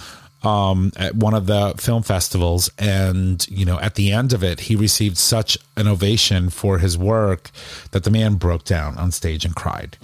um, 0.44 0.92
at 0.96 1.16
one 1.16 1.34
of 1.34 1.46
the 1.48 1.74
film 1.78 2.04
festivals. 2.04 2.70
And, 2.78 3.46
you 3.50 3.66
know, 3.66 3.80
at 3.80 3.96
the 3.96 4.12
end 4.12 4.34
of 4.34 4.44
it, 4.44 4.62
he 4.62 4.76
received 4.76 5.18
such 5.18 5.58
an 5.76 5.88
ovation 5.88 6.50
for 6.50 6.78
his 6.80 6.98
work 6.98 7.52
that 7.92 8.04
the 8.04 8.12
man 8.12 8.36
broke 8.36 8.64
down 8.64 8.98
on 8.98 9.12
stage 9.12 9.46
and 9.46 9.56
cried. 9.56 9.98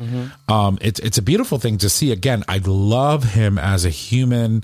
Um, 0.48 0.78
it's, 0.82 1.00
it's 1.00 1.18
a 1.18 1.22
beautiful 1.22 1.58
thing 1.58 1.78
to 1.80 1.90
see. 1.90 2.12
Again, 2.12 2.44
I 2.48 2.60
love 2.66 3.24
him 3.24 3.58
as 3.58 3.86
a 3.86 3.90
human 3.90 4.64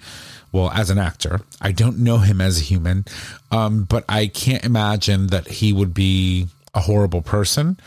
well 0.53 0.69
as 0.71 0.89
an 0.89 0.97
actor 0.97 1.39
i 1.61 1.71
don't 1.71 1.97
know 1.97 2.17
him 2.17 2.41
as 2.41 2.59
a 2.59 2.61
human 2.61 3.05
um, 3.51 3.85
but 3.85 4.03
i 4.09 4.27
can't 4.27 4.65
imagine 4.65 5.27
that 5.27 5.47
he 5.47 5.71
would 5.71 5.93
be 5.93 6.45
a 6.73 6.81
horrible 6.81 7.21
person 7.21 7.79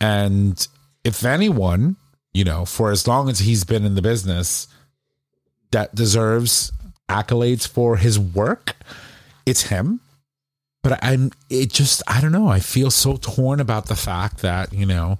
and 0.00 0.66
if 1.04 1.26
anyone 1.26 1.96
you 2.32 2.42
know 2.42 2.64
for 2.64 2.90
as 2.90 3.06
long 3.06 3.28
as 3.28 3.40
he's 3.40 3.64
been 3.64 3.84
in 3.84 3.96
the 3.96 4.02
business 4.02 4.66
that 5.72 5.94
deserves 5.94 6.72
accolades 7.08 7.66
for 7.66 7.96
his 7.96 8.18
work 8.18 8.74
it's 9.44 9.62
him 9.62 10.00
but 10.82 10.98
i'm 11.02 11.30
it 11.50 11.70
just 11.70 12.02
i 12.06 12.20
don't 12.20 12.32
know 12.32 12.48
i 12.48 12.60
feel 12.60 12.90
so 12.90 13.16
torn 13.16 13.60
about 13.60 13.86
the 13.86 13.96
fact 13.96 14.38
that 14.38 14.72
you 14.72 14.86
know 14.86 15.18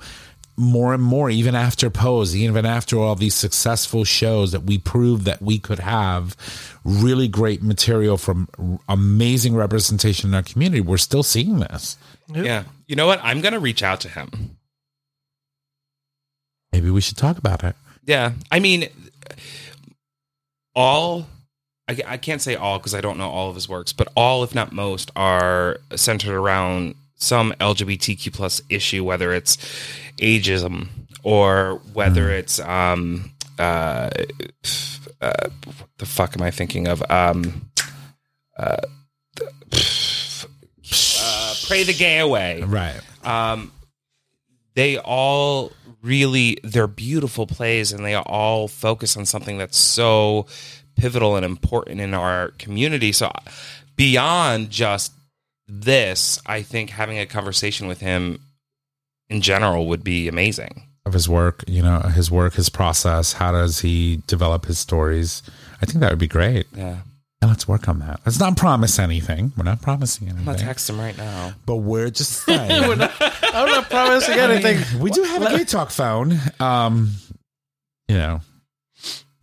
more 0.57 0.95
and 0.95 1.03
more, 1.03 1.29
even 1.29 1.55
after 1.55 1.91
Pose, 1.91 2.35
even 2.35 2.65
after 2.65 2.99
all 2.99 3.15
these 3.15 3.35
successful 3.35 4.05
shows 4.05 4.53
that 4.53 4.63
we 4.63 4.79
proved 4.79 5.25
that 5.27 5.43
we 5.43 5.59
could 5.59 5.79
have 5.81 6.37
really 6.85 7.29
great 7.29 7.63
material 7.63 8.17
from 8.17 8.49
amazing 8.89 9.55
representation 9.55 10.31
in 10.31 10.35
our 10.35 10.43
community, 10.43 10.81
we're 10.81 10.97
still 10.97 11.23
seeing 11.23 11.59
this. 11.59 11.99
Yeah. 12.33 12.65
You 12.87 12.97
know 12.97 13.07
what? 13.07 13.21
I'm 13.23 13.41
going 13.41 13.53
to 13.53 13.61
reach 13.61 13.83
out 13.83 14.01
to 14.01 14.09
him. 14.09 14.57
Maybe 16.73 16.91
we 16.91 17.01
should 17.01 17.17
talk 17.17 17.39
about 17.39 17.63
it. 17.63 17.77
Yeah. 18.05 18.33
I 18.51 18.61
mean, 18.61 18.89
all, 20.75 21.27
I, 21.89 21.99
I 22.07 22.17
can't 22.17 22.43
say 22.43 22.57
all 22.57 22.79
because 22.79 22.95
I 22.95 23.01
don't 23.01 23.19
know 23.19 23.29
all 23.29 23.49
of 23.49 23.55
his 23.55 23.69
works, 23.69 23.93
but 23.93 24.09
all, 24.17 24.43
if 24.43 24.55
not 24.55 24.73
most, 24.73 25.11
are 25.17 25.79
centered 25.95 26.35
around 26.35 26.95
some 27.17 27.53
LGBTQ 27.61 28.33
plus 28.33 28.61
issue, 28.69 29.05
whether 29.05 29.33
it's 29.33 29.57
ageism 30.19 30.89
or 31.23 31.81
whether 31.93 32.31
it's, 32.31 32.59
um, 32.61 33.33
uh, 33.59 34.11
uh, 35.21 35.49
the 35.99 36.07
fuck 36.07 36.37
am 36.37 36.43
I 36.43 36.51
thinking 36.51 36.89
of? 36.89 37.03
Um, 37.11 37.71
uh, 38.59 38.77
uh, 41.19 41.55
pray 41.67 41.83
the 41.85 41.95
gay 41.95 42.19
away 42.19 42.63
Right. 42.63 43.01
um, 43.25 43.73
they 44.75 44.99
all 44.99 45.73
really 46.03 46.59
they're 46.63 46.87
beautiful 46.87 47.47
plays 47.47 47.93
and 47.93 48.05
they 48.05 48.15
all 48.15 48.69
focus 48.69 49.17
on 49.17 49.27
something 49.27 49.59
that's 49.59 49.77
so 49.79 50.47
pivotal 50.97 51.37
and 51.37 51.45
important 51.45 52.01
in 52.01 52.15
our 52.15 52.49
community 52.59 53.13
so 53.13 53.31
beyond 53.97 54.71
just 54.71 55.13
this 55.69 56.41
i 56.47 56.63
think 56.63 56.91
having 56.91 57.19
a 57.19 57.27
conversation 57.27 57.87
with 57.89 58.01
him 58.01 58.41
in 59.29 59.41
general 59.41 59.87
would 59.89 60.05
be 60.05 60.29
amazing 60.29 60.83
Of 61.05 61.13
his 61.13 61.29
work, 61.29 61.63
you 61.69 61.83
know, 61.83 62.01
his 62.01 62.31
work, 62.31 62.55
his 62.55 62.69
process, 62.69 63.33
how 63.35 63.53
does 63.53 63.81
he 63.81 64.23
develop 64.27 64.67
his 64.67 64.79
stories? 64.79 65.43
I 65.81 65.87
think 65.87 66.01
that 66.01 66.11
would 66.11 66.19
be 66.19 66.27
great. 66.29 66.67
yeah 66.75 66.99
And 67.41 67.51
let's 67.51 67.67
work 67.69 67.89
on 67.89 67.99
that. 68.01 68.21
Let's 68.27 68.41
not 68.41 68.57
promise 68.57 68.99
anything. 68.99 69.53
We're 69.57 69.65
not 69.65 69.83
promising 69.83 70.29
i'm 70.29 70.37
gonna 70.37 70.51
anything. 70.51 70.67
text 70.67 70.89
him 70.91 70.99
right 71.01 71.17
now 71.17 71.53
But 71.65 71.77
we're 71.77 72.11
just 72.11 72.33
saying. 72.47 72.71
I'm 72.83 73.69
not 73.69 73.91
promising 73.91 74.39
anything. 74.39 74.79
we 75.01 75.11
do 75.11 75.23
have 75.23 75.43
a 75.43 75.57
gay 75.59 75.65
talk 75.65 75.91
phone. 75.91 76.39
Um, 76.61 77.11
you 78.09 78.17
know. 78.17 78.41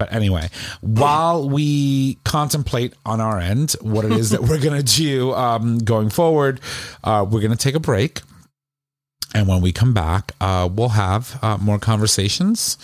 But 0.03 0.13
anyway, 0.13 0.49
while 0.81 1.47
we 1.47 2.15
contemplate 2.25 2.93
on 3.05 3.21
our 3.21 3.39
end 3.39 3.71
what 3.79 4.03
it 4.03 4.11
is 4.11 4.31
that 4.31 4.41
we're 4.41 4.59
going 4.59 4.83
to 4.83 4.95
do 4.97 5.33
um, 5.33 5.77
going 5.77 6.09
forward, 6.09 6.59
uh, 7.05 7.25
we're 7.29 7.39
going 7.39 7.51
to 7.51 7.57
take 7.57 7.75
a 7.75 7.79
break. 7.79 8.19
And 9.33 9.47
when 9.47 9.61
we 9.61 9.71
come 9.71 9.93
back, 9.93 10.33
uh, 10.41 10.67
we'll 10.69 10.89
have 10.89 11.39
uh, 11.41 11.57
more 11.57 11.79
conversations 11.79 12.77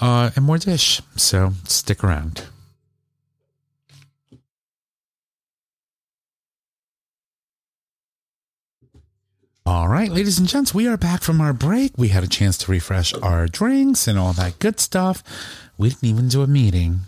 uh, 0.00 0.30
and 0.34 0.44
more 0.46 0.56
dish. 0.56 1.02
So 1.16 1.52
stick 1.64 2.02
around. 2.02 2.46
All 9.66 9.88
right, 9.88 10.10
ladies 10.10 10.38
and 10.38 10.48
gents, 10.48 10.74
we 10.74 10.86
are 10.88 10.96
back 10.96 11.22
from 11.22 11.40
our 11.40 11.52
break. 11.52 11.92
We 11.96 12.08
had 12.08 12.22
a 12.22 12.28
chance 12.28 12.56
to 12.58 12.70
refresh 12.70 13.14
our 13.14 13.46
drinks 13.46 14.06
and 14.06 14.18
all 14.18 14.32
that 14.34 14.58
good 14.58 14.78
stuff. 14.80 15.22
We 15.76 15.88
didn't 15.90 16.08
even 16.08 16.28
do 16.28 16.42
a 16.42 16.46
meeting. 16.46 17.00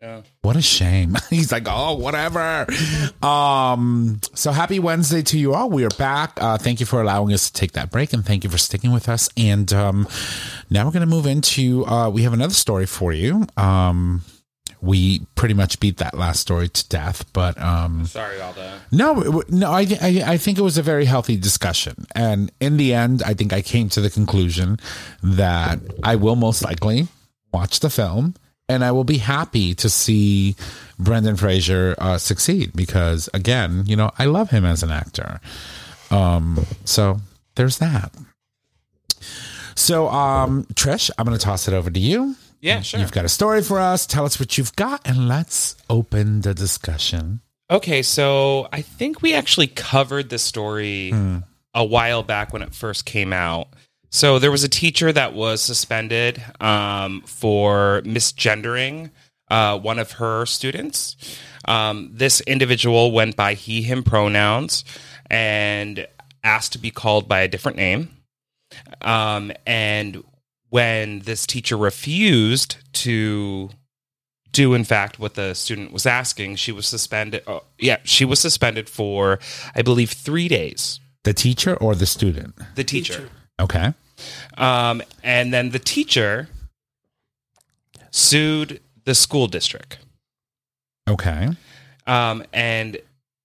yeah. 0.00 0.22
What 0.42 0.56
a 0.56 0.62
shame. 0.62 1.16
He's 1.30 1.52
like, 1.52 1.64
oh, 1.68 1.94
whatever. 1.96 2.66
um, 3.22 4.20
so 4.34 4.50
happy 4.52 4.78
Wednesday 4.80 5.22
to 5.22 5.38
you 5.38 5.54
all. 5.54 5.70
We 5.70 5.84
are 5.84 5.90
back. 5.90 6.32
Uh, 6.40 6.58
thank 6.58 6.80
you 6.80 6.86
for 6.86 7.00
allowing 7.00 7.32
us 7.32 7.48
to 7.50 7.52
take 7.52 7.72
that 7.72 7.90
break 7.90 8.12
and 8.12 8.24
thank 8.24 8.42
you 8.44 8.50
for 8.50 8.58
sticking 8.58 8.92
with 8.92 9.08
us. 9.08 9.28
And 9.36 9.72
um, 9.72 10.08
now 10.70 10.84
we're 10.84 10.92
going 10.92 11.08
to 11.08 11.14
move 11.14 11.26
into, 11.26 11.86
uh, 11.86 12.08
we 12.10 12.22
have 12.22 12.32
another 12.32 12.54
story 12.54 12.86
for 12.86 13.12
you. 13.12 13.46
Um, 13.56 14.22
we 14.80 15.20
pretty 15.36 15.54
much 15.54 15.78
beat 15.78 15.98
that 15.98 16.12
last 16.18 16.40
story 16.40 16.68
to 16.68 16.88
death, 16.88 17.32
but 17.32 17.56
um, 17.62 18.04
sorry 18.06 18.40
all 18.40 18.52
that 18.54 18.80
no, 18.90 19.40
no, 19.48 19.70
I, 19.70 19.86
I, 20.00 20.22
I 20.26 20.36
think 20.38 20.58
it 20.58 20.62
was 20.62 20.76
a 20.76 20.82
very 20.82 21.04
healthy 21.04 21.36
discussion. 21.36 22.04
And 22.16 22.50
in 22.58 22.78
the 22.78 22.92
end, 22.92 23.22
I 23.22 23.34
think 23.34 23.52
I 23.52 23.62
came 23.62 23.88
to 23.90 24.00
the 24.00 24.10
conclusion 24.10 24.78
that 25.22 25.78
I 26.02 26.16
will 26.16 26.34
most 26.34 26.64
likely 26.64 27.06
watch 27.52 27.80
the 27.80 27.90
film 27.90 28.34
and 28.68 28.84
I 28.84 28.92
will 28.92 29.04
be 29.04 29.18
happy 29.18 29.74
to 29.74 29.90
see 29.90 30.56
Brendan 30.98 31.36
Fraser 31.36 31.94
uh, 31.98 32.18
succeed 32.18 32.72
because, 32.74 33.28
again, 33.34 33.84
you 33.86 33.96
know, 33.96 34.10
I 34.18 34.24
love 34.26 34.50
him 34.50 34.64
as 34.64 34.82
an 34.82 34.90
actor. 34.90 35.40
Um, 36.10 36.64
so 36.84 37.20
there's 37.56 37.78
that. 37.78 38.14
So, 39.74 40.08
um, 40.08 40.64
Trish, 40.74 41.10
I'm 41.18 41.26
going 41.26 41.36
to 41.36 41.44
toss 41.44 41.68
it 41.68 41.74
over 41.74 41.90
to 41.90 42.00
you. 42.00 42.36
yeah 42.60 42.80
sure 42.80 43.00
You've 43.00 43.12
got 43.12 43.24
a 43.24 43.28
story 43.28 43.62
for 43.62 43.78
us. 43.78 44.06
Tell 44.06 44.24
us 44.24 44.38
what 44.38 44.56
you've 44.56 44.74
got, 44.76 45.00
and 45.06 45.28
let's 45.28 45.76
open 45.90 46.42
the 46.42 46.54
discussion. 46.54 47.40
Okay, 47.70 48.02
so 48.02 48.68
I 48.72 48.82
think 48.82 49.22
we 49.22 49.34
actually 49.34 49.66
covered 49.66 50.28
the 50.28 50.38
story 50.38 51.12
a 51.74 51.84
while 51.84 52.22
back 52.22 52.52
when 52.52 52.62
it 52.62 52.74
first 52.74 53.06
came 53.06 53.32
out. 53.32 53.68
So 54.14 54.38
there 54.38 54.50
was 54.50 54.62
a 54.62 54.68
teacher 54.68 55.10
that 55.10 55.32
was 55.32 55.62
suspended 55.62 56.42
um, 56.60 57.22
for 57.22 58.02
misgendering 58.04 59.10
uh, 59.50 59.78
one 59.78 59.98
of 59.98 60.12
her 60.12 60.44
students. 60.44 61.16
Um, 61.66 62.10
this 62.12 62.42
individual 62.42 63.10
went 63.10 63.36
by 63.36 63.54
he, 63.54 63.80
him 63.80 64.02
pronouns 64.04 64.84
and 65.30 66.06
asked 66.44 66.72
to 66.72 66.78
be 66.78 66.90
called 66.90 67.26
by 67.26 67.40
a 67.40 67.48
different 67.48 67.78
name. 67.78 68.10
Um, 69.00 69.50
and 69.66 70.22
when 70.68 71.20
this 71.20 71.46
teacher 71.46 71.78
refused 71.78 72.76
to 73.04 73.70
do 74.52 74.74
in 74.74 74.84
fact 74.84 75.18
what 75.18 75.34
the 75.34 75.54
student 75.54 75.92
was 75.92 76.04
asking 76.04 76.56
she 76.56 76.70
was 76.72 76.86
suspended 76.86 77.42
oh, 77.46 77.62
yeah 77.78 77.96
she 78.04 78.22
was 78.22 78.38
suspended 78.38 78.86
for 78.86 79.38
i 79.74 79.80
believe 79.80 80.10
three 80.10 80.46
days 80.46 81.00
The 81.24 81.32
teacher 81.32 81.74
or 81.76 81.94
the 81.94 82.04
student? 82.04 82.54
the 82.74 82.84
teacher, 82.84 83.30
Okay. 83.58 83.94
Um, 84.56 85.02
and 85.22 85.52
then 85.52 85.70
the 85.70 85.78
teacher 85.78 86.48
sued 88.10 88.80
the 89.04 89.14
school 89.14 89.46
district. 89.46 89.98
Okay. 91.08 91.48
Um, 92.06 92.44
and 92.52 92.98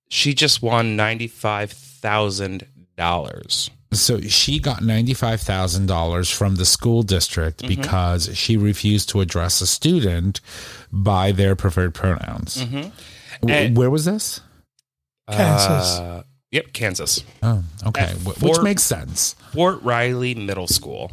she 0.10 0.34
just 0.34 0.62
won 0.62 0.98
$95,000. 0.98 3.70
So 3.94 4.20
she 4.22 4.60
got 4.60 4.80
$95,000 4.82 6.34
from 6.36 6.56
the 6.56 6.66
school 6.66 7.04
district 7.04 7.60
Mm-hmm. 7.62 7.82
because 7.82 8.36
she 8.38 8.58
refused 8.58 9.10
to 9.10 9.22
address 9.22 9.62
a 9.62 9.68
student 9.68 10.42
by 10.92 11.32
their 11.32 11.56
preferred 11.56 11.94
pronouns. 11.94 12.58
Mm-hmm. 12.58 13.50
And- 13.50 13.78
Where 13.78 13.90
was 13.90 14.06
this? 14.06 14.42
Kansas. 15.30 16.00
Uh, 16.00 16.24
yep, 16.58 16.74
Kansas. 16.74 17.24
Oh, 17.44 17.64
okay. 17.88 18.14
Wh- 18.26 18.42
Which 18.42 18.62
makes 18.62 18.84
sense. 18.84 19.36
Fort 19.54 19.82
Riley 19.84 20.36
Middle 20.36 20.68
School. 20.68 21.12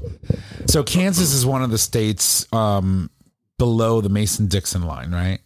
So 0.66 0.82
Kansas 0.82 1.32
is 1.32 1.44
one 1.46 1.62
of 1.62 1.70
the 1.70 1.78
states 1.78 2.46
um, 2.52 3.10
below 3.58 4.00
the 4.00 4.08
Mason 4.08 4.46
Dixon 4.48 4.82
line, 4.82 5.12
right? 5.12 5.40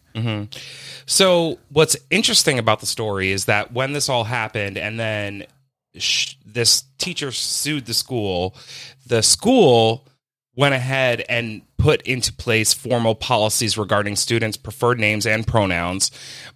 So, 1.05 1.59
what's 1.69 1.95
interesting 2.09 2.59
about 2.59 2.81
the 2.81 2.85
story 2.85 3.31
is 3.31 3.45
that 3.45 3.71
when 3.71 3.93
this 3.93 4.09
all 4.09 4.25
happened, 4.25 4.77
and 4.77 4.99
then 4.99 5.45
sh- 5.95 6.35
this 6.45 6.83
teacher 6.97 7.31
sued 7.31 7.85
the 7.85 7.93
school, 7.93 8.53
the 9.07 9.23
school 9.23 10.05
went 10.55 10.75
ahead 10.75 11.23
and 11.29 11.61
put 11.77 12.01
into 12.01 12.33
place 12.33 12.73
formal 12.73 13.15
policies 13.15 13.77
regarding 13.77 14.17
students' 14.17 14.57
preferred 14.57 14.99
names 14.99 15.25
and 15.25 15.47
pronouns. 15.47 16.11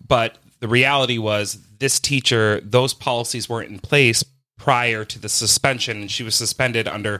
But 0.05 0.37
the 0.59 0.67
reality 0.67 1.17
was, 1.17 1.57
this 1.83 1.99
teacher, 1.99 2.61
those 2.63 2.93
policies 2.93 3.49
weren't 3.49 3.69
in 3.69 3.77
place 3.77 4.23
prior 4.57 5.03
to 5.03 5.19
the 5.19 5.27
suspension, 5.27 5.97
and 6.01 6.09
she 6.09 6.23
was 6.23 6.33
suspended 6.33 6.87
under 6.87 7.19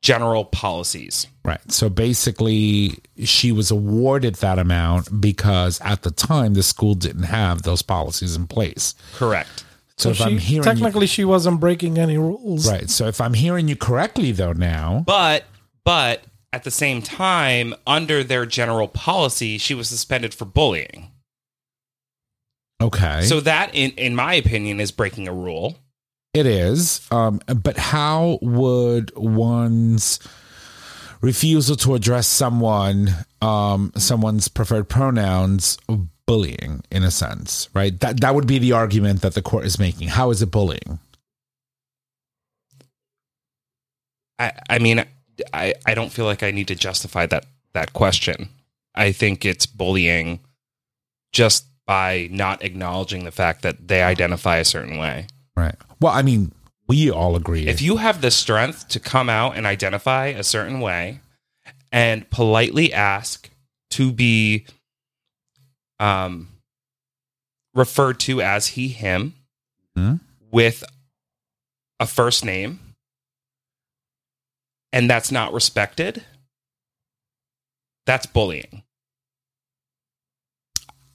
general 0.00 0.46
policies. 0.46 1.26
Right. 1.44 1.60
So 1.70 1.90
basically, 1.90 2.98
she 3.24 3.52
was 3.52 3.70
awarded 3.70 4.36
that 4.36 4.58
amount 4.58 5.20
because 5.20 5.82
at 5.82 6.02
the 6.02 6.10
time 6.10 6.54
the 6.54 6.62
school 6.62 6.94
didn't 6.94 7.24
have 7.24 7.62
those 7.62 7.82
policies 7.82 8.34
in 8.36 8.46
place. 8.46 8.94
Correct. 9.14 9.64
So, 9.98 10.08
if 10.10 10.16
she, 10.16 10.24
I'm 10.24 10.38
hearing 10.38 10.66
you, 10.66 10.74
technically, 10.74 11.06
she 11.06 11.24
wasn't 11.24 11.60
breaking 11.60 11.98
any 11.98 12.16
rules. 12.16 12.68
right. 12.68 12.88
So 12.88 13.06
if 13.06 13.20
I'm 13.20 13.34
hearing 13.34 13.68
you 13.68 13.76
correctly, 13.76 14.32
though, 14.32 14.52
now 14.54 15.04
But 15.06 15.44
but 15.84 16.24
at 16.54 16.64
the 16.64 16.70
same 16.70 17.02
time, 17.02 17.74
under 17.86 18.24
their 18.24 18.46
general 18.46 18.88
policy, 18.88 19.58
she 19.58 19.74
was 19.74 19.88
suspended 19.88 20.32
for 20.32 20.46
bullying. 20.46 21.10
Okay, 22.86 23.22
So 23.22 23.40
that, 23.40 23.74
in 23.74 23.90
in 23.92 24.14
my 24.14 24.34
opinion, 24.34 24.80
is 24.80 24.90
breaking 24.92 25.28
a 25.28 25.32
rule. 25.32 25.76
it 26.34 26.46
is. 26.46 27.06
Um, 27.10 27.40
but 27.62 27.76
how 27.76 28.38
would 28.42 29.12
one's 29.16 30.18
refusal 31.20 31.76
to 31.76 31.94
address 31.94 32.26
someone, 32.26 33.10
um, 33.40 33.92
someone's 33.96 34.48
preferred 34.48 34.88
pronouns, 34.88 35.78
bullying 36.26 36.82
in 36.90 37.02
a 37.02 37.10
sense, 37.10 37.68
right? 37.74 37.98
That 38.00 38.20
that 38.20 38.34
would 38.34 38.46
be 38.46 38.58
the 38.58 38.72
argument 38.72 39.22
that 39.22 39.34
the 39.34 39.42
court 39.42 39.64
is 39.64 39.78
making. 39.78 40.08
How 40.08 40.30
is 40.30 40.42
it 40.42 40.50
bullying? 40.50 40.98
I, 44.38 44.52
I 44.68 44.78
mean, 44.78 45.04
I, 45.52 45.74
I 45.86 45.94
don't 45.94 46.10
feel 46.12 46.24
like 46.24 46.42
I 46.42 46.50
need 46.50 46.68
to 46.68 46.74
justify 46.74 47.26
that 47.26 47.46
that 47.72 47.92
question. 47.92 48.48
I 48.94 49.12
think 49.12 49.44
it's 49.44 49.66
bullying 49.66 50.40
just 51.32 51.66
by 51.86 52.28
not 52.30 52.62
acknowledging 52.64 53.24
the 53.24 53.30
fact 53.30 53.62
that 53.62 53.88
they 53.88 54.02
identify 54.02 54.56
a 54.56 54.64
certain 54.64 54.96
way. 54.98 55.26
Right. 55.56 55.74
Well, 56.00 56.12
I 56.12 56.22
mean, 56.22 56.52
we 56.88 57.10
all 57.10 57.36
agree. 57.36 57.66
If 57.66 57.82
you 57.82 57.96
have 57.98 58.20
the 58.20 58.30
strength 58.30 58.88
to 58.88 59.00
come 59.00 59.28
out 59.28 59.56
and 59.56 59.66
identify 59.66 60.26
a 60.26 60.42
certain 60.42 60.80
way 60.80 61.20
and 61.92 62.28
politely 62.30 62.92
ask 62.92 63.50
to 63.90 64.12
be 64.12 64.66
um, 66.00 66.48
referred 67.74 68.18
to 68.20 68.40
as 68.40 68.68
he, 68.68 68.88
him 68.88 69.34
Hmm? 69.96 70.14
with 70.50 70.82
a 72.00 72.06
first 72.06 72.44
name 72.44 72.80
and 74.92 75.08
that's 75.08 75.30
not 75.30 75.52
respected, 75.52 76.24
that's 78.06 78.26
bullying. 78.26 78.82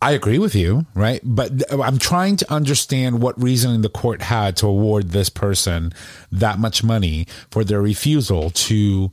I 0.01 0.11
agree 0.13 0.39
with 0.39 0.55
you, 0.55 0.85
right? 0.93 1.19
But 1.23 1.51
I'm 1.71 1.97
trying 1.99 2.37
to 2.37 2.51
understand 2.51 3.21
what 3.21 3.41
reasoning 3.41 3.81
the 3.81 3.89
court 3.89 4.21
had 4.21 4.55
to 4.57 4.67
award 4.67 5.09
this 5.09 5.29
person 5.29 5.91
that 6.31 6.57
much 6.57 6.83
money 6.83 7.27
for 7.51 7.63
their 7.65 7.81
refusal 7.81 8.49
to 8.51 9.11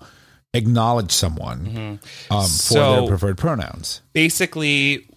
acknowledge 0.55 1.11
someone 1.11 1.99
um, 2.31 2.43
for 2.43 2.47
So- 2.47 3.01
their 3.01 3.09
preferred 3.09 3.39
pronouns. 3.39 4.01
Basically, 4.13 5.09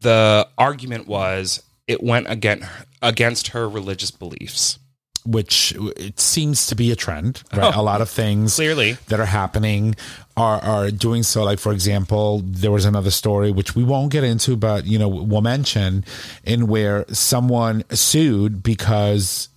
the 0.00 0.48
argument 0.56 1.06
was 1.06 1.62
it 1.86 2.02
went 2.02 2.30
against 2.30 2.66
against 3.02 3.48
her 3.48 3.68
religious 3.68 4.10
beliefs. 4.10 4.78
Which 5.26 5.74
it 5.96 6.20
seems 6.20 6.66
to 6.66 6.74
be 6.74 6.92
a 6.92 6.96
trend, 6.96 7.42
right? 7.54 7.74
a 7.74 7.80
lot 7.80 8.02
of 8.02 8.10
things 8.10 8.56
Clearly. 8.56 8.98
that 9.08 9.20
are 9.20 9.24
happening 9.26 9.96
are 10.36 10.60
are 10.60 10.90
doing 10.90 11.22
so. 11.22 11.44
Like 11.44 11.58
for 11.58 11.72
example, 11.72 12.42
there 12.44 12.70
was 12.70 12.84
another 12.84 13.10
story 13.10 13.50
which 13.50 13.74
we 13.74 13.84
won't 13.84 14.12
get 14.12 14.22
into, 14.22 14.54
but 14.56 14.84
you 14.86 14.98
know 14.98 15.08
we'll 15.08 15.40
mention 15.40 16.04
in 16.44 16.66
where 16.66 17.06
someone 17.08 17.84
sued 17.90 18.62
because 18.62 19.48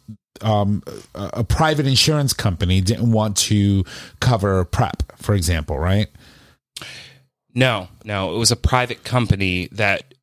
um, 0.41 0.83
a, 1.15 1.29
a 1.33 1.43
private 1.43 1.85
insurance 1.87 2.31
company 2.31 2.79
didn't 2.79 3.11
want 3.11 3.35
to 3.37 3.83
cover 4.19 4.63
PrEP, 4.63 5.03
for 5.17 5.35
example, 5.35 5.77
right? 5.77 6.07
No, 7.53 7.87
no, 8.03 8.35
it 8.35 8.37
was 8.37 8.51
a 8.51 8.55
private 8.55 9.03
company 9.03 9.67
that 9.71 10.13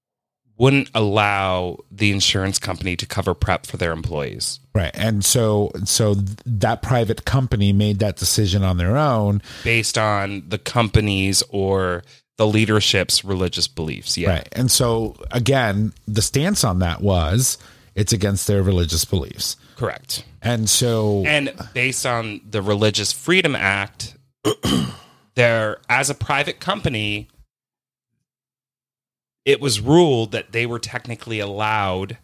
wouldn't 0.56 0.88
allow 0.94 1.78
the 1.90 2.12
insurance 2.12 2.58
company 2.58 2.96
to 2.96 3.06
cover 3.06 3.34
PrEP 3.34 3.66
for 3.66 3.76
their 3.76 3.92
employees. 3.92 4.60
Right, 4.74 4.92
and 4.94 5.24
so 5.24 5.70
so 5.84 6.14
that 6.46 6.82
private 6.82 7.24
company 7.24 7.72
made 7.72 7.98
that 8.00 8.16
decision 8.16 8.62
on 8.62 8.76
their 8.76 8.96
own, 8.96 9.42
based 9.62 9.98
on 9.98 10.44
the 10.48 10.58
company's 10.58 11.42
or 11.50 12.02
the 12.36 12.46
leadership's 12.46 13.24
religious 13.24 13.68
beliefs. 13.68 14.18
Yeah. 14.18 14.30
right? 14.30 14.48
And 14.52 14.70
so 14.70 15.14
again, 15.30 15.92
the 16.08 16.22
stance 16.22 16.64
on 16.64 16.80
that 16.80 17.00
was 17.00 17.58
it's 17.94 18.12
against 18.12 18.48
their 18.48 18.62
religious 18.62 19.04
beliefs, 19.04 19.56
Correct. 19.76 20.24
and 20.42 20.68
so 20.68 21.24
And 21.26 21.52
based 21.74 22.04
on 22.06 22.40
the 22.48 22.60
Religious 22.60 23.12
Freedom 23.12 23.54
Act, 23.54 24.16
there 25.36 25.78
as 25.88 26.10
a 26.10 26.14
private 26.14 26.58
company, 26.58 27.28
it 29.44 29.60
was 29.60 29.80
ruled 29.80 30.32
that 30.32 30.52
they 30.52 30.66
were 30.66 30.78
technically 30.78 31.38
allowed 31.40 32.18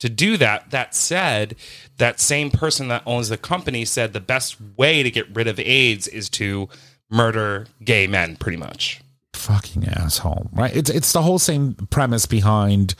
to 0.00 0.08
do 0.08 0.36
that. 0.38 0.70
That 0.70 0.94
said, 0.94 1.54
that 1.98 2.18
same 2.18 2.50
person 2.50 2.88
that 2.88 3.02
owns 3.06 3.28
the 3.28 3.36
company 3.36 3.84
said 3.84 4.12
the 4.12 4.20
best 4.20 4.56
way 4.76 5.02
to 5.02 5.10
get 5.10 5.32
rid 5.34 5.46
of 5.48 5.60
AIDS 5.60 6.08
is 6.08 6.28
to 6.30 6.68
murder 7.10 7.66
gay 7.84 8.06
men, 8.06 8.36
pretty 8.36 8.56
much. 8.58 9.00
fucking 9.34 9.88
asshole 9.88 10.48
right 10.52 10.76
it's 10.76 10.88
it's 10.90 11.12
the 11.12 11.22
whole 11.22 11.38
same 11.38 11.74
premise 11.90 12.26
behind 12.26 12.94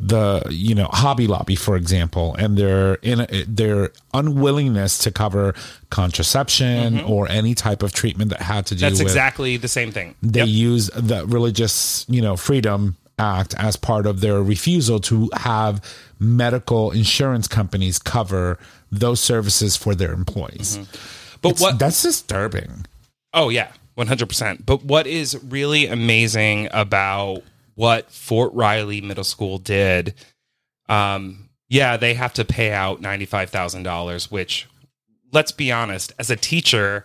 the 0.00 0.42
you 0.50 0.74
know 0.74 0.88
hobby 0.90 1.26
lobby 1.28 1.54
for 1.54 1.76
example 1.76 2.34
and 2.36 2.56
their 2.58 2.94
in 3.02 3.24
their 3.46 3.90
unwillingness 4.12 4.98
to 4.98 5.10
cover 5.12 5.54
contraception 5.90 7.00
or 7.02 7.28
any 7.28 7.54
type 7.54 7.82
of 7.82 7.92
treatment 7.92 8.30
that 8.30 8.40
had 8.42 8.66
to 8.66 8.74
do 8.74 8.80
Mm-hmm. 8.84 8.90
That's 8.92 8.98
with 8.98 9.06
exactly 9.12 9.56
the 9.56 9.68
same 9.68 9.92
thing. 9.92 10.14
they 10.22 10.40
Yep. 10.40 10.48
use 10.48 10.90
the 10.94 11.26
religious 11.26 12.04
you 12.08 12.20
know 12.22 12.36
freedom 12.36 12.96
act 13.18 13.54
as 13.58 13.76
part 13.76 14.06
of 14.06 14.20
their 14.20 14.42
refusal 14.42 14.98
to 15.00 15.30
have 15.34 15.80
medical 16.18 16.90
insurance 16.90 17.46
companies 17.48 17.98
cover 17.98 18.58
those 18.90 19.20
services 19.20 19.76
for 19.76 19.94
their 19.94 20.12
employees 20.12 20.78
But 21.42 21.50
It's- 21.50 21.60
what 21.60 21.78
that's 21.78 22.02
disturbing 22.02 22.86
Oh 23.32 23.48
yeah, 23.48 23.72
one 23.94 24.06
hundred 24.06 24.28
percent. 24.28 24.64
But 24.64 24.84
what 24.84 25.06
is 25.08 25.36
really 25.42 25.86
amazing 25.88 26.68
about 26.72 27.42
what 27.74 28.08
Fort 28.12 28.52
Riley 28.54 29.00
Middle 29.00 29.24
School 29.24 29.58
did? 29.58 30.14
Um, 30.88 31.48
yeah, 31.68 31.96
they 31.96 32.14
have 32.14 32.32
to 32.34 32.44
pay 32.44 32.70
out 32.70 33.00
ninety 33.00 33.24
five 33.26 33.50
thousand 33.50 33.82
dollars. 33.82 34.30
Which, 34.30 34.68
let's 35.32 35.50
be 35.50 35.72
honest, 35.72 36.12
as 36.16 36.30
a 36.30 36.36
teacher, 36.36 37.04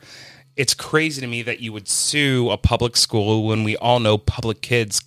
it's 0.55 0.75
crazy 0.75 1.19
to 1.21 1.25
me 1.27 1.41
that 1.41 1.61
you 1.61 1.73
would 1.73 1.87
sue 1.87 2.51
a 2.51 2.57
public 2.57 2.95
school 2.95 3.47
when 3.47 3.63
we 3.63 3.75
all 3.77 3.99
know 3.99 4.19
public 4.19 4.61
kids. 4.61 5.01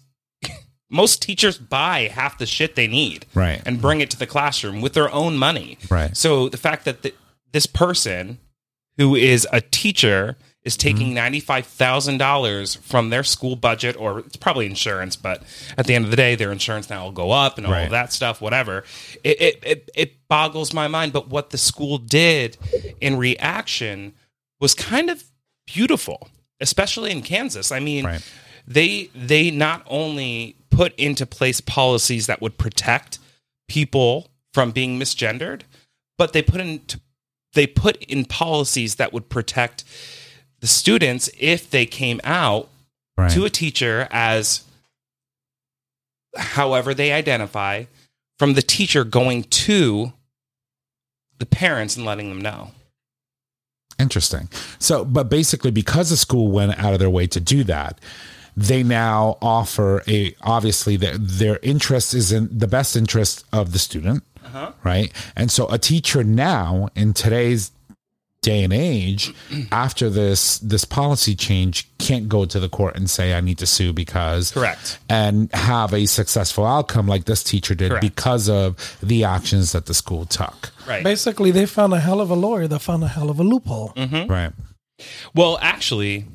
Most 0.93 1.23
teachers 1.23 1.57
buy 1.59 2.11
half 2.13 2.37
the 2.39 2.47
shit 2.47 2.77
they 2.77 2.87
need, 2.87 3.25
Right. 3.35 3.61
and 3.67 3.81
bring 3.81 4.01
it 4.03 4.11
to 4.11 4.19
the 4.19 4.27
classroom 4.27 4.81
with 4.83 4.93
their 4.93 5.11
own 5.11 5.37
money, 5.39 5.79
Right. 5.91 6.17
So 6.17 6.49
the 6.49 6.59
fact 6.59 6.85
that 6.85 7.03
th- 7.03 7.15
this 7.53 7.67
person 7.67 8.39
who 8.99 9.17
is 9.17 9.49
a 9.53 9.61
teacher 9.63 10.37
is 10.65 10.77
taking 10.77 11.15
mm-hmm. 11.15 11.35
$95,000 11.35 12.79
from 12.83 13.11
their 13.11 13.25
school 13.25 13.57
budget, 13.57 13.97
or 13.99 14.21
it's 14.21 14.37
probably 14.37 14.67
insurance, 14.67 15.17
but 15.17 15.43
at 15.77 15.87
the 15.87 15.95
end 15.95 16.05
of 16.05 16.11
the 16.11 16.17
day, 16.17 16.35
their 16.37 16.53
insurance 16.53 16.89
now 16.91 17.05
will 17.05 17.11
go 17.13 17.31
up 17.33 17.59
and 17.59 17.67
all 17.67 17.73
Right. 17.73 17.83
of 17.85 17.91
that 17.91 18.13
stuff, 18.13 18.41
whatever. 18.41 18.85
It, 19.25 19.41
it, 19.41 19.63
it, 19.65 19.91
it 19.95 20.29
boggles 20.29 20.73
my 20.73 20.89
mind. 20.89 21.13
But 21.13 21.29
what 21.29 21.51
the 21.51 21.59
school 21.59 21.99
did 21.99 22.57
in 23.01 23.17
reaction 23.17 24.13
was 24.61 24.75
kind 24.75 25.11
of 25.11 25.25
beautiful, 25.67 26.29
especially 26.61 27.11
in 27.11 27.23
Kansas. 27.23 27.73
I 27.73 27.81
mean, 27.81 28.05
Right. 28.05 28.23
they 28.67 29.11
they 29.15 29.51
not 29.51 29.83
only 29.89 30.55
put 30.73 30.95
into 30.97 31.25
place 31.27 31.61
policies 31.61 32.27
that 32.27 32.41
would 32.43 32.59
protect 32.59 33.19
people 33.69 34.29
from 34.53 34.71
being 34.73 34.99
misgendered, 34.99 35.63
but 36.19 36.33
they 36.33 36.43
put 36.43 36.61
into 36.61 37.01
they 37.55 37.67
put 37.67 37.97
in 38.05 38.25
policies 38.25 38.95
that 38.97 39.13
would 39.13 39.29
protect 39.29 39.85
the 40.61 40.67
students 40.67 41.29
if 41.39 41.71
they 41.71 41.87
came 41.87 42.21
out 42.25 42.69
Right. 43.19 43.31
to 43.33 43.45
a 43.45 43.51
teacher 43.51 44.09
as 44.11 44.63
however 46.35 46.95
they 46.95 47.13
identify 47.13 47.85
from 48.39 48.55
the 48.55 48.63
teacher 48.63 49.05
going 49.05 49.43
to 49.45 50.15
the 51.39 51.45
parents 51.45 51.95
and 51.97 52.07
letting 52.07 52.31
them 52.31 52.41
know. 52.41 52.71
Interesting. 53.99 54.49
So, 54.79 55.05
but 55.05 55.29
basically, 55.29 55.71
because 55.71 56.09
the 56.09 56.17
school 56.17 56.51
went 56.51 56.79
out 56.79 56.95
of 56.95 56.99
their 57.01 57.11
way 57.11 57.27
to 57.27 57.39
do 57.39 57.65
that, 57.65 58.01
they 58.57 58.83
now 58.83 59.39
offer 59.41 60.03
a 60.07 60.35
obviously 60.43 60.97
their 60.97 61.17
their 61.19 61.59
interest 61.63 62.15
is 62.15 62.33
in 62.33 62.49
the 62.57 62.69
best 62.69 62.97
interest 62.97 63.45
of 63.53 63.73
the 63.73 63.79
student, 63.79 64.23
right? 64.85 65.13
And 65.37 65.51
so, 65.51 65.67
a 65.69 65.79
teacher 65.79 66.23
now 66.23 66.89
in 66.95 67.13
today's 67.15 67.71
day 68.43 68.65
and 68.65 68.73
age, 68.73 69.33
after 69.73 70.11
this 70.11 70.59
this 70.59 70.85
policy 70.85 71.35
change, 71.35 71.89
can't 71.99 72.29
go 72.29 72.45
to 72.45 72.59
the 72.61 72.69
court 72.69 72.97
and 72.97 73.09
say 73.09 73.35
I 73.35 73.41
need 73.41 73.59
to 73.59 73.67
sue 73.67 73.93
because 73.93 74.51
Correct. 74.51 74.99
and 75.09 75.51
have 75.55 75.95
a 75.95 76.07
successful 76.07 76.67
outcome 76.67 77.07
like 77.07 77.25
this 77.25 77.43
teacher 77.45 77.75
did 77.75 77.91
Correct. 77.91 78.03
because 78.03 78.49
of 78.49 78.99
the 79.03 79.25
actions 79.25 79.73
that 79.73 79.87
the 79.87 79.95
school 79.95 80.27
took. 80.27 80.73
Right. 80.87 81.05
Basically, 81.05 81.53
they 81.53 81.67
found 81.67 81.95
a 81.95 82.01
hell 82.01 82.21
of 82.21 82.31
a 82.31 82.35
lawyer 82.35 82.67
that 82.67 82.81
found 82.81 83.05
a 83.05 83.09
hell 83.09 83.31
of 83.31 83.39
a 83.39 83.45
loophole. 83.45 83.93
Right. 83.97 84.53
Well, 85.35 85.59
actually, 85.63 86.27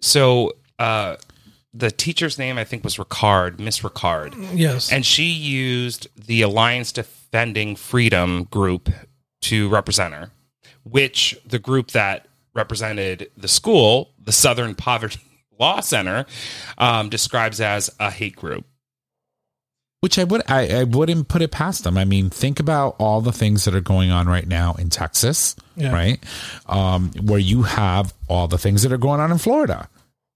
so 0.00 0.52
uh, 0.78 1.16
the 1.78 1.90
teacher's 1.90 2.38
name 2.38 2.58
I 2.58 2.64
think 2.64 2.84
was 2.84 2.96
Ricard, 2.96 3.58
Miss 3.58 3.80
Ricard, 3.80 4.34
Yes. 4.54 4.90
and 4.92 5.04
she 5.06 5.24
used 5.24 6.08
the 6.16 6.42
Alliance 6.42 6.92
Defending 6.92 7.76
Freedom 7.76 8.44
group 8.44 8.88
to 9.42 9.68
represent 9.68 10.14
her, 10.14 10.30
which 10.84 11.38
the 11.46 11.58
group 11.58 11.92
that 11.92 12.26
represented 12.54 13.30
the 13.36 13.48
school, 13.48 14.10
the 14.22 14.32
Southern 14.32 14.74
Poverty 14.74 15.20
Law 15.58 15.80
Center, 15.80 16.26
um, 16.78 17.08
describes 17.08 17.60
as 17.60 17.90
a 18.00 18.10
hate 18.10 18.34
group. 18.36 18.64
Which 20.00 20.16
I 20.18 20.22
would 20.24 20.42
I, 20.48 20.68
I 20.80 20.84
wouldn't 20.84 21.26
put 21.26 21.42
it 21.42 21.50
past 21.50 21.82
them. 21.82 21.98
I 21.98 22.04
mean, 22.04 22.30
think 22.30 22.60
about 22.60 22.94
all 23.00 23.20
the 23.20 23.32
things 23.32 23.64
that 23.64 23.74
are 23.74 23.80
going 23.80 24.12
on 24.12 24.28
right 24.28 24.46
now 24.46 24.74
in 24.74 24.90
Texas, 24.90 25.56
Yeah. 25.76 25.92
right? 25.92 26.22
Um, 26.66 27.10
where 27.20 27.40
you 27.40 27.62
have 27.62 28.14
all 28.28 28.46
the 28.46 28.58
things 28.58 28.82
that 28.82 28.92
are 28.92 28.96
going 28.98 29.18
on 29.20 29.32
in 29.32 29.38
Florida, 29.38 29.88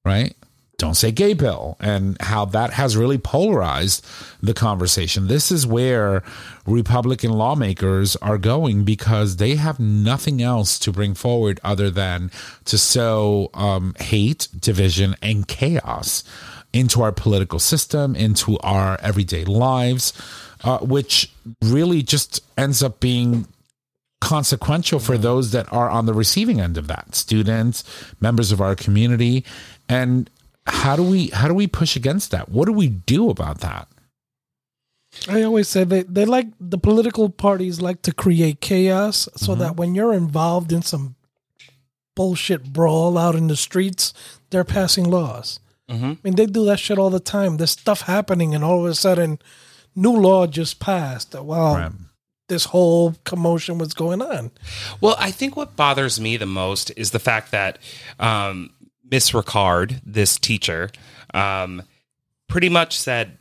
right? 0.05 0.35
Don't 0.83 0.95
say 0.97 1.13
gay 1.13 1.33
bill 1.33 1.77
and 1.79 2.21
how 2.21 2.45
that 2.47 2.73
has 2.73 2.97
really 2.97 3.17
polarized 3.17 4.05
the 4.43 4.53
conversation. 4.53 5.29
This 5.29 5.53
is 5.53 5.65
where 5.65 6.25
Republican 6.67 7.31
lawmakers 7.31 8.17
are 8.17 8.37
going 8.37 8.83
because 8.83 9.37
they 9.37 9.55
have 9.55 9.79
nothing 9.79 10.43
else 10.43 10.81
to 10.81 10.91
bring 10.91 11.15
forward 11.15 11.61
other 11.63 11.89
than 11.89 12.33
to 12.65 12.77
sow 12.79 13.49
um, 13.55 13.95
hate, 14.01 14.49
division, 14.59 15.15
and 15.23 15.47
chaos 15.47 16.25
into 16.73 17.01
our 17.01 17.13
political 17.13 17.61
system, 17.61 18.17
into 18.17 18.59
our 18.59 18.99
everyday 19.03 19.45
lives, 19.45 20.13
uh, 20.65 20.79
which 20.79 21.31
really 21.63 22.03
just 22.03 22.43
ends 22.59 22.83
up 22.83 22.99
being 22.99 23.47
consequential 24.21 24.99
for 24.99 25.17
those 25.17 25.53
that 25.53 25.73
are 25.73 25.89
on 25.89 26.07
the 26.07 26.15
receiving 26.15 26.61
end 26.61 26.77
of 26.77 26.89
that 26.89 27.15
students 27.15 27.83
members 28.21 28.53
of 28.53 28.61
our 28.61 28.77
community 28.77 29.45
and 29.89 30.31
how 30.67 30.97
do 30.97 31.03
we 31.03 31.29
how 31.29 31.49
do 31.49 31.55
we 31.55 31.67
push 31.67 31.97
against 31.97 32.31
that 32.31 32.49
what 32.49 32.67
do 32.67 32.73
we 32.73 32.89
do 32.89 33.31
about 33.31 33.61
that 33.61 33.89
I 35.29 35.43
always 35.43 35.69
say 35.69 35.85
they, 35.85 36.05
they 36.05 36.25
like 36.25 36.47
the 36.59 36.79
political 36.79 37.29
parties 37.29 37.83
like 37.83 38.01
to 38.03 38.15
create 38.15 38.61
chaos 38.63 39.29
so 39.37 39.55
that 39.57 39.77
when 39.77 39.95
you're 39.95 40.15
involved 40.15 40.73
in 40.73 40.81
some 40.81 41.17
bullshit 42.17 42.73
brawl 42.73 43.19
out 43.19 43.35
in 43.35 43.47
the 43.49 43.57
streets, 43.57 44.15
they're 44.51 44.65
passing 44.65 45.05
laws. 45.11 45.61
I 45.91 46.17
mean, 46.25 46.37
they 46.37 46.47
do 46.47 46.65
that 46.65 46.79
shit 46.81 46.97
all 46.99 47.11
the 47.11 47.21
time. 47.21 47.59
There's 47.59 47.73
stuff 47.73 48.03
happening, 48.03 48.55
and 48.55 48.65
all 48.65 48.81
of 48.83 48.91
a 48.91 48.95
sudden, 48.95 49.39
new 49.95 50.13
law 50.17 50.47
just 50.47 50.81
passed. 50.81 51.35
Well, 51.35 51.75
Right. 51.77 51.93
this 52.49 52.65
whole 52.67 53.15
commotion 53.25 53.77
was 53.77 53.93
going 53.93 54.23
on. 54.23 54.53
Well, 55.03 55.17
I 55.19 55.31
think 55.31 55.55
what 55.55 55.77
bothers 55.77 56.19
me 56.19 56.39
the 56.39 56.47
most 56.47 56.91
is 56.97 57.11
the 57.11 57.19
fact 57.19 57.51
that 57.51 57.79
um, 58.19 58.71
Miss 59.13 59.33
Ricard, 59.33 60.01
this 60.07 60.39
teacher, 60.39 60.89
um, 61.35 61.83
pretty 62.49 62.71
much 62.71 62.99
said, 62.99 63.37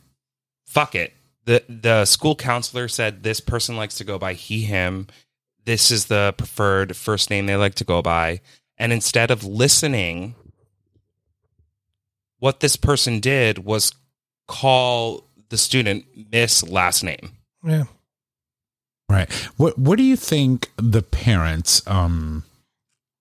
"Fuck 0.66 0.94
it." 0.94 1.14
the 1.46 1.64
The 1.66 2.04
school 2.04 2.36
counselor 2.36 2.88
said 2.88 3.22
this 3.22 3.40
person 3.40 3.76
likes 3.76 3.96
to 3.96 4.04
go 4.04 4.18
by 4.18 4.34
he 4.34 4.62
him. 4.62 5.06
This 5.64 5.90
is 5.90 6.06
the 6.06 6.34
preferred 6.36 6.94
first 6.94 7.30
name 7.30 7.46
they 7.46 7.56
like 7.56 7.74
to 7.76 7.84
go 7.84 8.02
by, 8.02 8.42
and 8.76 8.92
instead 8.92 9.30
of 9.30 9.44
listening, 9.44 10.34
what 12.38 12.60
this 12.60 12.76
person 12.76 13.18
did 13.18 13.64
was 13.64 13.94
call 14.46 15.24
the 15.48 15.56
student 15.56 16.04
Miss 16.30 16.62
last 16.62 17.02
name. 17.02 17.32
Yeah. 17.64 17.84
right 19.08 19.32
what 19.56 19.78
what 19.78 19.96
do 19.96 20.02
you 20.02 20.16
think 20.16 20.70
the 20.76 21.02
parents 21.02 21.80
um 21.86 22.44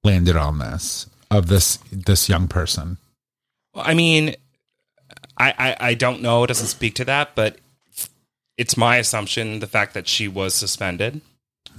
landed 0.04 0.36
on 0.36 0.58
this 0.60 1.08
of 1.32 1.48
this 1.48 1.78
this 1.92 2.30
young 2.30 2.48
person 2.48 2.98
Well, 3.74 3.84
I 3.88 3.94
mean, 3.96 4.36
I, 5.38 5.54
I 5.58 5.90
I 5.90 5.94
don't 5.96 6.22
know. 6.22 6.44
It 6.44 6.48
doesn't 6.48 6.68
speak 6.68 6.94
to 6.96 7.06
that, 7.06 7.36
but 7.36 7.58
it's 8.58 8.78
my 8.78 8.98
assumption 8.98 9.60
the 9.60 9.68
fact 9.68 9.94
that 9.94 10.08
she 10.08 10.28
was 10.28 10.54
suspended. 10.54 11.22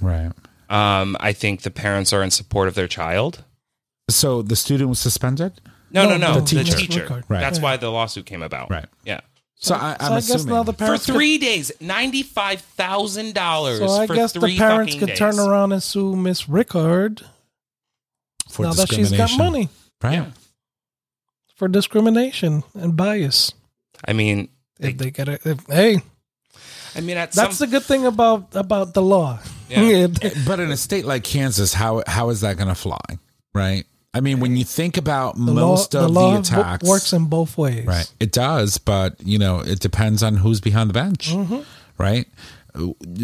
right 0.01 0.31
Um, 0.69 1.15
I 1.19 1.31
think 1.33 1.61
the 1.61 1.71
parents 1.71 2.11
are 2.13 2.23
in 2.23 2.31
support 2.31 2.67
of 2.67 2.73
their 2.75 2.87
child. 2.89 3.43
so 4.09 4.41
the 4.41 4.55
student 4.55 4.89
was 4.89 4.99
suspended 4.99 5.61
No, 5.91 6.03
no, 6.09 6.17
No, 6.17 6.27
no, 6.27 6.33
the 6.41 6.55
the 6.55 6.63
teacher. 6.63 6.77
teacher. 6.77 7.05
Ricard. 7.07 7.23
Right. 7.29 7.39
That's 7.39 7.59
why 7.59 7.77
the 7.77 7.89
lawsuit 7.91 8.25
came 8.25 8.41
about. 8.43 8.69
Right. 8.71 8.87
Yeah. 9.05 9.21
so 9.55 9.75
I, 9.75 9.77
So 9.79 10.05
i'm 10.05 10.11
I 10.11 10.15
guess 10.15 10.29
assuming 10.35 10.55
now 10.55 10.63
the 10.63 10.73
For 10.73 10.77
parents 10.85 11.05
could- 11.05 11.15
three 11.15 11.37
days, 11.37 11.71
ninety 11.79 12.23
five 12.23 12.59
thousand 12.61 13.33
dollars. 13.35 13.79
so 13.79 13.89
I 14.01 14.07
for 14.07 14.15
guess 14.15 14.31
the 14.33 14.41
parents 14.57 14.95
could 14.95 15.09
days. 15.09 15.19
turn 15.19 15.37
around 15.39 15.71
and 15.71 15.81
sue 15.83 16.15
Miss 16.15 16.43
Ricard 16.49 17.23
for 18.53 18.63
now 18.63 18.73
that 18.73 18.89
she's 18.93 19.11
got 19.11 19.29
money 19.37 19.69
right 20.01 20.13
Yeah. 20.13 20.25
for 21.55 21.67
discrimination 21.67 22.63
and 22.73 22.95
bias. 22.95 23.53
I 24.07 24.13
mean, 24.13 24.49
If 24.79 24.97
they 24.97 25.11
get 25.11 25.27
it, 25.29 25.41
if, 25.45 25.65
hey, 25.67 26.01
I 26.95 27.01
mean, 27.01 27.17
at 27.17 27.31
that's 27.31 27.57
some, 27.57 27.67
the 27.69 27.71
good 27.71 27.83
thing 27.83 28.05
about 28.05 28.55
about 28.55 28.93
the 28.93 29.01
law. 29.01 29.39
Yeah. 29.69 30.07
But 30.45 30.59
in 30.59 30.69
a 30.71 30.77
state 30.77 31.05
like 31.05 31.23
Kansas, 31.23 31.73
how 31.73 32.03
how 32.05 32.29
is 32.29 32.41
that 32.41 32.57
going 32.57 32.69
to 32.69 32.75
fly? 32.75 33.17
Right. 33.55 33.85
I 34.13 34.19
mean, 34.21 34.39
when 34.39 34.55
you 34.57 34.63
think 34.65 34.97
about 34.97 35.33
the 35.35 35.53
most 35.53 35.93
law, 35.95 36.01
of 36.01 36.07
the 36.07 36.13
the, 36.13 36.19
law 36.19 36.31
wo- 36.33 36.39
attacks, 36.41 36.87
works 36.87 37.13
in 37.13 37.25
both 37.25 37.57
ways. 37.57 37.85
right? 37.87 38.05
It 38.19 38.31
does, 38.31 38.77
but 38.77 39.15
you 39.25 39.39
know, 39.39 39.61
it 39.61 39.79
depends 39.79 40.21
on 40.21 40.37
who's 40.37 40.61
behind 40.61 40.89
the 40.89 40.93
bench, 40.93 41.31
Mm-hmm. 41.33 41.61
right? 41.97 42.27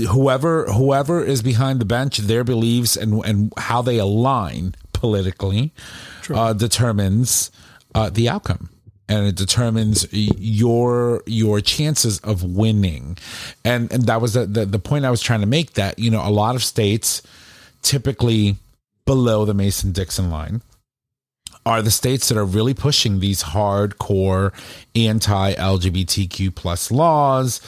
Whoever 0.08 0.66
whoever 0.72 1.24
is 1.24 1.42
behind 1.42 1.80
the 1.82 1.86
bench, 1.86 2.18
their 2.20 2.44
beliefs 2.44 2.96
and 2.98 3.24
and 3.26 3.52
how 3.58 3.82
they 3.82 3.98
align 3.98 4.76
politically 5.00 5.72
uh, 6.30 6.54
determines 6.54 7.52
uh, 7.96 8.10
the 8.10 8.30
outcome. 8.30 8.70
And 9.08 9.26
it 9.26 9.36
determines 9.36 10.06
your 10.14 11.24
your 11.26 11.62
chances 11.62 12.20
of 12.20 12.44
winning, 12.44 13.18
and 13.66 13.92
and 13.92 14.04
that 14.04 14.22
was 14.22 14.34
the, 14.34 14.46
the 14.46 14.68
the 14.68 14.78
point 14.78 15.04
I 15.04 15.10
was 15.10 15.20
trying 15.20 15.40
to 15.40 15.48
make. 15.48 15.74
That 15.74 15.98
you 15.98 16.12
know 16.12 16.22
a 16.22 16.30
lot 16.30 16.54
of 16.54 16.64
states, 16.64 17.24
typically 17.82 18.58
below 19.08 19.46
the 19.46 19.56
Mason 19.56 19.94
Dixon 19.94 20.30
line, 20.30 20.62
are 21.66 21.82
the 21.82 21.90
states 21.90 22.30
that 22.30 22.38
are 22.38 22.46
really 22.46 22.76
pushing 22.76 23.20
these 23.20 23.42
hardcore 23.42 24.54
anti 24.96 25.54
LGBTQ 25.56 26.54
plus 26.54 26.92
laws. 26.92 27.62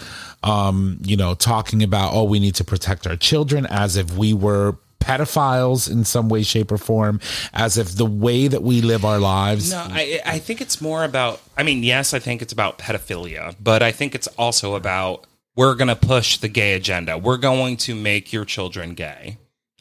Um, 0.44 1.00
you 1.04 1.18
know, 1.18 1.34
talking 1.34 1.82
about 1.82 2.14
oh, 2.14 2.26
we 2.26 2.40
need 2.40 2.54
to 2.56 2.64
protect 2.64 3.08
our 3.08 3.16
children 3.16 3.66
as 3.66 3.98
if 3.98 4.16
we 4.16 4.34
were 4.34 4.78
pedophiles 5.02 5.92
in 5.92 6.06
some 6.06 6.30
way, 6.30 6.44
shape, 6.44 6.72
or 6.72 6.78
form, 6.78 7.20
as 7.54 7.78
if 7.78 7.96
the 7.96 8.06
way 8.06 8.48
that 8.48 8.64
we 8.64 8.82
live 8.82 9.04
our 9.04 9.20
lives. 9.20 9.72
No, 9.72 9.86
I 9.90 10.22
I 10.26 10.40
think 10.40 10.62
it's 10.62 10.80
more 10.82 11.04
about. 11.04 11.42
I 11.58 11.64
mean, 11.64 11.84
yes, 11.84 12.14
I 12.14 12.20
think 12.20 12.42
it's 12.42 12.54
about 12.54 12.78
pedophilia, 12.78 13.56
but 13.60 13.84
I 13.84 13.92
think 13.92 14.16
it's 14.16 14.28
also 14.38 14.76
about 14.76 15.26
we're 15.56 15.76
going 15.76 15.90
to 15.90 15.96
push 15.96 16.38
the 16.38 16.48
gay 16.48 16.74
agenda. 16.74 17.18
We're 17.18 17.38
going 17.38 17.78
to 17.78 17.96
make 17.96 18.32
your 18.32 18.46
children 18.46 18.94
gay. 18.94 19.38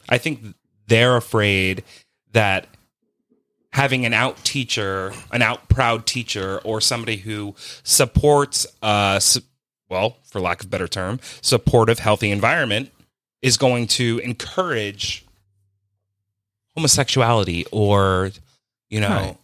I 0.09 0.17
think 0.17 0.55
they're 0.87 1.15
afraid 1.15 1.83
that 2.33 2.67
having 3.71 4.05
an 4.05 4.13
out 4.13 4.43
teacher, 4.43 5.13
an 5.31 5.41
out 5.41 5.69
proud 5.69 6.05
teacher, 6.05 6.59
or 6.65 6.81
somebody 6.81 7.17
who 7.17 7.55
supports 7.83 8.67
uh 8.81 9.19
well, 9.89 10.17
for 10.23 10.39
lack 10.39 10.61
of 10.61 10.67
a 10.67 10.69
better 10.69 10.87
term, 10.87 11.19
supportive, 11.41 11.99
healthy 11.99 12.31
environment 12.31 12.91
is 13.41 13.57
going 13.57 13.87
to 13.87 14.19
encourage 14.23 15.25
homosexuality 16.75 17.65
or 17.71 18.31
you 18.89 18.99
know 18.99 19.07
Right. 19.09 19.37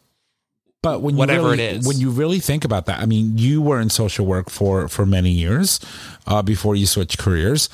But 0.84 1.02
when 1.02 1.16
you 1.16 1.20
whatever 1.20 1.50
really, 1.50 1.64
it 1.64 1.78
is. 1.78 1.88
when 1.88 1.98
you 1.98 2.12
really 2.12 2.40
think 2.40 2.64
about 2.64 2.86
that, 2.86 3.00
I 3.00 3.06
mean, 3.08 3.38
you 3.38 3.62
were 3.64 3.82
in 3.82 3.90
social 3.90 4.26
work 4.26 4.50
for 4.50 4.88
for 4.88 5.06
many 5.06 5.32
years 5.32 5.80
uh, 6.28 6.42
before 6.44 6.76
you 6.76 6.86
switched 6.86 7.18
careers. 7.18 7.68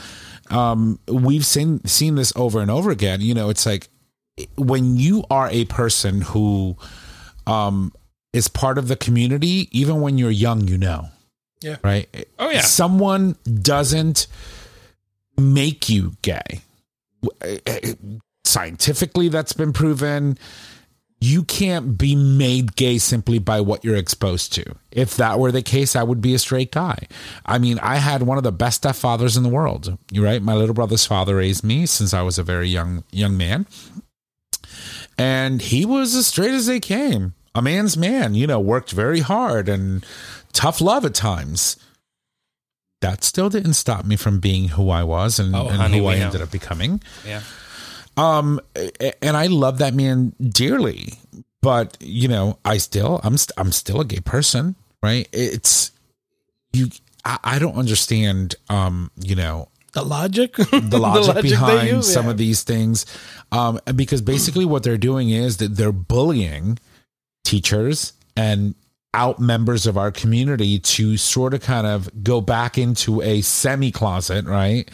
Um, 0.50 1.00
we've 1.08 1.46
seen 1.46 1.84
seen 1.86 2.16
this 2.16 2.32
over 2.36 2.62
and 2.62 2.72
over 2.72 2.90
again. 2.92 3.20
You 3.22 3.34
know, 3.36 3.50
it's 3.50 3.66
like 3.66 3.90
when 4.56 4.96
you 4.96 5.26
are 5.30 5.50
a 5.52 5.66
person 5.66 6.22
who 6.22 6.78
um, 7.46 7.92
is 8.32 8.48
part 8.48 8.78
of 8.78 8.88
the 8.88 8.96
community, 8.96 9.68
even 9.78 10.00
when 10.02 10.18
you're 10.18 10.32
young, 10.32 10.68
you 10.68 10.78
know, 10.78 11.10
Yeah. 11.62 11.76
right? 11.84 12.08
Oh, 12.40 12.50
yeah. 12.50 12.62
someone 12.62 13.36
doesn't 13.62 14.28
make 15.38 15.90
you 15.90 16.14
gay. 16.22 16.62
Scientifically, 18.44 19.30
that's 19.30 19.54
been 19.54 19.74
proven 19.74 20.38
you 21.24 21.42
can't 21.44 21.98
be 21.98 22.18
made 22.18 22.76
gay 22.76 22.98
simply 22.98 23.40
by 23.40 23.62
what 23.62 23.86
you're 23.86 23.96
exposed 23.96 24.52
to. 24.52 24.76
If 24.92 25.16
that 25.16 25.40
were 25.40 25.54
the 25.54 25.62
case, 25.62 25.96
I 25.96 26.04
would 26.04 26.20
be 26.20 26.34
a 26.34 26.40
straight 26.40 26.70
guy. 26.70 27.08
I 27.46 27.60
mean, 27.60 27.80
I 27.80 27.96
had 27.96 28.24
one 28.24 28.38
of 28.38 28.44
the 28.44 28.52
best 28.52 28.84
stepfathers 28.84 29.38
in 29.38 29.44
the 29.44 29.50
world. 29.50 29.98
You're 30.12 30.26
right. 30.26 30.42
My 30.42 30.54
little 30.54 30.76
brother's 30.76 31.06
father 31.06 31.38
raised 31.38 31.64
me 31.64 31.86
since 31.86 32.14
I 32.14 32.24
was 32.24 32.38
a 32.38 32.44
very 32.44 32.68
young 32.68 33.06
young 33.10 33.38
man. 33.38 33.68
And 35.18 35.62
he 35.62 35.86
was 35.86 36.14
as 36.14 36.28
straight 36.28 36.52
as 36.52 36.66
they 36.66 36.82
came. 36.82 37.36
A 37.56 37.62
man's 37.62 37.96
man, 37.96 38.36
you 38.36 38.46
know, 38.46 38.60
worked 38.60 38.92
very 38.92 39.22
hard 39.22 39.70
and 39.70 40.06
tough 40.52 40.82
love 40.82 41.06
at 41.06 41.14
times. 41.14 41.78
That 43.04 43.24
still 43.24 43.50
didn't 43.50 43.74
stop 43.76 44.06
me 44.06 44.16
from 44.16 44.40
being 44.40 44.70
who 44.70 44.90
I 44.90 45.04
was 45.04 45.38
and, 45.40 45.54
Oh, 45.56 45.68
and 45.68 45.76
honey, 45.78 46.00
who 46.00 46.08
I 46.08 46.18
know. 46.18 46.26
ended 46.26 46.42
up 46.42 46.52
becoming. 46.52 47.02
yeah. 47.28 47.42
Um, 48.16 48.60
and 49.22 49.36
I 49.36 49.48
love 49.48 49.80
that 49.80 49.94
man 49.94 50.34
dearly, 50.40 51.14
but 51.62 51.98
you 52.00 52.28
know, 52.28 52.60
I 52.64 52.78
still, 52.78 53.20
I'm, 53.24 53.38
st- 53.38 53.54
I'm 53.58 53.72
still 53.72 54.00
a 54.02 54.06
gay 54.06 54.20
person, 54.20 54.76
right? 55.02 55.28
It's 55.34 55.92
you. 56.74 56.88
I, 57.26 57.40
I 57.44 57.60
don't 57.60 57.76
understand. 57.76 58.54
Um, 58.70 59.10
you 59.20 59.36
know, 59.36 59.68
The 59.94 60.04
logic, 60.04 60.56
the 60.72 61.00
logic, 61.00 61.36
they 61.36 61.42
behind 61.42 61.90
use, 61.90 62.14
some 62.14 62.26
yeah. 62.26 62.32
of 62.32 62.38
these 62.38 62.62
things, 62.64 63.06
um, 63.52 63.80
because 63.96 64.22
basically 64.22 64.66
what 64.66 64.84
they're 64.84 64.98
doing 64.98 65.30
is 65.32 65.58
that 65.58 65.76
they're 65.76 65.92
bullying 65.92 66.78
teachers 67.44 68.14
and 68.38 68.76
out 69.14 69.40
members 69.40 69.86
of 69.86 69.98
our 69.98 70.12
community 70.12 70.80
to 70.80 71.18
sort 71.18 71.54
of 71.54 71.62
kind 71.62 71.86
of 71.86 72.10
go 72.24 72.42
back 72.42 72.78
into 72.78 73.22
a 73.22 73.42
semi 73.42 73.92
closet, 73.92 74.46
right, 74.46 74.90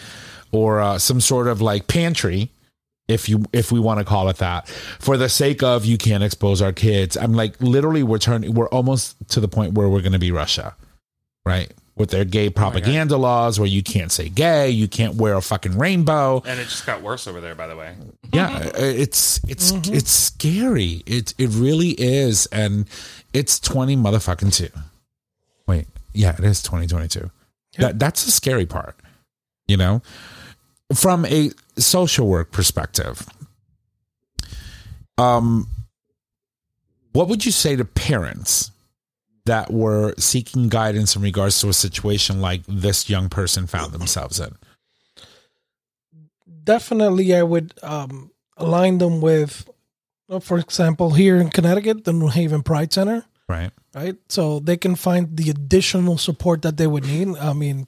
or 0.51 0.79
uh, 0.79 0.97
some 0.97 1.21
sort 1.21 1.47
of 1.47 1.61
like 1.61 1.87
pantry. 1.87 2.51
If 3.07 3.27
you 3.27 3.45
if 3.53 3.71
we 3.71 3.79
want 3.79 3.99
to 3.99 4.05
call 4.05 4.29
it 4.29 4.37
that, 4.37 4.67
for 4.69 5.17
the 5.17 5.29
sake 5.29 5.63
of 5.63 5.83
you 5.83 5.97
can't 5.97 6.23
expose 6.23 6.61
our 6.61 6.73
kids, 6.73 7.17
I'm 7.17 7.33
like 7.33 7.59
literally 7.59 8.03
we're 8.03 8.19
turning 8.19 8.53
we're 8.53 8.69
almost 8.69 9.15
to 9.29 9.39
the 9.39 9.47
point 9.47 9.73
where 9.73 9.89
we're 9.89 10.01
going 10.01 10.11
to 10.13 10.19
be 10.19 10.31
Russia, 10.31 10.75
right? 11.43 11.71
With 11.99 12.11
their 12.11 12.23
gay 12.25 12.49
propaganda 12.49 13.17
laws, 13.17 13.59
where 13.59 13.67
you 13.67 13.83
can't 13.83 14.09
say 14.11 14.29
gay, 14.29 14.69
you 14.69 14.87
can't 14.87 15.15
wear 15.15 15.35
a 15.35 15.41
fucking 15.41 15.77
rainbow, 15.77 16.41
And 16.45 16.57
it 16.59 16.63
just 16.63 16.85
got 16.85 17.01
worse 17.01 17.27
over 17.27 17.41
there, 17.41 17.55
by 17.55 17.67
the 17.67 17.75
way. 17.75 17.93
yeah 18.31 18.71
it's 18.73 19.41
it's 19.47 19.71
it's 19.89 20.09
scary. 20.09 21.03
It 21.05 21.33
it 21.37 21.49
really 21.51 21.89
is. 21.89 22.45
And 22.53 22.87
it's 23.33 23.59
20 23.59 23.95
motherfucking 23.97 24.55
2 24.55 24.69
wait 25.67 25.87
yeah 26.13 26.33
it 26.37 26.43
is 26.43 26.63
2022 26.63 27.29
that 27.77 27.99
that's 27.99 28.23
the 28.25 28.31
scary 28.31 28.65
part 28.65 28.95
you 29.67 29.77
know? 29.77 30.01
From 30.95 31.25
a 31.25 31.51
social 31.77 32.27
work 32.27 32.51
perspective 32.51 33.27
um 35.17 35.67
what 37.11 37.27
would 37.27 37.45
you 37.45 37.51
say 37.51 37.75
to 37.75 37.83
parents 37.85 38.71
that 39.45 39.71
were 39.71 40.13
seeking 40.17 40.69
guidance 40.69 41.15
in 41.15 41.21
regards 41.21 41.59
to 41.61 41.69
a 41.69 41.73
situation 41.73 42.41
like 42.41 42.61
this 42.67 43.09
young 43.09 43.29
person 43.29 43.67
found 43.67 43.93
themselves 43.93 44.39
in? 44.39 44.55
Definitely 46.63 47.33
I 47.35 47.43
would 47.43 47.73
um, 47.81 48.31
align 48.57 48.99
them 48.99 49.21
with, 49.21 49.69
uh, 50.29 50.39
for 50.39 50.59
example, 50.59 51.11
here 51.11 51.37
in 51.37 51.49
Connecticut, 51.49 52.03
the 52.03 52.13
New 52.13 52.27
Haven 52.27 52.61
Pride 52.61 52.93
Center, 52.93 53.25
right. 53.47 53.71
Right? 53.95 54.15
So 54.29 54.59
they 54.59 54.77
can 54.77 54.95
find 54.95 55.35
the 55.35 55.49
additional 55.49 56.19
support 56.19 56.61
that 56.61 56.77
they 56.77 56.85
would 56.85 57.05
need. 57.05 57.35
I 57.37 57.53
mean, 57.53 57.87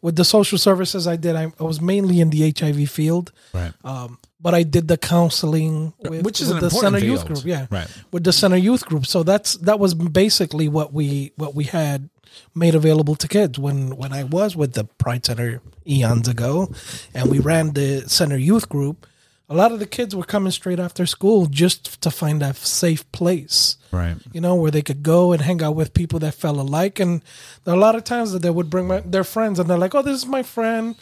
with 0.00 0.14
the 0.14 0.24
social 0.24 0.58
services 0.58 1.08
I 1.08 1.16
did, 1.16 1.34
I, 1.34 1.52
I 1.58 1.64
was 1.64 1.80
mainly 1.80 2.20
in 2.20 2.30
the 2.30 2.54
HIV 2.56 2.88
field, 2.88 3.32
right. 3.52 3.72
Um, 3.82 4.18
but 4.40 4.54
I 4.54 4.62
did 4.62 4.88
the 4.88 4.96
counseling, 4.96 5.92
with, 6.00 6.24
Which 6.24 6.40
is 6.40 6.52
with 6.52 6.60
the 6.60 6.70
Center 6.70 6.98
Youth. 6.98 7.26
Group, 7.26 7.44
yeah, 7.44 7.66
Right. 7.70 7.88
with 8.10 8.24
the 8.24 8.32
Center 8.32 8.56
Youth 8.56 8.86
Group. 8.86 9.06
So 9.06 9.22
that's 9.22 9.54
that 9.58 9.78
was 9.78 9.94
basically 9.94 10.68
what 10.68 10.92
we 10.92 11.32
what 11.36 11.54
we 11.54 11.64
had 11.64 12.08
made 12.54 12.74
available 12.74 13.16
to 13.16 13.28
kids 13.28 13.58
when 13.58 13.96
when 13.96 14.12
I 14.12 14.24
was 14.24 14.56
with 14.56 14.74
the 14.74 14.84
Pride 14.84 15.26
Center 15.26 15.60
eons 15.86 16.28
ago, 16.28 16.72
and 17.14 17.30
we 17.30 17.38
ran 17.38 17.72
the 17.72 18.08
Center 18.08 18.36
Youth 18.36 18.68
Group. 18.68 19.06
A 19.48 19.54
lot 19.54 19.72
of 19.72 19.80
the 19.80 19.86
kids 19.86 20.14
were 20.14 20.24
coming 20.24 20.52
straight 20.52 20.78
after 20.78 21.04
school 21.06 21.46
just 21.46 22.00
to 22.02 22.10
find 22.10 22.40
a 22.40 22.54
safe 22.54 23.10
place 23.10 23.76
right 23.90 24.16
you 24.32 24.40
know, 24.40 24.54
where 24.54 24.70
they 24.70 24.82
could 24.82 25.02
go 25.02 25.32
and 25.32 25.42
hang 25.42 25.62
out 25.62 25.74
with 25.74 25.92
people 25.94 26.18
that 26.20 26.34
felt 26.34 26.56
alike. 26.56 27.00
And 27.00 27.22
there 27.64 27.74
are 27.74 27.76
a 27.76 27.80
lot 27.80 27.94
of 27.96 28.04
times 28.04 28.32
that 28.32 28.42
they 28.42 28.50
would 28.50 28.70
bring 28.70 28.86
my, 28.86 29.00
their 29.00 29.24
friends 29.24 29.58
and 29.58 29.68
they're 29.68 29.78
like, 29.78 29.94
oh, 29.94 30.02
this 30.02 30.16
is 30.18 30.26
my 30.26 30.42
friend. 30.42 30.94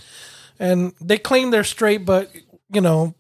And 0.59 0.93
they 1.01 1.19
claim 1.19 1.51
they're 1.51 1.65
straight, 1.65 2.05
but, 2.05 2.31
you 2.73 2.81
know, 2.81 3.15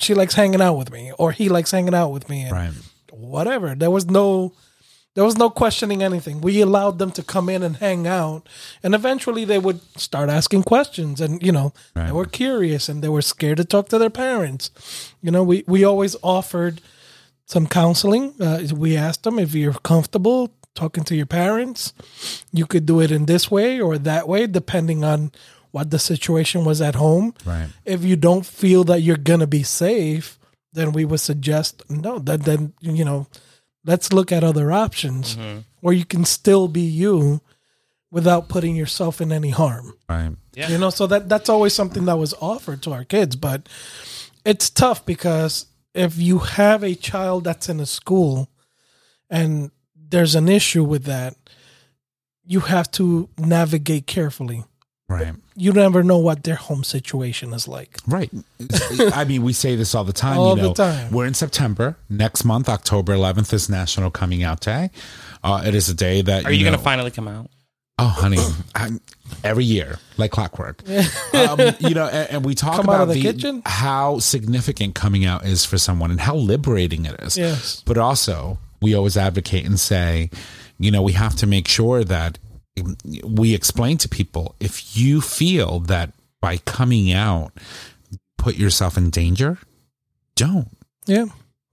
she 0.00 0.14
likes 0.14 0.34
hanging 0.34 0.60
out 0.60 0.74
with 0.74 0.90
me 0.90 1.12
or 1.18 1.32
he 1.32 1.48
likes 1.48 1.70
hanging 1.70 1.94
out 1.94 2.08
with 2.08 2.28
me. 2.28 2.42
And 2.42 2.52
right 2.52 2.72
Whatever. 3.12 3.74
There 3.74 3.90
was 3.90 4.06
no. 4.06 4.52
There 5.16 5.24
was 5.24 5.36
no 5.36 5.50
questioning 5.50 6.04
anything. 6.04 6.40
We 6.40 6.60
allowed 6.60 7.00
them 7.00 7.10
to 7.12 7.24
come 7.24 7.48
in 7.48 7.64
and 7.64 7.76
hang 7.76 8.06
out, 8.06 8.48
and 8.80 8.94
eventually 8.94 9.44
they 9.44 9.58
would 9.58 9.80
start 9.98 10.30
asking 10.30 10.62
questions. 10.62 11.20
And 11.20 11.42
you 11.42 11.50
know, 11.50 11.72
they 11.94 12.12
were 12.12 12.26
curious 12.26 12.88
and 12.88 13.02
they 13.02 13.08
were 13.08 13.20
scared 13.20 13.56
to 13.56 13.64
talk 13.64 13.88
to 13.88 13.98
their 13.98 14.08
parents. 14.08 14.70
You 15.20 15.32
know, 15.32 15.42
we 15.42 15.64
we 15.66 15.82
always 15.82 16.14
offered 16.22 16.80
some 17.44 17.66
counseling. 17.66 18.40
Uh, 18.40 18.62
we 18.72 18.96
asked 18.96 19.24
them 19.24 19.40
if 19.40 19.52
you're 19.52 19.72
comfortable 19.72 20.54
talking 20.74 21.04
to 21.04 21.16
your 21.16 21.26
parents, 21.26 21.92
you 22.52 22.64
could 22.66 22.86
do 22.86 23.00
it 23.00 23.10
in 23.10 23.26
this 23.26 23.50
way 23.50 23.80
or 23.80 23.98
that 23.98 24.28
way, 24.28 24.46
depending 24.46 25.04
on 25.04 25.32
what 25.70 25.90
the 25.90 25.98
situation 25.98 26.64
was 26.64 26.80
at 26.80 26.94
home. 26.94 27.34
Right. 27.44 27.68
If 27.84 28.04
you 28.04 28.16
don't 28.16 28.46
feel 28.46 28.84
that 28.84 29.02
you're 29.02 29.16
gonna 29.16 29.46
be 29.46 29.62
safe, 29.62 30.38
then 30.72 30.92
we 30.92 31.04
would 31.04 31.20
suggest 31.20 31.82
no. 31.88 32.18
That 32.18 32.44
then 32.44 32.72
you 32.80 33.04
know, 33.04 33.26
let's 33.84 34.12
look 34.12 34.32
at 34.32 34.44
other 34.44 34.72
options 34.72 35.36
mm-hmm. 35.36 35.60
where 35.80 35.94
you 35.94 36.04
can 36.04 36.24
still 36.24 36.68
be 36.68 36.82
you 36.82 37.40
without 38.10 38.48
putting 38.48 38.74
yourself 38.74 39.20
in 39.20 39.32
any 39.32 39.50
harm. 39.50 39.94
right 40.08 40.32
Yeah. 40.54 40.68
You 40.68 40.78
know, 40.78 40.90
so 40.90 41.06
that 41.06 41.28
that's 41.28 41.48
always 41.48 41.72
something 41.72 42.04
that 42.06 42.18
was 42.18 42.34
offered 42.40 42.82
to 42.82 42.92
our 42.92 43.04
kids, 43.04 43.36
but 43.36 43.68
it's 44.44 44.70
tough 44.70 45.06
because 45.06 45.66
if 45.94 46.18
you 46.18 46.38
have 46.38 46.82
a 46.82 46.94
child 46.94 47.44
that's 47.44 47.68
in 47.68 47.80
a 47.80 47.86
school 47.86 48.48
and 49.28 49.70
there's 49.94 50.34
an 50.34 50.48
issue 50.48 50.84
with 50.84 51.04
that, 51.04 51.36
you 52.44 52.60
have 52.60 52.90
to 52.92 53.28
navigate 53.38 54.06
carefully. 54.06 54.64
right 55.08 55.34
You 55.60 55.72
never 55.74 56.02
know 56.02 56.16
what 56.16 56.44
their 56.44 56.54
home 56.54 56.84
situation 56.84 57.52
is 57.52 57.68
like. 57.68 57.98
Right. 58.06 58.30
I 59.12 59.24
mean, 59.24 59.42
we 59.42 59.52
say 59.52 59.76
this 59.76 59.94
all 59.94 60.04
the 60.04 60.12
time. 60.12 60.38
All 60.38 60.56
you 60.56 60.62
the 60.62 60.72
time. 60.72 61.12
We're 61.12 61.26
in 61.26 61.34
September. 61.34 61.96
Next 62.08 62.44
month, 62.44 62.68
October 62.68 63.12
11th, 63.14 63.52
is 63.52 63.68
National 63.68 64.10
Coming 64.10 64.42
Out 64.42 64.60
Day. 64.60 64.90
Uh, 65.44 65.62
it 65.66 65.74
is 65.74 65.90
a 65.90 65.94
day 65.94 66.22
that 66.22 66.46
Are 66.46 66.50
you, 66.50 66.64
know, 66.64 66.70
going 66.70 66.78
to 66.78 66.82
finally 66.84 67.10
come 67.10 67.28
out? 67.28 67.50
Oh, 67.98 68.06
honey, 68.06 68.38
I'm, 68.74 69.02
every 69.44 69.64
year, 69.64 69.98
like 70.16 70.30
clockwork. 70.30 70.82
um, 71.34 71.60
you 71.78 71.92
know, 71.92 72.06
and, 72.06 72.30
and 72.30 72.44
we 72.46 72.54
talk 72.54 72.76
Come 72.76 72.86
about 72.86 73.08
the 73.08 73.14
the, 73.14 73.20
kitchen? 73.20 73.60
how 73.66 74.18
significant 74.18 74.94
coming 74.94 75.26
out 75.26 75.44
is 75.44 75.66
for 75.66 75.76
someone 75.76 76.10
and 76.10 76.20
how 76.20 76.36
liberating 76.36 77.04
it 77.04 77.20
is. 77.20 77.36
Yes. 77.36 77.82
But 77.84 77.98
also, 77.98 78.58
we 78.80 78.94
always 78.94 79.18
advocate 79.18 79.66
and 79.66 79.78
say, 79.78 80.30
you 80.78 80.90
know, 80.90 81.02
we 81.02 81.12
have 81.12 81.36
to 81.36 81.46
make 81.46 81.68
sure 81.68 82.02
that 82.02 82.38
we 83.24 83.54
explain 83.54 83.98
to 83.98 84.08
people 84.08 84.54
if 84.60 84.96
you 84.96 85.20
feel 85.20 85.80
that 85.80 86.12
by 86.40 86.58
coming 86.58 87.12
out, 87.12 87.52
put 88.38 88.56
yourself 88.56 88.96
in 88.96 89.10
danger, 89.10 89.58
don't. 90.36 90.68
Yeah. 91.06 91.26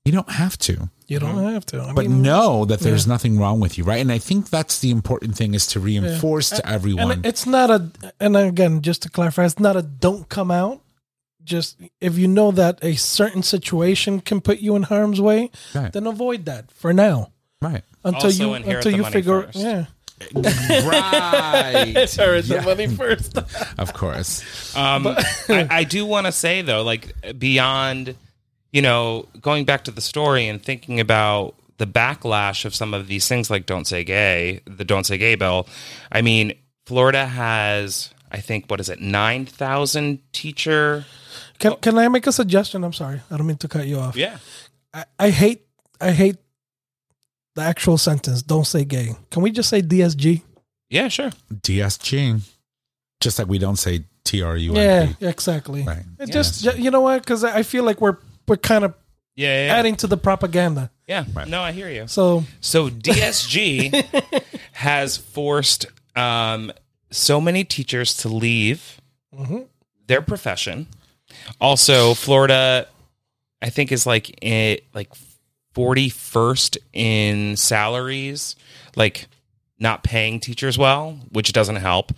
You 0.04 0.12
don't 0.14 0.30
have 0.32 0.58
to 0.60 0.90
You 1.08 1.20
don't 1.20 1.44
have 1.54 1.66
to. 1.68 1.82
I 1.82 1.94
but 1.94 2.06
mean, 2.08 2.22
know 2.22 2.64
that 2.66 2.80
there's 2.80 3.06
yeah. 3.06 3.14
nothing 3.14 3.38
wrong 3.40 3.60
with 3.60 3.78
you, 3.78 3.84
right? 3.84 4.00
And 4.02 4.12
I 4.12 4.18
think 4.20 4.50
that's 4.50 4.80
the 4.80 4.90
important 4.92 5.36
thing 5.36 5.54
is 5.54 5.68
to 5.68 5.80
reinforce 5.80 6.50
to 6.52 6.66
everyone. 6.68 7.12
And 7.12 7.26
it's 7.26 7.46
not 7.46 7.70
a, 7.70 7.92
and 8.20 8.36
again, 8.38 8.82
just 8.82 9.02
to 9.04 9.10
clarify, 9.10 9.46
it's 9.46 9.60
not 9.60 9.76
a 9.76 9.82
don't 9.82 10.28
come 10.30 10.50
out. 10.52 10.82
Just 11.44 11.78
if 12.02 12.18
you 12.18 12.28
know 12.28 12.52
that 12.52 12.80
a 12.82 12.96
certain 12.96 13.42
situation 13.44 14.20
can 14.20 14.42
put 14.42 14.60
you 14.60 14.76
in 14.76 14.84
harm's 14.84 15.22
way, 15.22 15.50
Right. 15.74 15.92
then 15.94 16.06
avoid 16.08 16.44
that 16.46 16.72
for 16.72 16.92
now 16.94 17.32
right. 17.62 17.84
until 18.04 18.24
Also 18.26 18.44
you 18.44 18.54
until 18.54 18.92
you 18.92 19.04
figure. 19.06 19.44
first. 19.44 19.58
Yeah, 19.58 19.86
right. 20.34 21.84
inherit 21.96 22.46
Yeah. 22.46 22.60
the 22.60 22.62
money 22.66 22.88
first. 22.88 23.38
Of 23.78 23.94
course. 23.94 24.76
Um, 24.76 25.08
I, 25.08 25.68
I 25.70 25.84
do 25.84 26.06
want 26.06 26.26
to 26.26 26.32
say 26.32 26.62
though, 26.62 26.84
like 26.84 27.14
beyond, 27.38 28.16
you 28.72 28.82
know, 28.82 29.28
going 29.42 29.66
back 29.66 29.84
to 29.86 29.92
the 29.92 30.02
story 30.02 30.48
and 30.48 30.62
thinking 30.62 31.00
about 31.00 31.56
the 31.78 31.86
backlash 31.88 32.66
of 32.66 32.74
some 32.74 32.94
of 32.96 33.08
these 33.08 33.28
things, 33.28 33.52
like 33.52 33.66
"Don't 33.68 33.86
Say 33.86 34.04
Gay," 34.04 34.62
the 34.66 34.84
"Don't 34.84 35.06
Say 35.06 35.18
Gay" 35.20 35.36
bill. 35.36 35.68
I 36.12 36.22
mean, 36.24 36.54
Florida 36.88 37.28
has, 37.28 38.10
I 38.32 38.40
think, 38.42 38.66
what 38.72 38.80
is 38.80 38.90
it, 38.90 39.00
nine 39.00 39.46
thousand 39.46 40.20
teacher? 40.34 41.06
Can 41.60 41.76
can 41.76 41.98
I 42.00 42.08
make 42.08 42.26
a 42.26 42.32
suggestion? 42.32 42.84
I'm 42.84 42.94
sorry, 42.94 43.22
I 43.30 43.38
don't 43.38 43.46
mean 43.46 43.58
to 43.58 43.68
cut 43.68 43.86
you 43.86 44.00
off. 44.00 44.16
Yeah, 44.16 44.38
I, 44.92 45.06
I 45.20 45.30
hate 45.30 45.68
I 46.02 46.12
hate 46.12 46.38
the 47.58 47.64
actual 47.64 47.98
sentence. 47.98 48.42
Don't 48.44 48.66
say 48.68 48.86
gay. 48.86 49.16
Can 49.32 49.42
we 49.42 49.52
just 49.52 49.68
say 49.70 49.82
DSG? 49.82 50.44
yeah, 50.90 51.08
sure. 51.10 51.32
DSG. 51.54 52.42
Just 53.20 53.40
like 53.40 53.48
we 53.50 53.58
don't 53.58 53.76
say 53.78 54.04
T 54.24 54.42
R 54.44 54.56
U 54.56 54.74
Yeah, 54.76 55.10
exactly. 55.22 55.82
Right. 55.84 56.04
It 56.20 56.32
just 56.32 56.64
you 56.78 56.92
know 56.92 57.02
what? 57.02 57.22
Because 57.24 57.44
I 57.44 57.64
feel 57.64 57.84
like 57.84 58.00
we're 58.00 58.18
we're 58.48 58.58
kind 58.58 58.86
of 58.86 58.94
Yeah, 59.36 59.48
yeah, 59.50 59.66
yeah. 59.68 59.74
adding 59.80 59.96
to 59.98 60.08
the 60.08 60.18
propaganda. 60.18 60.92
yeah. 61.08 61.26
No, 61.48 61.62
I 61.62 61.72
hear 61.72 61.90
you. 61.90 62.08
So 62.08 62.44
So 62.62 62.90
DSG 62.90 63.92
has 64.74 65.18
forced 65.18 65.88
um, 66.16 66.72
so 67.12 67.42
many 67.42 67.64
teachers 67.64 68.18
to 68.18 68.30
leave 68.30 69.02
their 70.08 70.22
profession. 70.22 70.88
Also, 71.60 72.14
Florida, 72.14 72.88
I 73.62 73.70
think, 73.72 73.92
is 73.92 74.06
like 74.06 74.30
it 74.44 74.84
like 74.94 75.10
forty 75.78 76.10
first 76.10 76.76
in 76.92 77.56
salaries, 77.56 78.56
like 78.96 79.28
not 79.80 80.02
paying 80.04 80.40
teachers 80.40 80.76
well, 80.76 81.20
which 81.32 81.54
doesn't 81.54 81.76
help. 81.76 82.12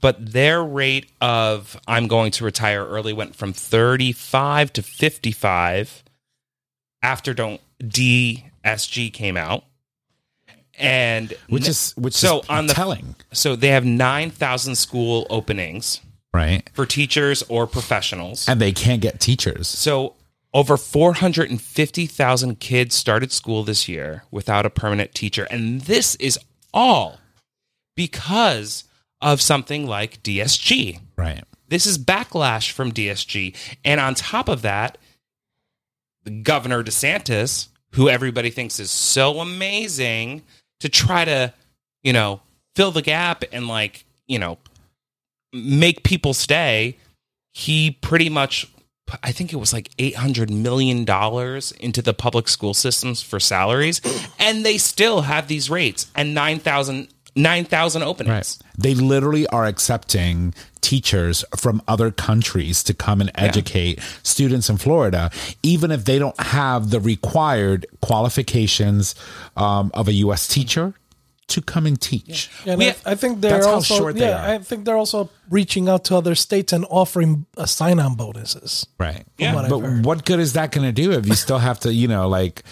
But 0.00 0.32
their 0.32 0.64
rate 0.64 1.10
of 1.20 1.78
I'm 1.86 2.06
going 2.08 2.30
to 2.32 2.44
retire 2.44 2.86
early 2.86 3.12
went 3.12 3.36
from 3.36 3.52
thirty 3.52 4.12
five 4.12 4.72
to 4.72 4.82
fifty 4.82 5.30
five 5.30 6.02
after 7.02 7.34
don't 7.34 7.60
DSG 7.82 9.12
came 9.12 9.36
out. 9.36 9.64
And 10.78 11.34
Which 11.50 11.68
is 11.68 11.92
which 11.98 12.14
So 12.14 12.40
is 12.40 12.48
on 12.48 12.66
the- 12.66 12.72
telling, 12.74 13.14
so 13.32 13.54
they 13.56 13.68
have 13.68 13.84
9,000 13.84 14.74
school 14.76 15.26
openings 15.28 16.00
right? 16.32 16.68
for 16.72 16.86
teachers 16.86 17.42
or 17.48 17.66
professionals. 17.66 18.48
And 18.48 18.58
they 18.58 18.72
can't 18.72 19.02
get 19.02 19.20
teachers. 19.20 19.68
So 19.68 20.14
over 20.54 20.76
450,000 20.76 22.60
kids 22.60 22.94
started 22.94 23.32
school 23.32 23.64
this 23.64 23.88
year 23.88 24.24
without 24.30 24.66
a 24.66 24.70
permanent 24.70 25.14
teacher. 25.14 25.46
And 25.50 25.82
this 25.82 26.14
is 26.16 26.38
all 26.74 27.18
because 27.96 28.84
of 29.20 29.40
something 29.40 29.86
like 29.86 30.22
DSG. 30.22 31.00
Right. 31.16 31.44
This 31.68 31.86
is 31.86 31.96
backlash 31.96 32.70
from 32.70 32.92
DSG. 32.92 33.56
And 33.84 34.00
on 34.00 34.14
top 34.14 34.48
of 34.48 34.62
that, 34.62 34.98
Governor 36.42 36.82
DeSantis, 36.84 37.68
who 37.94 38.08
everybody 38.08 38.50
thinks 38.50 38.78
is 38.78 38.90
so 38.90 39.40
amazing 39.40 40.42
to 40.80 40.88
try 40.88 41.24
to, 41.24 41.52
you 42.02 42.12
know, 42.12 42.40
fill 42.76 42.90
the 42.90 43.02
gap 43.02 43.44
and 43.52 43.68
like, 43.68 44.04
you 44.26 44.38
know, 44.38 44.58
make 45.52 46.02
people 46.02 46.34
stay, 46.34 46.96
he 47.52 47.90
pretty 47.90 48.28
much 48.28 48.71
I 49.22 49.32
think 49.32 49.52
it 49.52 49.56
was 49.56 49.72
like 49.72 49.90
800 49.98 50.50
million 50.50 51.04
dollars 51.04 51.72
into 51.72 52.02
the 52.02 52.14
public 52.14 52.48
school 52.48 52.74
systems 52.74 53.22
for 53.22 53.38
salaries 53.38 54.00
and 54.38 54.64
they 54.64 54.78
still 54.78 55.22
have 55.22 55.48
these 55.48 55.68
rates 55.68 56.10
and 56.14 56.34
9,000 56.34 57.08
9,000 57.34 58.02
openings. 58.02 58.60
Right. 58.60 58.68
They 58.78 58.94
literally 58.94 59.46
are 59.46 59.64
accepting 59.64 60.52
teachers 60.82 61.44
from 61.56 61.80
other 61.88 62.10
countries 62.10 62.82
to 62.84 62.94
come 62.94 63.20
and 63.20 63.30
educate 63.36 64.00
students 64.22 64.68
in 64.68 64.76
Florida, 64.76 65.30
even 65.62 65.90
if 65.90 66.04
they 66.04 66.18
don't 66.18 66.38
have 66.38 66.90
the 66.90 67.00
required 67.00 67.86
qualifications 68.02 69.14
um, 69.56 69.90
of 69.94 70.08
a 70.08 70.12
U.S. 70.12 70.46
teacher 70.46 70.92
to 71.48 71.60
come 71.60 71.86
and 71.86 72.00
teach. 72.00 72.50
and 72.66 72.78
We- 72.78 72.88
I, 72.90 72.96
I 73.04 73.14
think 73.14 73.40
they're 73.40 73.50
That's 73.52 73.66
how 73.66 73.74
also 73.74 73.96
short 73.96 74.14
they 74.16 74.28
yeah, 74.28 74.52
are. 74.52 74.54
I 74.54 74.58
think 74.58 74.84
they're 74.84 74.96
also 74.96 75.28
reaching 75.50 75.88
out 75.88 76.04
to 76.04 76.16
other 76.16 76.34
states 76.34 76.72
and 76.72 76.86
offering 76.88 77.44
uh, 77.56 77.66
sign-on 77.66 78.14
bonuses. 78.14 78.86
Right. 78.98 79.24
Yeah. 79.38 79.54
what 79.54 79.68
But 79.68 79.78
heard. 79.80 80.04
what 80.04 80.24
good 80.24 80.40
is 80.40 80.54
that 80.54 80.72
going 80.72 80.86
to 80.86 80.92
do 80.92 81.12
if 81.12 81.26
you 81.26 81.34
still 81.34 81.58
have 81.58 81.80
to, 81.80 81.92
you 81.92 82.08
know, 82.08 82.26
like 82.28 82.62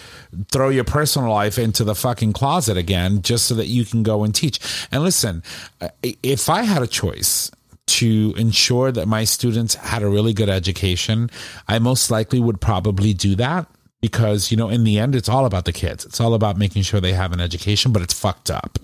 throw 0.51 0.69
your 0.69 0.83
personal 0.85 1.29
life 1.31 1.59
into 1.59 1.83
the 1.83 1.93
fucking 1.95 2.33
closet 2.33 2.77
again 2.77 3.21
just 3.21 3.45
so 3.45 3.55
that 3.55 3.67
you 3.67 3.85
can 3.85 4.01
go 4.03 4.23
and 4.23 4.33
teach? 4.33 4.59
And 4.91 5.03
listen, 5.03 5.43
uh, 5.79 5.89
if 6.23 6.49
I 6.49 6.63
had 6.63 6.81
a 6.81 6.87
choice 6.87 7.51
to 7.87 8.33
ensure 8.37 8.91
that 8.91 9.07
my 9.07 9.25
students 9.25 9.75
had 9.75 10.01
a 10.01 10.07
really 10.09 10.33
good 10.33 10.49
education, 10.49 11.29
I 11.67 11.77
most 11.79 12.09
likely 12.09 12.39
would 12.39 12.61
probably 12.61 13.13
do 13.13 13.35
that 13.35 13.67
because, 14.01 14.51
you 14.51 14.57
know, 14.57 14.69
in 14.69 14.83
the 14.83 14.99
end, 14.99 15.15
it's 15.15 15.29
all 15.29 15.45
about 15.45 15.65
the 15.65 15.73
kids. 15.73 16.05
It's 16.05 16.19
all 16.19 16.33
about 16.33 16.57
making 16.57 16.81
sure 16.81 16.99
they 16.99 17.13
have 17.13 17.31
an 17.31 17.39
education, 17.39 17.91
but 17.91 18.01
it's 18.01 18.13
fucked 18.13 18.49
up. 18.49 18.79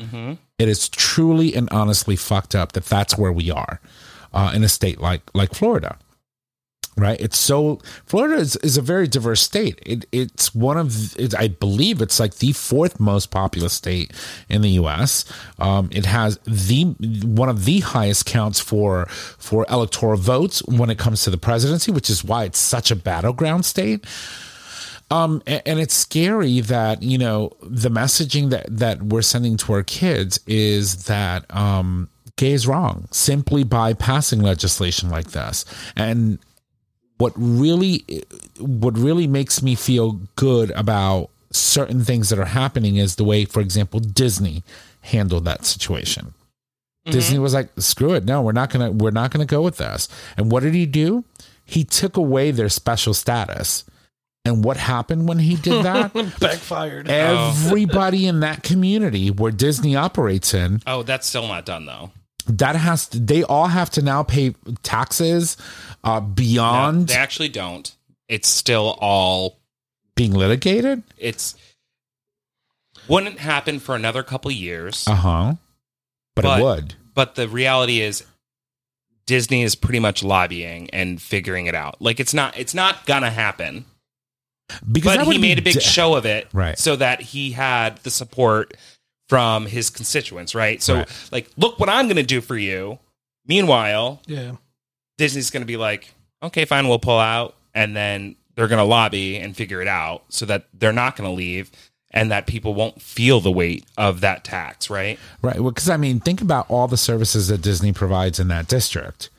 It 0.59 0.69
is 0.69 0.87
truly 0.89 1.55
and 1.55 1.67
honestly 1.71 2.15
fucked 2.15 2.55
up 2.55 2.73
that 2.73 2.85
that's 2.85 3.17
where 3.17 3.31
we 3.31 3.51
are 3.51 3.79
uh, 4.33 4.51
in 4.55 4.63
a 4.63 4.69
state 4.69 5.01
like 5.01 5.21
like 5.33 5.53
Florida 5.53 5.97
right? 6.97 7.19
It's 7.21 7.37
so 7.37 7.79
florida 8.05 8.35
is, 8.35 8.55
is 8.57 8.75
a 8.75 8.81
very 8.81 9.07
diverse 9.07 9.41
state. 9.41 9.79
It, 9.85 10.05
it's 10.11 10.55
one 10.55 10.77
of 10.77 11.15
it, 11.17 11.35
i 11.35 11.47
believe 11.47 12.01
it's 12.01 12.19
like 12.19 12.35
the 12.35 12.53
fourth 12.53 12.99
most 12.99 13.29
populous 13.29 13.73
state 13.73 14.11
in 14.49 14.61
the 14.61 14.71
us 14.71 15.23
um, 15.59 15.89
it 15.91 16.05
has 16.05 16.39
the 16.45 16.85
one 17.23 17.49
of 17.49 17.65
the 17.65 17.79
highest 17.81 18.25
counts 18.25 18.59
for 18.59 19.05
for 19.05 19.65
electoral 19.69 20.17
votes 20.17 20.63
when 20.63 20.89
it 20.89 20.97
comes 20.97 21.23
to 21.23 21.29
the 21.29 21.37
presidency 21.37 21.91
which 21.91 22.09
is 22.09 22.23
why 22.23 22.45
it's 22.45 22.59
such 22.59 22.89
a 22.89 22.95
battleground 22.95 23.65
state 23.65 24.05
um, 25.09 25.41
a- 25.47 25.65
and 25.67 25.79
it's 25.79 25.93
scary 25.93 26.59
that 26.61 27.01
you 27.03 27.17
know 27.17 27.51
the 27.61 27.89
messaging 27.89 28.49
that 28.49 28.65
that 28.69 29.03
we're 29.03 29.21
sending 29.21 29.57
to 29.57 29.73
our 29.73 29.83
kids 29.83 30.39
is 30.47 31.05
that 31.05 31.45
um, 31.55 32.09
gay 32.35 32.51
is 32.51 32.67
wrong 32.67 33.07
simply 33.11 33.63
by 33.63 33.93
passing 33.93 34.41
legislation 34.41 35.09
like 35.09 35.31
this. 35.31 35.65
And 35.95 36.39
what 37.17 37.33
really 37.35 38.05
what 38.59 38.97
really 38.97 39.27
makes 39.27 39.61
me 39.63 39.75
feel 39.75 40.19
good 40.35 40.71
about 40.71 41.29
certain 41.51 42.03
things 42.03 42.29
that 42.29 42.37
are 42.39 42.45
happening 42.45 42.97
is 42.97 43.15
the 43.15 43.23
way, 43.23 43.45
for 43.45 43.61
example, 43.61 43.99
Disney 43.99 44.63
handled 45.01 45.45
that 45.45 45.65
situation. 45.65 46.33
Disney 47.05 47.39
was 47.39 47.53
like, 47.53 47.69
"Screw 47.77 48.13
it, 48.15 48.25
no, 48.25 48.41
we're 48.41 48.51
not 48.51 48.69
gonna 48.69 48.91
we're 48.91 49.11
not 49.11 49.31
gonna 49.31 49.45
go 49.45 49.61
with 49.61 49.77
this." 49.77 50.09
And 50.35 50.51
what 50.51 50.61
did 50.63 50.73
he 50.73 50.85
do? 50.85 51.23
He 51.63 51.85
took 51.85 52.17
away 52.17 52.51
their 52.51 52.67
special 52.69 53.13
status. 53.13 53.85
And 54.45 54.63
what 54.63 54.77
happened 54.77 55.27
when 55.27 55.39
he 55.39 55.55
did 55.55 55.83
that? 55.83 56.13
Backfired. 56.39 57.09
Everybody 57.09 58.27
in 58.27 58.39
that 58.41 58.63
community 58.63 59.29
where 59.29 59.51
Disney 59.51 59.95
operates 59.95 60.53
in, 60.53 60.81
Oh, 60.87 61.03
that's 61.03 61.27
still 61.27 61.47
not 61.47 61.65
done 61.65 61.85
though. 61.85 62.11
that 62.47 62.75
has 62.77 63.07
to, 63.09 63.19
they 63.19 63.43
all 63.43 63.67
have 63.67 63.89
to 63.91 64.01
now 64.01 64.23
pay 64.23 64.55
taxes 64.83 65.57
uh, 66.03 66.19
No, 66.19 66.21
beyond 66.21 67.07
they 67.09 67.15
actually 67.15 67.49
don't. 67.49 67.93
It's 68.29 68.47
still 68.47 68.95
all 68.99 69.59
being 70.15 70.33
litigated. 70.33 71.03
it's 71.17 71.55
wouldn't 73.07 73.39
happen 73.39 73.79
for 73.79 73.95
another 73.95 74.23
couple 74.23 74.51
years. 74.51 75.07
Uh 75.07 75.15
huh. 75.15 75.53
But, 76.35 76.43
But- 76.43 76.59
it 76.59 76.63
would. 76.63 76.93
but 77.13 77.35
the 77.35 77.47
reality 77.47 78.01
is 78.01 78.23
Disney 79.25 79.63
is 79.63 79.75
pretty 79.75 79.99
much 79.99 80.23
lobbying 80.23 80.89
and 80.91 81.21
figuring 81.21 81.65
it 81.65 81.75
out. 81.75 82.01
Like 82.01 82.19
it's 82.19 82.33
not 82.33 82.57
it's 82.57 82.73
not 82.73 83.05
gonna 83.05 83.29
happen. 83.31 83.85
Because 84.91 85.17
But 85.17 85.27
would 85.27 85.35
he 85.35 85.41
be 85.41 85.47
made 85.49 85.59
a 85.59 85.61
big 85.61 85.75
de- 85.75 85.79
show 85.81 86.15
of 86.15 86.25
it 86.25 86.47
Right. 86.53 86.77
so 86.77 86.95
that 86.97 87.21
he 87.21 87.51
had 87.51 87.97
the 88.03 88.09
support 88.11 88.75
from 89.29 89.65
his 89.65 89.89
constituents, 89.89 90.53
right? 90.55 90.81
So 90.81 90.95
Right. 90.95 91.09
like 91.31 91.49
look 91.57 91.79
what 91.79 91.89
I'm 91.89 92.07
gonna 92.07 92.23
do 92.23 92.41
for 92.41 92.57
you. 92.57 92.99
Meanwhile, 93.45 94.21
yeah. 94.27 94.53
Disney's 95.17 95.49
going 95.49 95.61
to 95.61 95.65
be 95.67 95.77
like, 95.77 96.13
okay, 96.43 96.65
fine, 96.65 96.87
we'll 96.87 96.99
pull 96.99 97.17
out. 97.17 97.55
And 97.73 97.95
then 97.95 98.35
they're 98.55 98.67
going 98.67 98.77
to 98.77 98.83
lobby 98.83 99.37
and 99.37 99.55
figure 99.55 99.81
it 99.81 99.87
out 99.87 100.23
so 100.29 100.45
that 100.45 100.65
they're 100.73 100.91
not 100.93 101.15
going 101.15 101.29
to 101.29 101.33
leave 101.33 101.71
and 102.11 102.29
that 102.31 102.45
people 102.45 102.73
won't 102.75 103.01
feel 103.01 103.39
the 103.39 103.51
weight 103.51 103.85
of 103.97 104.21
that 104.21 104.43
tax, 104.43 104.89
right? 104.89 105.17
Right. 105.41 105.59
Well, 105.59 105.71
because 105.71 105.89
I 105.89 105.97
mean, 105.97 106.19
think 106.19 106.41
about 106.41 106.69
all 106.69 106.87
the 106.87 106.97
services 106.97 107.47
that 107.47 107.61
Disney 107.61 107.93
provides 107.93 108.39
in 108.39 108.47
that 108.49 108.67
district. 108.67 109.29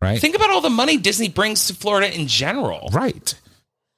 Right. 0.00 0.20
Think 0.20 0.34
about 0.36 0.50
all 0.50 0.60
the 0.60 0.70
money 0.70 0.96
Disney 0.96 1.28
brings 1.28 1.66
to 1.66 1.74
Florida 1.74 2.14
in 2.14 2.26
general. 2.28 2.88
Right. 2.92 3.34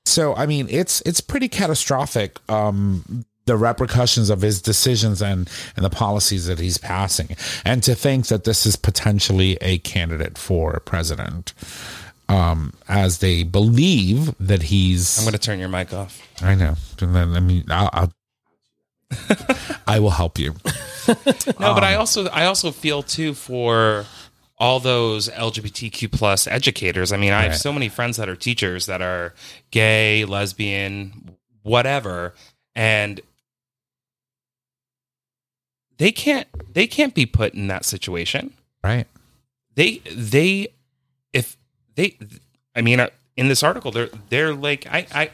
So 0.05 0.35
I 0.35 0.47
mean, 0.47 0.67
it's 0.71 1.01
it's 1.03 1.21
pretty 1.21 1.49
catastrophic. 1.49 2.39
Um, 2.51 3.25
the 3.47 3.57
repercussions 3.57 4.31
of 4.31 4.41
his 4.41 4.63
decisions 4.63 5.21
and 5.23 5.51
and 5.77 5.85
the 5.85 5.91
policies 5.91 6.47
that 6.47 6.59
he's 6.59 6.79
passing, 6.79 7.37
and 7.65 7.83
to 7.83 7.95
think 7.95 8.27
that 8.29 8.45
this 8.45 8.67
is 8.67 8.77
potentially 8.77 9.57
a 9.61 9.79
candidate 9.79 10.39
for 10.39 10.81
president, 10.81 11.53
um, 12.29 12.73
as 12.89 13.19
they 13.19 13.43
believe 13.43 14.35
that 14.39 14.65
he's. 14.65 15.19
I'm 15.19 15.25
going 15.25 15.33
to 15.33 15.39
turn 15.39 15.59
your 15.59 15.69
mic 15.69 15.93
off. 15.93 16.21
I 16.43 16.55
know. 16.55 16.77
And 17.01 17.15
then 17.15 17.33
I 17.35 17.41
mean, 17.41 17.65
I'll, 17.71 17.91
I'll 17.93 18.13
I 19.87 20.01
will 20.01 20.11
help 20.11 20.39
you. 20.39 20.55
No, 21.07 21.75
but 21.75 21.85
I 21.85 21.97
also 21.97 22.29
I 22.29 22.47
also 22.47 22.71
feel 22.71 23.03
too 23.03 23.35
for 23.35 24.07
all 24.59 24.81
those 24.81 25.29
LGBTQ 25.29 26.13
plus 26.13 26.47
educators. 26.47 27.13
I 27.13 27.17
mean, 27.17 27.33
I 27.33 27.43
have 27.43 27.57
so 27.57 27.73
many 27.73 27.89
friends 27.89 28.17
that 28.17 28.29
are 28.29 28.37
teachers 28.37 28.87
that 28.87 29.03
are 29.03 29.35
gay, 29.71 30.25
lesbian, 30.25 31.37
whatever, 31.63 32.35
and 32.75 33.21
they 35.99 36.13
can't 36.13 36.47
they 36.73 36.87
can't 36.87 37.15
be 37.15 37.27
put 37.27 37.55
in 37.55 37.67
that 37.69 37.85
situation. 37.85 38.53
Right. 38.83 39.07
They 39.75 39.99
they 40.13 40.69
if 41.33 41.57
they 41.95 42.17
I 42.75 42.83
mean 42.83 43.01
uh, 43.01 43.11
in 43.37 43.49
this 43.49 43.63
article 43.63 43.91
they're 43.91 44.11
they're 44.29 44.55
like 44.55 44.87
I 44.87 45.07
I 45.13 45.31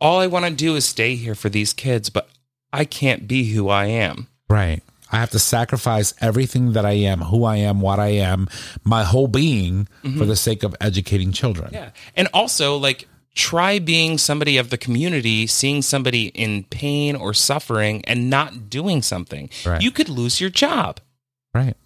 all 0.00 0.20
I 0.20 0.26
want 0.26 0.46
to 0.46 0.50
do 0.52 0.74
is 0.74 0.84
stay 0.84 1.14
here 1.14 1.34
for 1.34 1.48
these 1.48 1.72
kids, 1.72 2.10
but 2.10 2.28
I 2.72 2.84
can't 2.84 3.28
be 3.28 3.52
who 3.52 3.68
I 3.68 3.86
am. 3.86 4.28
Right. 4.48 4.82
I 5.12 5.16
have 5.18 5.30
to 5.30 5.38
sacrifice 5.38 6.14
everything 6.20 6.72
that 6.72 6.86
I 6.86 6.92
am, 6.92 7.20
who 7.20 7.44
I 7.44 7.56
am, 7.56 7.80
what 7.82 7.98
I 8.00 8.08
am, 8.08 8.48
my 8.82 9.04
whole 9.04 9.28
being 9.28 9.86
mm-hmm. 10.02 10.18
for 10.18 10.24
the 10.24 10.36
sake 10.36 10.62
of 10.62 10.74
educating 10.80 11.32
children. 11.32 11.70
Yeah. 11.72 11.90
And 12.16 12.28
also, 12.32 12.76
like, 12.78 13.06
try 13.34 13.78
being 13.78 14.18
somebody 14.18 14.56
of 14.58 14.70
the 14.70 14.78
community, 14.78 15.46
seeing 15.46 15.82
somebody 15.82 16.26
in 16.28 16.64
pain 16.64 17.14
or 17.14 17.34
suffering 17.34 18.04
and 18.06 18.30
not 18.30 18.70
doing 18.70 19.02
something. 19.02 19.50
Right. 19.66 19.82
You 19.82 19.90
could 19.90 20.08
lose 20.08 20.40
your 20.40 20.50
job. 20.50 21.00
Right. 21.54 21.76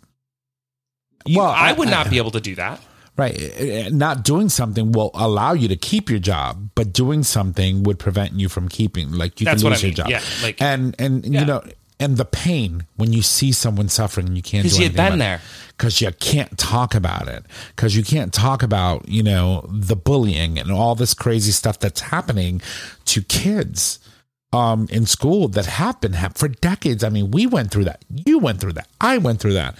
You- 1.24 1.38
Well, 1.38 1.48
I, 1.50 1.70
I- 1.70 1.72
would 1.72 1.88
not 1.90 2.06
I- 2.06 2.10
be 2.10 2.18
able 2.18 2.30
to 2.32 2.40
do 2.40 2.54
that. 2.54 2.80
Right. 3.16 3.34
Uh, 3.58 3.88
Not 3.88 4.24
doing 4.24 4.50
something 4.50 4.92
will 4.92 5.10
allow 5.14 5.54
you 5.54 5.68
to 5.68 5.76
keep 5.76 6.10
your 6.10 6.18
job, 6.18 6.68
but 6.74 6.92
doing 6.92 7.22
something 7.22 7.82
would 7.84 7.98
prevent 7.98 8.34
you 8.34 8.50
from 8.50 8.68
keeping. 8.68 9.10
Like 9.12 9.40
you 9.40 9.46
That's 9.46 9.62
can 9.62 9.70
lose 9.70 9.82
I 9.82 9.86
your 9.86 9.94
job. 9.94 10.10
Yeah, 10.10 10.20
like- 10.42 10.60
and 10.60 10.94
and 10.98 11.24
Yeah. 11.24 11.40
you 11.40 11.46
know, 11.46 11.64
and 11.98 12.16
the 12.16 12.24
pain 12.24 12.86
when 12.96 13.12
you 13.12 13.22
see 13.22 13.52
someone 13.52 13.88
suffering 13.88 14.26
and 14.26 14.36
you 14.36 14.42
can't. 14.42 14.64
Because 14.64 14.78
you've 14.78 14.96
anything 14.96 15.04
been 15.04 15.06
about 15.14 15.18
there. 15.18 15.40
Because 15.76 16.00
you 16.00 16.10
can't 16.20 16.56
talk 16.58 16.94
about 16.94 17.28
it. 17.28 17.44
Because 17.74 17.96
you 17.96 18.02
can't 18.04 18.32
talk 18.32 18.62
about 18.62 19.08
you 19.08 19.22
know 19.22 19.66
the 19.70 19.96
bullying 19.96 20.58
and 20.58 20.70
all 20.70 20.94
this 20.94 21.14
crazy 21.14 21.52
stuff 21.52 21.78
that's 21.78 22.00
happening 22.00 22.60
to 23.06 23.22
kids 23.22 23.98
um, 24.52 24.86
in 24.90 25.06
school 25.06 25.48
that 25.48 25.66
have 25.66 26.00
been 26.00 26.12
hap- 26.14 26.38
for 26.38 26.48
decades. 26.48 27.02
I 27.04 27.08
mean, 27.08 27.30
we 27.30 27.46
went 27.46 27.70
through 27.70 27.84
that. 27.84 28.04
You 28.26 28.38
went 28.38 28.60
through 28.60 28.74
that. 28.74 28.88
I 29.00 29.18
went 29.18 29.40
through 29.40 29.54
that. 29.54 29.76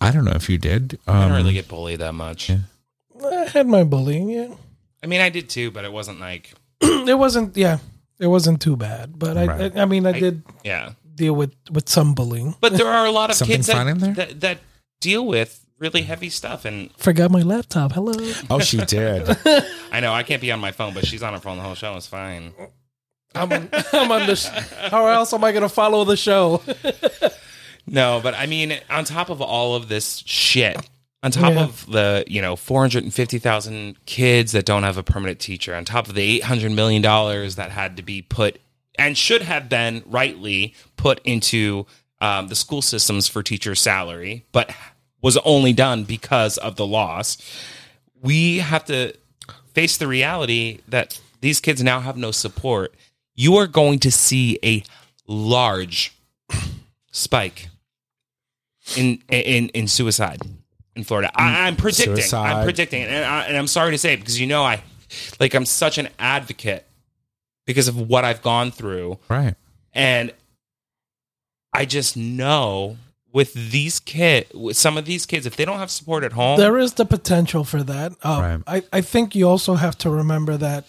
I 0.00 0.10
don't 0.12 0.24
know 0.24 0.32
if 0.32 0.48
you 0.48 0.58
did. 0.58 0.98
Um, 1.06 1.16
I 1.16 1.28
don't 1.28 1.36
really 1.36 1.52
get 1.54 1.68
bullied 1.68 1.98
that 2.00 2.14
much. 2.14 2.50
I 2.50 3.34
had 3.46 3.66
my 3.66 3.82
bullying. 3.84 4.30
Yeah, 4.30 4.54
I 5.02 5.06
mean, 5.06 5.20
I 5.20 5.28
did 5.28 5.48
too, 5.48 5.70
but 5.72 5.84
it 5.84 5.92
wasn't 5.92 6.20
like, 6.20 6.54
it 6.80 7.18
wasn't. 7.18 7.56
Yeah, 7.56 7.78
it 8.20 8.28
wasn't 8.28 8.62
too 8.62 8.76
bad. 8.76 9.18
But 9.18 9.36
I, 9.36 9.46
Right. 9.46 9.76
I, 9.76 9.82
I 9.82 9.84
mean, 9.86 10.06
I, 10.06 10.12
did 10.18 10.42
yeah. 10.64 10.92
Deal 11.18 11.34
with 11.34 11.54
with 11.70 11.88
some 11.88 12.14
bullying. 12.14 12.54
But 12.60 12.74
there 12.74 12.88
are 12.88 13.04
a 13.06 13.10
lot 13.10 13.30
of 13.30 13.36
Something 13.36 13.56
kids 13.56 13.70
fun 13.70 13.88
in 13.88 13.98
there? 13.98 14.14
that, 14.14 14.28
that, 14.28 14.40
that 14.40 14.58
deal 15.00 15.26
with 15.26 15.64
really 15.78 16.02
heavy 16.02 16.30
stuff. 16.30 16.64
And 16.64 16.90
Forgot 16.96 17.30
my 17.30 17.42
laptop. 17.42 17.92
Hello. 17.92 18.14
Oh, 18.50 18.60
she 18.60 18.78
did. 18.78 19.28
I 19.92 20.00
know 20.00 20.12
I 20.12 20.22
can't 20.22 20.40
be 20.40 20.50
on 20.52 20.60
my 20.60 20.72
phone, 20.72 20.94
but 20.94 21.06
she's 21.06 21.22
on 21.22 21.34
her 21.34 21.40
phone 21.40 21.56
the 21.58 21.62
whole 21.62 21.74
show. 21.74 21.96
It's 21.96 22.06
fine. 22.06 22.52
I'm 23.34 23.52
on, 23.52 23.68
I'm 23.92 24.10
on 24.10 24.26
the. 24.26 24.34
Sh- 24.36 24.48
how 24.90 25.06
else 25.06 25.32
am 25.34 25.44
I 25.44 25.52
going 25.52 25.62
to 25.62 25.68
follow 25.68 26.04
the 26.04 26.16
show? 26.16 26.62
No, 27.90 28.20
but 28.22 28.34
I 28.34 28.44
mean, 28.44 28.78
on 28.90 29.04
top 29.04 29.30
of 29.30 29.40
all 29.40 29.74
of 29.74 29.88
this 29.88 30.22
shit, 30.26 30.76
on 31.22 31.30
top 31.30 31.54
Yeah. 31.54 31.64
of 31.64 31.86
the 31.90 32.22
you 32.26 32.42
know 32.42 32.54
450,000 32.54 33.96
kids 34.04 34.52
that 34.52 34.66
don't 34.66 34.82
have 34.82 34.98
a 34.98 35.02
permanent 35.02 35.38
teacher, 35.40 35.74
on 35.74 35.84
top 35.86 36.06
of 36.08 36.14
the 36.14 36.22
800 36.22 36.70
million 36.72 37.00
dollars 37.02 37.56
that 37.56 37.70
had 37.70 37.96
to 37.96 38.02
be 38.02 38.20
put 38.20 38.60
and 38.98 39.16
should 39.16 39.42
have 39.42 39.68
been 39.68 40.02
rightly 40.06 40.74
put 40.96 41.20
into 41.24 41.86
um, 42.20 42.48
the 42.48 42.54
school 42.54 42.82
systems 42.82 43.28
for 43.28 43.42
teacher 43.42 43.74
salary, 43.74 44.44
but 44.52 44.74
was 45.22 45.36
only 45.38 45.72
done 45.72 46.04
because 46.04 46.58
of 46.58 46.76
the 46.76 46.86
loss. 46.86 47.38
We 48.20 48.58
have 48.58 48.84
to 48.86 49.14
face 49.72 49.96
the 49.96 50.08
reality 50.08 50.80
that 50.88 51.20
these 51.40 51.60
kids 51.60 51.82
now 51.82 52.00
have 52.00 52.16
no 52.16 52.32
support. 52.32 52.94
You 53.34 53.56
are 53.56 53.68
going 53.68 54.00
to 54.00 54.10
see 54.10 54.58
a 54.64 54.82
large 55.26 56.12
spike 57.12 57.68
in 58.96 59.22
in 59.28 59.68
in 59.68 59.86
suicide 59.86 60.40
in 60.96 61.04
Florida. 61.04 61.30
I, 61.34 61.68
I'm 61.68 61.76
predicting. 61.76 62.16
Suicide. 62.16 62.52
I'm 62.52 62.64
predicting, 62.64 63.04
and, 63.04 63.24
I, 63.24 63.44
and 63.44 63.56
I'm 63.56 63.68
sorry 63.68 63.92
to 63.92 63.98
say 63.98 64.14
it 64.14 64.16
because 64.18 64.40
you 64.40 64.48
know 64.48 64.64
I 64.64 64.82
like 65.38 65.54
I'm 65.54 65.64
such 65.64 65.98
an 65.98 66.08
advocate 66.18 66.87
because 67.68 67.86
of 67.86 67.96
what 68.08 68.24
I've 68.24 68.40
gone 68.42 68.70
through, 68.72 69.18
right. 69.28 69.54
and 69.92 70.32
I 71.72 71.84
just 71.84 72.16
know 72.16 72.96
with 73.32 73.52
these 73.52 74.00
kids, 74.00 74.52
with 74.54 74.76
some 74.76 74.96
of 74.96 75.04
these 75.04 75.26
kids, 75.26 75.44
if 75.46 75.54
they 75.56 75.64
don't 75.66 75.78
have 75.78 75.90
support 75.90 76.24
at 76.24 76.32
home, 76.32 76.58
there 76.58 76.78
is 76.78 76.94
the 76.94 77.04
potential 77.04 77.62
for 77.62 77.82
that. 77.82 78.12
Um, 78.24 78.64
I, 78.66 78.82
I 78.92 79.00
think 79.02 79.34
you 79.34 79.46
also 79.48 79.74
have 79.74 79.96
to 79.98 80.10
remember 80.10 80.56
that 80.56 80.86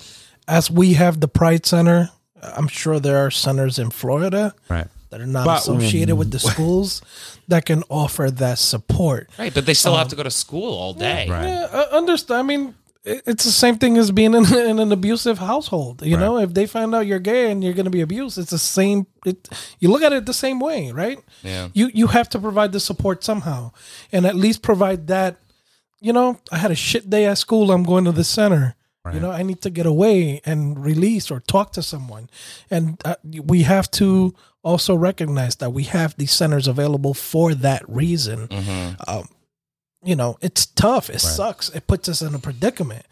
as 0.48 0.72
we 0.72 0.94
have 0.94 1.20
the 1.20 1.28
Pride 1.28 1.66
Center, 1.66 2.10
I'm 2.42 2.68
sure 2.70 3.00
there 3.00 3.18
are 3.26 3.30
centers 3.30 3.78
in 3.78 3.90
Florida 3.92 4.56
Right. 4.70 4.88
that 5.10 5.20
are 5.20 5.28
not 5.28 5.46
But- 5.46 5.60
associated 5.60 6.16
with 6.16 6.32
the 6.32 6.40
schools 6.52 7.02
that 7.50 7.66
can 7.66 7.84
offer 7.90 8.32
that 8.32 8.58
support. 8.58 9.30
right? 9.38 9.54
But 9.54 9.66
they 9.66 9.74
still 9.74 9.98
have 9.98 10.08
to 10.08 10.16
go 10.16 10.24
to 10.24 10.32
school 10.32 10.74
all 10.74 10.94
day. 10.94 11.28
Right. 11.30 11.46
Yeah, 11.46 11.68
I 11.92 11.98
understand. 11.98 12.40
I 12.40 12.44
mean, 12.44 12.62
it- 12.70 12.76
it's 13.06 13.46
the 13.46 13.52
same 13.52 13.78
thing 13.78 13.98
as 13.98 14.12
being 14.12 14.34
in, 14.34 14.46
in 14.72 14.80
an 14.80 14.92
abusive 14.92 15.38
household. 15.40 16.02
You 16.06 16.18
know, 16.18 16.38
if 16.38 16.54
they 16.54 16.66
find 16.68 16.94
out 16.94 17.08
you're 17.08 17.20
gay 17.20 17.52
and 17.52 17.64
you're 17.64 17.74
going 17.74 17.86
to 17.86 17.92
be 17.92 18.02
abused, 18.02 18.38
it's 18.38 18.52
the 18.52 18.58
same. 18.58 19.08
It 19.26 19.48
you 19.80 19.90
look 19.90 20.02
at 20.02 20.14
it 20.14 20.26
the 20.26 20.34
same 20.34 20.60
way, 20.60 20.92
right? 20.92 21.20
Yeah. 21.44 21.70
You 21.74 21.90
you 21.94 22.08
have 22.08 22.30
to 22.30 22.40
provide 22.40 22.72
the 22.72 22.80
support 22.80 23.24
somehow, 23.24 23.72
and 24.12 24.26
at 24.26 24.36
least 24.36 24.62
provide 24.62 25.08
that. 25.08 25.38
You 26.02 26.14
know, 26.14 26.40
I 26.52 26.58
had 26.58 26.72
a 26.72 26.76
shit 26.76 27.10
day 27.10 27.26
at 27.26 27.38
school. 27.38 27.72
I'm 27.72 27.84
going 27.84 28.06
to 28.06 28.12
the 28.14 28.24
center. 28.24 28.76
You 29.14 29.20
know, 29.22 29.32
I 29.32 29.42
need 29.44 29.62
to 29.62 29.70
get 29.72 29.86
away 29.88 30.40
and 30.46 30.78
release 30.78 31.32
or 31.32 31.40
talk 31.40 31.72
to 31.74 31.82
someone, 31.82 32.30
and 32.70 33.02
uh, 33.06 33.16
we 33.24 33.64
have 33.64 33.90
to 33.92 34.36
also 34.62 34.94
recognize 34.94 35.56
that 35.56 35.72
we 35.74 35.84
have 35.86 36.16
these 36.18 36.32
centers 36.32 36.68
available 36.68 37.14
for 37.16 37.56
that 37.56 37.82
reason 37.90 38.48
Um, 39.08 39.28
you 40.04 40.16
know, 40.16 40.38
it's 40.42 40.66
tough. 40.66 41.10
It 41.10 41.20
sucks. 41.20 41.70
It 41.70 41.88
puts 41.88 42.08
us 42.10 42.22
in 42.22 42.34
a 42.36 42.40
predicament. 42.40 43.06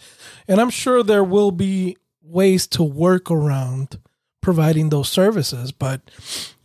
And 0.48 0.62
I'm 0.62 0.70
sure 0.70 1.04
there 1.04 1.24
will 1.24 1.52
be 1.52 1.98
ways 2.24 2.68
to 2.68 2.84
work 2.84 3.30
around 3.32 4.00
providing 4.42 4.88
those 4.90 5.10
services, 5.10 5.74
but 5.74 6.00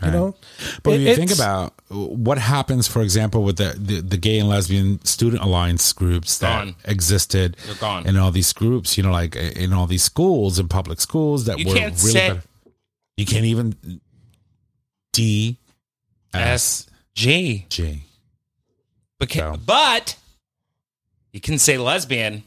you 0.05 0.11
know, 0.12 0.37
But 0.85 0.91
when 0.93 1.01
you 1.01 1.16
think 1.16 1.33
about 1.35 1.75
what 1.91 2.39
happens, 2.39 2.87
for 2.87 3.03
example, 3.03 3.43
with 3.43 3.57
the, 3.57 3.75
the, 3.77 4.01
the 4.01 4.16
gay 4.16 4.39
and 4.39 4.49
lesbian 4.49 5.05
student 5.05 5.43
alliance 5.43 5.93
groups 5.93 6.39
that 6.39 6.64
Gone. 6.66 6.77
existed 6.85 7.57
They're 7.66 7.75
gone. 7.75 8.07
in 8.07 8.16
all 8.16 8.31
these 8.31 8.53
groups, 8.53 8.97
you 8.97 9.03
know, 9.03 9.11
like 9.11 9.35
in 9.35 9.73
all 9.73 9.89
these 9.89 10.05
schools 10.05 10.61
and 10.61 10.70
public 10.70 11.01
schools 11.01 11.47
that 11.47 11.59
You 11.59 11.66
were 11.68 11.75
can't 11.75 11.95
really 11.99 12.12
say- 12.12 12.41
You 13.16 13.27
can't 13.27 13.47
even 13.47 13.75
D 15.12 15.59
S 16.33 16.41
S 16.41 16.87
G. 17.14 17.66
J. 17.68 18.03
But 19.23 19.29
can, 19.29 19.55
So. 19.55 19.61
but 19.64 20.16
you 21.33 21.41
can 21.41 21.59
say 21.59 21.79
lesbian. 21.79 22.43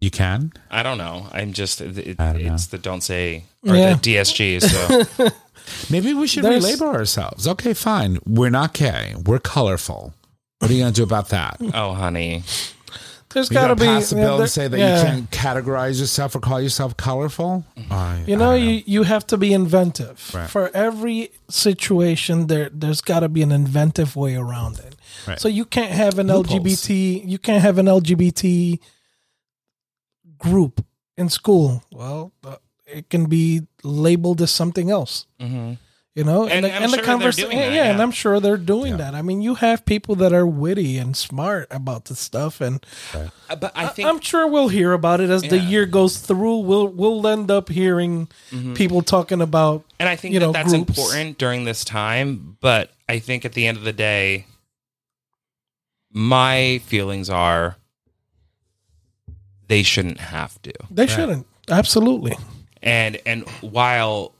You 0.00 0.10
can? 0.10 0.52
I 0.70 0.82
don't 0.82 0.96
know. 0.96 1.26
I'm 1.32 1.52
just 1.52 1.80
it, 1.80 2.18
I 2.20 2.32
don't 2.32 2.42
know. 2.44 2.54
it's 2.54 2.66
the 2.68 2.78
don't 2.78 3.02
say 3.02 3.44
or 3.66 3.76
Yeah. 3.76 3.94
the 3.94 4.00
DSG. 4.00 4.60
So 4.62 5.28
Maybe 5.90 6.14
we 6.14 6.26
should 6.26 6.44
There's- 6.44 6.64
relabel 6.64 6.94
ourselves. 6.94 7.46
Okay, 7.46 7.74
fine. 7.74 8.18
We're 8.26 8.48
not 8.50 8.72
gay. 8.72 9.14
We're 9.26 9.38
colorful. 9.40 10.14
What 10.60 10.70
are 10.70 10.74
you 10.74 10.80
going 10.80 10.92
to 10.94 10.96
do 10.96 11.02
about 11.04 11.28
that? 11.28 11.58
oh 11.74 11.92
honey, 11.92 12.42
There's 13.34 13.48
got 13.50 13.68
to 13.68 13.76
be 13.76 13.84
pass 13.84 14.10
a 14.12 14.16
yeah, 14.16 14.22
bill 14.22 14.36
there- 14.38 14.44
and 14.44 14.50
say 14.50 14.68
that 14.68 14.78
yeah. 14.78 14.96
you 14.96 15.04
can't 15.06 15.30
categorize 15.30 16.00
yourself 16.00 16.34
or 16.34 16.40
call 16.40 16.60
yourself 16.60 16.96
colorful? 16.96 17.64
Mm-hmm. 17.76 17.92
I- 17.92 18.24
You 18.26 18.34
I 18.36 18.38
know, 18.38 18.54
you, 18.54 18.82
you 18.86 19.02
have 19.02 19.26
to 19.26 19.36
be 19.36 19.52
inventive. 19.52 20.30
Right. 20.34 20.48
For 20.48 20.70
every 20.74 21.30
situation, 21.50 22.46
there 22.46 22.70
there's 22.72 23.00
got 23.02 23.20
to 23.20 23.28
be 23.28 23.42
an 23.42 23.52
inventive 23.52 24.16
way 24.16 24.34
around 24.36 24.78
it. 24.78 24.94
Right. 25.28 25.40
So 25.40 25.48
you 25.48 25.64
can't 25.64 25.92
have 25.92 26.18
an 26.18 26.28
Loopholes. 26.28 26.60
LGBT. 26.60 27.28
You 27.28 27.38
can't 27.38 27.62
have 27.62 27.78
an 27.78 27.86
LGBT 27.86 28.78
group 30.38 30.84
in 31.16 31.28
school. 31.28 31.82
Well, 31.92 32.32
uh, 32.44 32.56
it 32.86 33.10
can 33.10 33.26
be 33.26 33.62
labeled 33.82 34.40
as 34.42 34.50
something 34.50 34.90
else. 34.90 35.26
hmm 35.40 35.72
You 36.14 36.24
know, 36.24 36.48
And 36.48 36.64
the, 36.64 36.74
I'm 36.74 36.82
and 36.82 36.90
sure 36.90 36.96
they're 36.96 37.04
conversation, 37.04 37.50
doing 37.50 37.62
yeah, 37.62 37.84
that, 37.84 37.90
and. 37.92 38.02
I'm 38.02 38.10
sure 38.10 38.40
they're 38.40 38.56
doing 38.56 38.96
that. 38.96 39.14
I 39.14 39.22
mean, 39.22 39.40
you 39.40 39.54
have 39.56 39.84
people 39.84 40.16
that 40.16 40.32
are 40.32 40.46
witty 40.46 40.98
and 40.98 41.16
smart 41.16 41.68
about 41.70 42.06
this 42.06 42.18
stuff, 42.18 42.60
and 42.60 42.84
Uh, 43.14 43.28
but 43.56 43.70
I 43.76 43.86
think 43.86 43.86
I 43.86 43.88
think 43.88 44.08
am 44.08 44.20
sure 44.20 44.46
we'll 44.48 44.68
hear 44.68 44.92
about 44.94 45.20
it 45.20 45.30
as 45.30 45.42
the 45.42 45.48
Yeah. 45.56 45.62
Mm-hmm. 45.62 45.70
year 45.70 45.86
goes 45.86 46.18
through. 46.18 46.58
We'll 46.58 46.88
we'll 46.88 47.26
end 47.28 47.50
up 47.52 47.68
hearing 47.68 48.28
people 48.74 49.02
talking 49.02 49.40
about 49.40 49.84
and 50.00 50.08
I 50.08 50.16
think 50.16 50.34
you 50.34 50.40
that 50.40 50.46
know, 50.46 50.52
that's 50.52 50.72
groups. 50.72 50.98
important 50.98 51.38
during 51.38 51.64
this 51.64 51.84
time. 51.84 52.56
But 52.60 52.90
I 53.08 53.20
think 53.20 53.44
at 53.44 53.52
the 53.52 53.66
end 53.68 53.78
of 53.78 53.84
the 53.84 53.92
day, 53.92 54.46
my 56.12 56.80
feelings 56.84 57.28
are 57.30 57.76
they 59.68 59.82
shouldn't 59.82 60.18
have 60.18 60.60
to. 60.62 60.72
they 60.90 61.06
shouldn't 61.06 61.46
absolutely. 61.68 62.34
and 62.82 63.18
and 63.26 63.48
while 63.60 64.32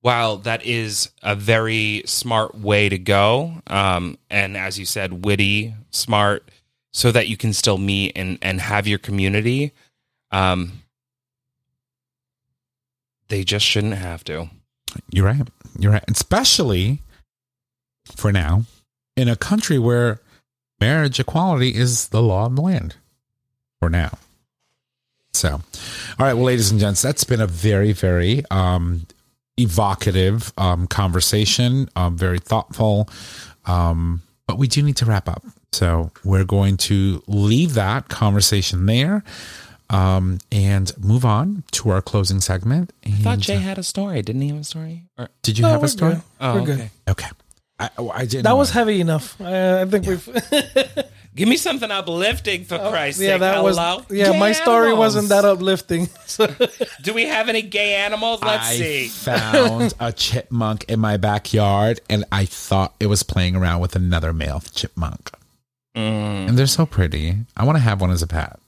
while 0.00 0.38
that 0.38 0.64
is 0.64 1.10
a 1.22 1.36
very 1.36 2.02
smart 2.06 2.54
way 2.54 2.88
to 2.88 2.98
go 2.98 3.52
um 3.68 4.16
and 4.30 4.56
as 4.56 4.78
you 4.78 4.84
said 4.86 5.24
witty 5.24 5.74
smart 5.90 6.50
so 6.92 7.12
that 7.12 7.28
you 7.28 7.36
can 7.36 7.52
still 7.52 7.78
meet 7.78 8.12
and 8.16 8.38
and 8.42 8.60
have 8.60 8.88
your 8.88 8.98
community 8.98 9.72
um 10.32 10.82
they 13.28 13.44
just 13.44 13.64
shouldn't 13.64 13.94
have 13.94 14.24
to 14.24 14.48
You're 15.12 15.26
right. 15.26 15.46
You're 15.78 15.92
right. 15.92 16.04
Especially 16.10 17.00
for 18.16 18.32
now 18.32 18.64
in 19.16 19.28
a 19.28 19.36
country 19.36 19.78
where 19.78 20.20
marriage 20.80 21.20
equality 21.20 21.74
is 21.74 22.08
the 22.08 22.22
law 22.22 22.46
of 22.46 22.56
the 22.56 22.62
land 22.62 22.96
for 23.78 23.90
now. 23.90 24.18
So, 25.32 25.52
all 25.52 25.60
right, 26.18 26.34
well, 26.34 26.44
ladies 26.44 26.70
and 26.70 26.80
gents, 26.80 27.02
that's 27.02 27.24
been 27.24 27.40
a 27.40 27.46
very, 27.46 27.92
very 27.92 28.42
um, 28.50 29.06
evocative 29.56 30.52
um, 30.58 30.86
conversation, 30.86 31.88
um, 31.96 32.16
very 32.16 32.38
thoughtful. 32.38 33.08
Um, 33.66 34.22
but 34.46 34.58
we 34.58 34.66
do 34.66 34.82
need 34.82 34.96
to 34.96 35.06
wrap 35.06 35.28
up. 35.28 35.44
So, 35.72 36.10
we're 36.24 36.44
going 36.44 36.76
to 36.78 37.22
leave 37.28 37.74
that 37.74 38.08
conversation 38.08 38.86
there 38.86 39.22
um, 39.88 40.38
and 40.50 40.92
move 40.98 41.24
on 41.24 41.62
to 41.72 41.90
our 41.90 42.02
closing 42.02 42.40
segment. 42.40 42.92
I 43.06 43.10
thought 43.10 43.38
Jay 43.38 43.56
had 43.56 43.78
a 43.78 43.82
story. 43.84 44.20
Didn't 44.22 44.42
he 44.42 44.48
have 44.48 44.58
a 44.60 44.64
story? 44.64 45.04
Or, 45.16 45.28
did 45.42 45.58
you 45.58 45.62
No, 45.62 45.70
have 45.70 45.84
a 45.84 45.88
story? 45.88 46.14
good. 46.14 46.22
oh, 46.40 46.54
We're 46.54 46.66
good. 46.66 46.80
okay. 46.80 46.90
Okay. 47.08 47.28
I, 47.80 47.90
I 48.14 48.24
didn't. 48.26 48.44
That 48.44 48.56
was 48.56 48.70
heavy 48.70 49.00
enough. 49.00 49.40
I, 49.40 49.82
I 49.82 49.84
think 49.86 50.06
we've. 50.06 50.28
Give 51.34 51.48
me 51.48 51.56
something 51.56 51.90
uplifting 51.90 52.64
for 52.64 52.76
Christ's 52.76 53.20
Oh, 53.20 53.24
yeah, 53.24 53.30
sake. 53.34 53.40
that 53.40 53.62
was. 53.62 53.78
Hello? 53.78 54.04
Yeah, 54.10 54.32
Gay 54.32 54.38
my 54.38 54.52
story 54.52 54.88
animals. 54.88 54.98
wasn't 54.98 55.28
that 55.30 55.44
uplifting. 55.44 56.08
So, 56.26 56.46
Do 57.02 57.14
we 57.14 57.24
have 57.26 57.48
any 57.48 57.62
gay 57.62 57.94
animals? 57.94 58.42
Let's 58.42 58.68
I 58.68 58.74
see. 58.74 59.08
found 59.08 59.94
a 60.00 60.12
chipmunk 60.12 60.84
in 60.88 61.00
my 61.00 61.16
backyard 61.16 62.00
and 62.10 62.24
I 62.32 62.44
thought 62.46 62.94
it 63.00 63.06
was 63.06 63.22
playing 63.22 63.56
around 63.56 63.80
with 63.80 63.96
another 63.96 64.32
male 64.32 64.60
chipmunk. 64.72 65.30
Mm. 65.96 66.48
And 66.50 66.58
they're 66.58 66.66
so 66.66 66.84
pretty. 66.86 67.36
I 67.56 67.64
want 67.64 67.76
to 67.76 67.80
have 67.82 68.00
one 68.00 68.10
as 68.10 68.22
a 68.22 68.26
pet. 68.26 68.58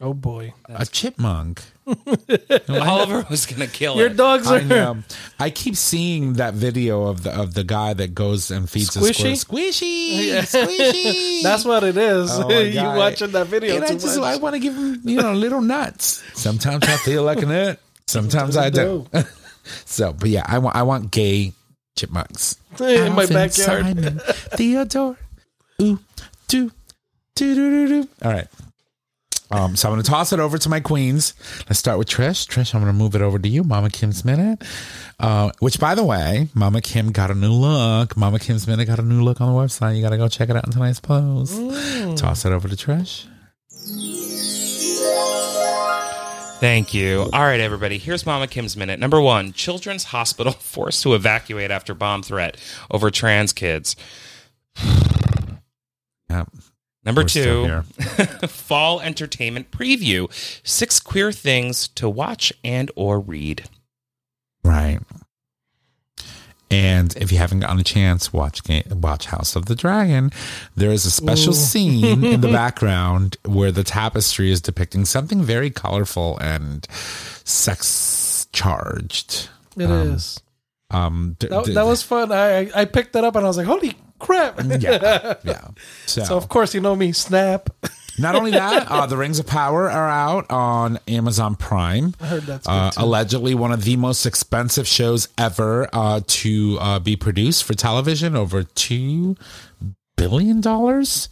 oh 0.00 0.14
boy, 0.14 0.54
a 0.68 0.86
chipmunk. 0.86 1.62
Oliver 2.68 3.24
was 3.30 3.46
gonna 3.46 3.66
kill 3.66 3.96
your 3.96 4.08
it. 4.08 4.16
dogs 4.16 4.46
are. 4.48 4.56
I 4.58 4.62
know. 4.62 4.98
I 5.38 5.50
keep 5.50 5.76
seeing 5.76 6.34
that 6.34 6.54
video 6.54 7.06
of 7.06 7.22
the 7.22 7.30
of 7.30 7.54
the 7.54 7.64
guy 7.64 7.94
that 7.94 8.14
goes 8.14 8.50
and 8.50 8.68
feeds 8.68 8.96
a 8.96 9.00
Squishy? 9.00 9.36
squirrel. 9.36 9.66
Squishy, 9.66 10.26
Yeah. 10.26 10.40
squishy. 10.42 11.42
That's 11.42 11.64
what 11.64 11.84
it 11.84 11.96
is. 11.96 12.30
Oh 12.32 12.48
my 12.48 12.58
you 12.60 12.74
God. 12.74 12.96
watching 12.98 13.30
that 13.32 13.46
video 13.46 13.76
and 13.76 13.84
I 13.84 13.88
too 13.88 13.94
just 13.98 14.18
much. 14.18 14.34
I 14.34 14.36
want 14.38 14.54
to 14.54 14.58
give 14.60 14.74
him 14.74 15.00
you 15.04 15.20
know 15.22 15.32
little 15.32 15.60
nuts. 15.60 16.22
Sometimes 16.34 16.84
I 16.84 16.96
feel 16.96 17.22
like 17.22 17.42
a 17.42 17.46
nut. 17.46 17.80
Sometimes 18.08 18.56
I 18.56 18.70
don't. 18.70 19.08
so, 19.84 20.12
but 20.12 20.28
yeah, 20.28 20.44
I 20.46 20.58
want 20.58 20.76
I 20.76 20.82
want 20.82 21.10
gay 21.10 21.52
chipmunks 21.96 22.56
in 22.80 23.12
my 23.14 23.26
backyard. 23.26 23.52
Simon, 23.52 24.20
Theodore. 24.54 25.16
Ooh, 25.82 25.98
do, 26.48 26.70
do, 27.36 27.54
do, 27.54 27.86
do, 27.88 28.02
do. 28.02 28.08
All 28.22 28.32
right. 28.32 28.48
Um, 29.50 29.76
so 29.76 29.88
I'm 29.88 29.94
going 29.94 30.02
to 30.02 30.10
toss 30.10 30.32
it 30.32 30.40
over 30.40 30.58
to 30.58 30.68
my 30.68 30.80
queens. 30.80 31.34
Let's 31.68 31.78
start 31.78 31.98
with 31.98 32.08
Trish. 32.08 32.46
Trish, 32.48 32.74
I'm 32.74 32.80
going 32.80 32.92
to 32.92 32.98
move 32.98 33.14
it 33.14 33.22
over 33.22 33.38
to 33.38 33.48
you, 33.48 33.62
Mama 33.62 33.90
Kim's 33.90 34.24
Minute. 34.24 34.62
Uh, 35.20 35.50
which, 35.60 35.78
by 35.78 35.94
the 35.94 36.04
way, 36.04 36.48
Mama 36.54 36.80
Kim 36.80 37.12
got 37.12 37.30
a 37.30 37.34
new 37.34 37.52
look. 37.52 38.16
Mama 38.16 38.38
Kim's 38.38 38.66
Minute 38.66 38.86
got 38.86 38.98
a 38.98 39.02
new 39.02 39.22
look 39.22 39.40
on 39.40 39.52
the 39.52 39.58
website. 39.58 39.96
You 39.96 40.02
got 40.02 40.10
to 40.10 40.16
go 40.16 40.28
check 40.28 40.48
it 40.50 40.56
out 40.56 40.66
in 40.66 40.72
tonight's 40.72 41.00
post. 41.00 41.54
Toss 42.18 42.44
it 42.44 42.52
over 42.52 42.68
to 42.68 42.76
Trish. 42.76 43.26
Thank 46.58 46.94
you. 46.94 47.28
All 47.34 47.42
right, 47.42 47.60
everybody. 47.60 47.98
Here's 47.98 48.24
Mama 48.24 48.46
Kim's 48.46 48.76
minute. 48.76 48.98
Number 48.98 49.20
one: 49.20 49.52
Children's 49.52 50.04
Hospital 50.04 50.52
forced 50.58 51.02
to 51.02 51.14
evacuate 51.14 51.70
after 51.70 51.94
bomb 51.94 52.22
threat 52.22 52.56
over 52.90 53.10
trans 53.10 53.52
kids. 53.52 53.94
Yep. 56.28 56.48
Number 57.06 57.22
We're 57.22 57.28
two. 57.28 57.82
Fall 58.48 59.00
entertainment 59.00 59.70
preview. 59.70 60.28
Six 60.66 60.98
queer 61.00 61.30
things 61.32 61.86
to 61.88 62.08
watch 62.08 62.52
and 62.64 62.90
or 62.96 63.20
read. 63.20 63.68
Right. 64.64 64.98
And 66.68 67.16
if 67.16 67.30
you 67.30 67.38
haven't 67.38 67.60
gotten 67.60 67.78
a 67.78 67.84
chance, 67.84 68.32
watch 68.32 68.60
watch 68.90 69.26
House 69.26 69.54
of 69.54 69.66
the 69.66 69.76
Dragon. 69.76 70.32
There 70.74 70.90
is 70.90 71.06
a 71.06 71.12
special 71.12 71.52
scene 71.52 72.24
in 72.24 72.40
the 72.40 72.48
background 72.52 73.36
where 73.44 73.70
the 73.70 73.84
tapestry 73.84 74.50
is 74.50 74.60
depicting 74.60 75.04
something 75.04 75.42
very 75.44 75.70
colorful 75.70 76.36
and 76.38 76.84
sex 77.44 78.48
charged. 78.52 79.48
It 79.76 79.88
is. 79.88 80.40
Um, 80.90 81.36
d- 81.38 81.46
That, 81.46 81.64
d- 81.66 81.74
that 81.74 81.86
was 81.86 82.02
fun. 82.02 82.32
I 82.32 82.62
I- 82.62 82.70
I 82.74 82.84
picked 82.84 83.12
that 83.12 83.22
up 83.22 83.36
and 83.36 83.44
I 83.44 83.48
was 83.48 83.56
like, 83.58 83.66
holy 83.66 83.96
crap! 84.18 84.60
yeah, 84.80 85.34
yeah. 85.44 85.68
So, 86.06 86.24
So 86.24 86.36
of 86.36 86.48
course 86.48 86.74
you 86.74 86.80
know 86.80 86.94
me, 86.96 87.12
Snap. 87.12 87.70
not 88.18 88.34
only 88.34 88.50
that, 88.52 88.86
uh, 88.90 89.06
the 89.06 89.16
Rings 89.16 89.38
of 89.38 89.46
Power 89.46 89.90
are 89.90 90.08
out 90.08 90.50
on 90.50 90.98
Amazon 91.08 91.54
Prime. 91.54 92.14
I 92.20 92.26
heard 92.26 92.42
that's 92.44 92.66
good 92.66 92.72
Uh, 92.72 92.90
too. 92.90 93.02
allegedly 93.02 93.54
one 93.54 93.72
of 93.72 93.84
the 93.84 93.96
most 93.96 94.24
expensive 94.26 94.86
shows 94.86 95.28
ever 95.36 95.88
uh, 95.92 96.20
to 96.26 96.78
uh, 96.80 96.98
be 96.98 97.16
produced 97.16 97.64
for 97.64 97.74
television 97.74 98.34
over 98.36 98.62
two 98.62 99.36
billion 100.16 100.62
dollars 100.62 101.28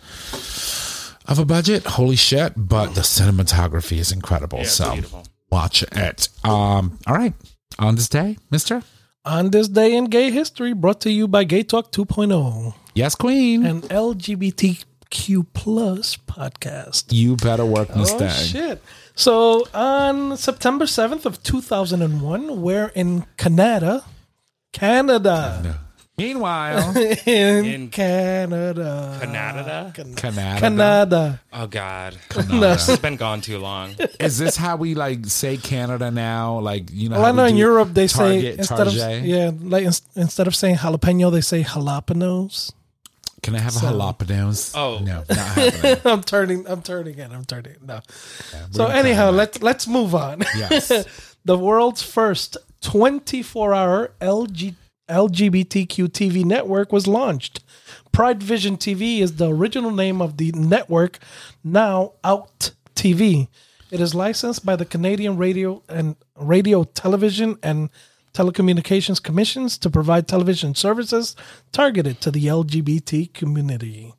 of 1.26 1.38
a 1.38 1.44
budget 1.46 1.84
holy 1.86 2.16
shit 2.16 2.52
but 2.54 2.94
the 2.94 3.00
cinematography 3.00 3.96
is 3.96 4.12
incredible 4.12 4.58
it's 4.58 4.72
so 4.72 4.92
beautiful. 4.92 5.24
watch 5.50 5.82
it 5.90 6.28
um 6.44 6.98
all 7.06 7.14
right 7.14 7.32
on 7.78 7.94
this 7.94 8.10
day 8.10 8.36
mister 8.50 8.82
On 9.26 9.48
this 9.50 9.68
day 9.68 9.96
in 9.96 10.04
gay 10.06 10.30
history, 10.30 10.74
brought 10.74 11.00
to 11.00 11.10
you 11.10 11.26
by 11.26 11.44
Gay 11.44 11.62
Talk 11.62 11.90
2.0 11.92 12.74
yes 12.94 13.14
queen. 13.14 13.64
And 13.64 13.82
LGBTQ 13.84 15.46
plus 15.54 16.16
podcast. 16.16 17.10
you 17.10 17.36
better 17.36 17.64
work 17.64 17.88
this 17.94 18.12
Oh 18.12 18.18
day 18.18 18.28
shit! 18.28 18.82
So 19.14 19.66
on 19.72 20.36
September 20.36 20.86
seventh 20.86 21.24
of 21.24 21.42
two 21.42 21.62
thousand 21.62 22.02
and 22.02 22.20
one, 22.20 22.60
we're 22.60 22.88
in 22.94 23.24
Canada, 23.38 24.04
Canada, 24.74 25.78
meanwhile 26.16 26.96
in, 27.26 27.64
In 27.64 27.88
Canada, 27.90 29.18
Canada? 29.20 29.92
Can- 29.94 30.14
Canada. 30.14 30.60
Canada. 30.60 31.40
Oh 31.52 31.66
God, 31.66 32.16
No. 32.50 32.72
it's 32.72 32.96
been 33.06 33.16
gone 33.16 33.40
too 33.40 33.58
long. 33.58 33.94
is 34.20 34.38
this 34.38 34.56
how 34.56 34.76
we 34.76 34.94
like 34.94 35.26
say 35.26 35.56
canada 35.56 36.10
now 36.10 36.58
like 36.60 36.84
you 36.92 37.08
know 37.08 37.16
Well, 37.16 37.26
I 37.26 37.32
know 37.32 37.44
in 37.46 37.56
Europe 37.56 37.90
they 37.92 38.06
say 38.06 38.56
Target, 38.56 38.88
of 38.88 39.24
yeah, 39.24 39.50
like 39.62 39.84
ins- 39.84 40.02
instead 40.14 40.46
of 40.46 40.54
saying 40.54 40.76
jalapeno, 40.76 41.30
they 41.32 41.40
say 41.40 41.62
jalapenos. 41.62 42.72
can 43.42 43.54
i 43.56 43.58
have 43.58 43.74
a 43.76 43.78
So- 43.80 43.86
jalapenos 43.92 44.72
Oh. 44.76 44.98
no 45.02 45.24
not 45.28 46.06
I'm 46.06 46.22
turning. 46.22 46.66
I'm 46.68 46.82
turning 46.82 47.18
it. 47.18 47.30
I'm 47.32 47.44
turning. 47.44 47.72
it. 47.72 47.82
No. 47.82 48.00
so 48.70 48.86
anyhow, 48.86 49.30
let's 49.30 49.60
let's 49.62 49.86
move 49.88 50.14
on. 50.14 50.42
Yes. 50.56 50.88
the 51.44 51.58
world's 51.58 52.02
first 52.02 52.56
24-hour 52.82 54.12
LG, 54.20 54.74
LGBTQ 55.08 56.08
TV 56.08 56.44
network 56.44 56.92
was 56.92 57.06
launched. 57.06 57.60
Pride 58.12 58.42
Vision 58.42 58.76
TV 58.76 59.20
is 59.20 59.36
the 59.36 59.48
original 59.48 59.90
name 59.90 60.22
of 60.22 60.36
the 60.36 60.52
network, 60.52 61.18
now 61.62 62.12
Out 62.22 62.72
TV. 62.94 63.48
It 63.90 64.00
is 64.00 64.14
licensed 64.14 64.64
by 64.64 64.76
the 64.76 64.84
Canadian 64.84 65.36
Radio 65.36 65.82
and 65.88 66.16
Radio 66.36 66.84
Television 66.84 67.58
and 67.62 67.90
Telecommunications 68.32 69.22
Commissions 69.22 69.78
to 69.78 69.90
provide 69.90 70.26
television 70.26 70.74
services 70.74 71.36
targeted 71.70 72.20
to 72.20 72.30
the 72.30 72.46
LGBT 72.46 73.32
community. 73.32 74.14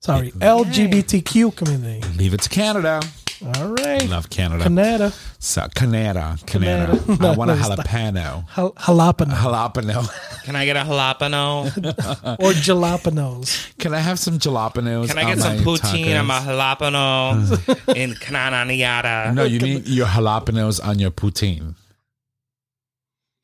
Sorry, 0.00 0.30
LGBTQ 0.30 1.56
community. 1.56 2.06
leave 2.16 2.34
it 2.34 2.42
to 2.42 2.48
canada 2.48 3.00
All 3.44 3.68
right. 3.74 4.08
love 4.08 4.28
canada 4.30 4.64
Canada. 4.64 5.12
So 5.38 5.66
Canada, 5.74 6.36
Canada. 6.44 6.98
Canada. 7.06 7.28
I 7.28 7.36
want 7.36 7.50
a 7.50 7.54
No, 7.54 7.60
no, 7.60 7.62
stop. 7.74 7.86
jalapeno. 7.86 8.44
Jal- 8.56 8.72
jalapeno 8.72 9.34
Jalapeno. 9.34 10.44
Can 10.44 10.56
I 10.56 10.64
get 10.64 10.76
a 10.76 10.80
jalapeno? 10.80 11.66
or 12.40 12.52
jalapenos. 12.52 13.76
Can 13.78 13.94
I 13.94 13.98
have 14.00 14.18
some 14.18 14.38
jalapenos? 14.38 15.08
Can 15.08 15.18
I 15.18 15.24
get 15.34 15.38
some 15.38 15.56
my 15.58 15.62
poutine 15.62 16.18
on 16.18 16.26
my 16.26 16.40
jalapeno 16.40 17.94
in 17.96 18.14
Canananiata? 18.14 19.32
No, 19.34 19.44
you 19.44 19.60
need 19.60 19.86
your 19.86 20.06
jalapenos 20.06 20.84
on 20.84 20.98
your 20.98 21.12
poutine. 21.12 21.76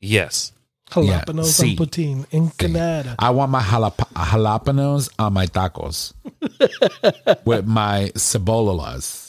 Yes. 0.01 0.51
Jalapenos 0.91 1.45
see. 1.45 1.69
and 1.69 1.79
poutine 1.79 2.25
in 2.31 2.49
Canada. 2.51 3.15
I 3.17 3.29
want 3.29 3.49
my 3.51 3.61
jalap- 3.61 4.11
jalapenos 4.13 5.09
on 5.17 5.33
my 5.33 5.45
tacos 5.47 6.13
with 7.45 7.65
my 7.65 8.11
cebolas. 8.15 9.24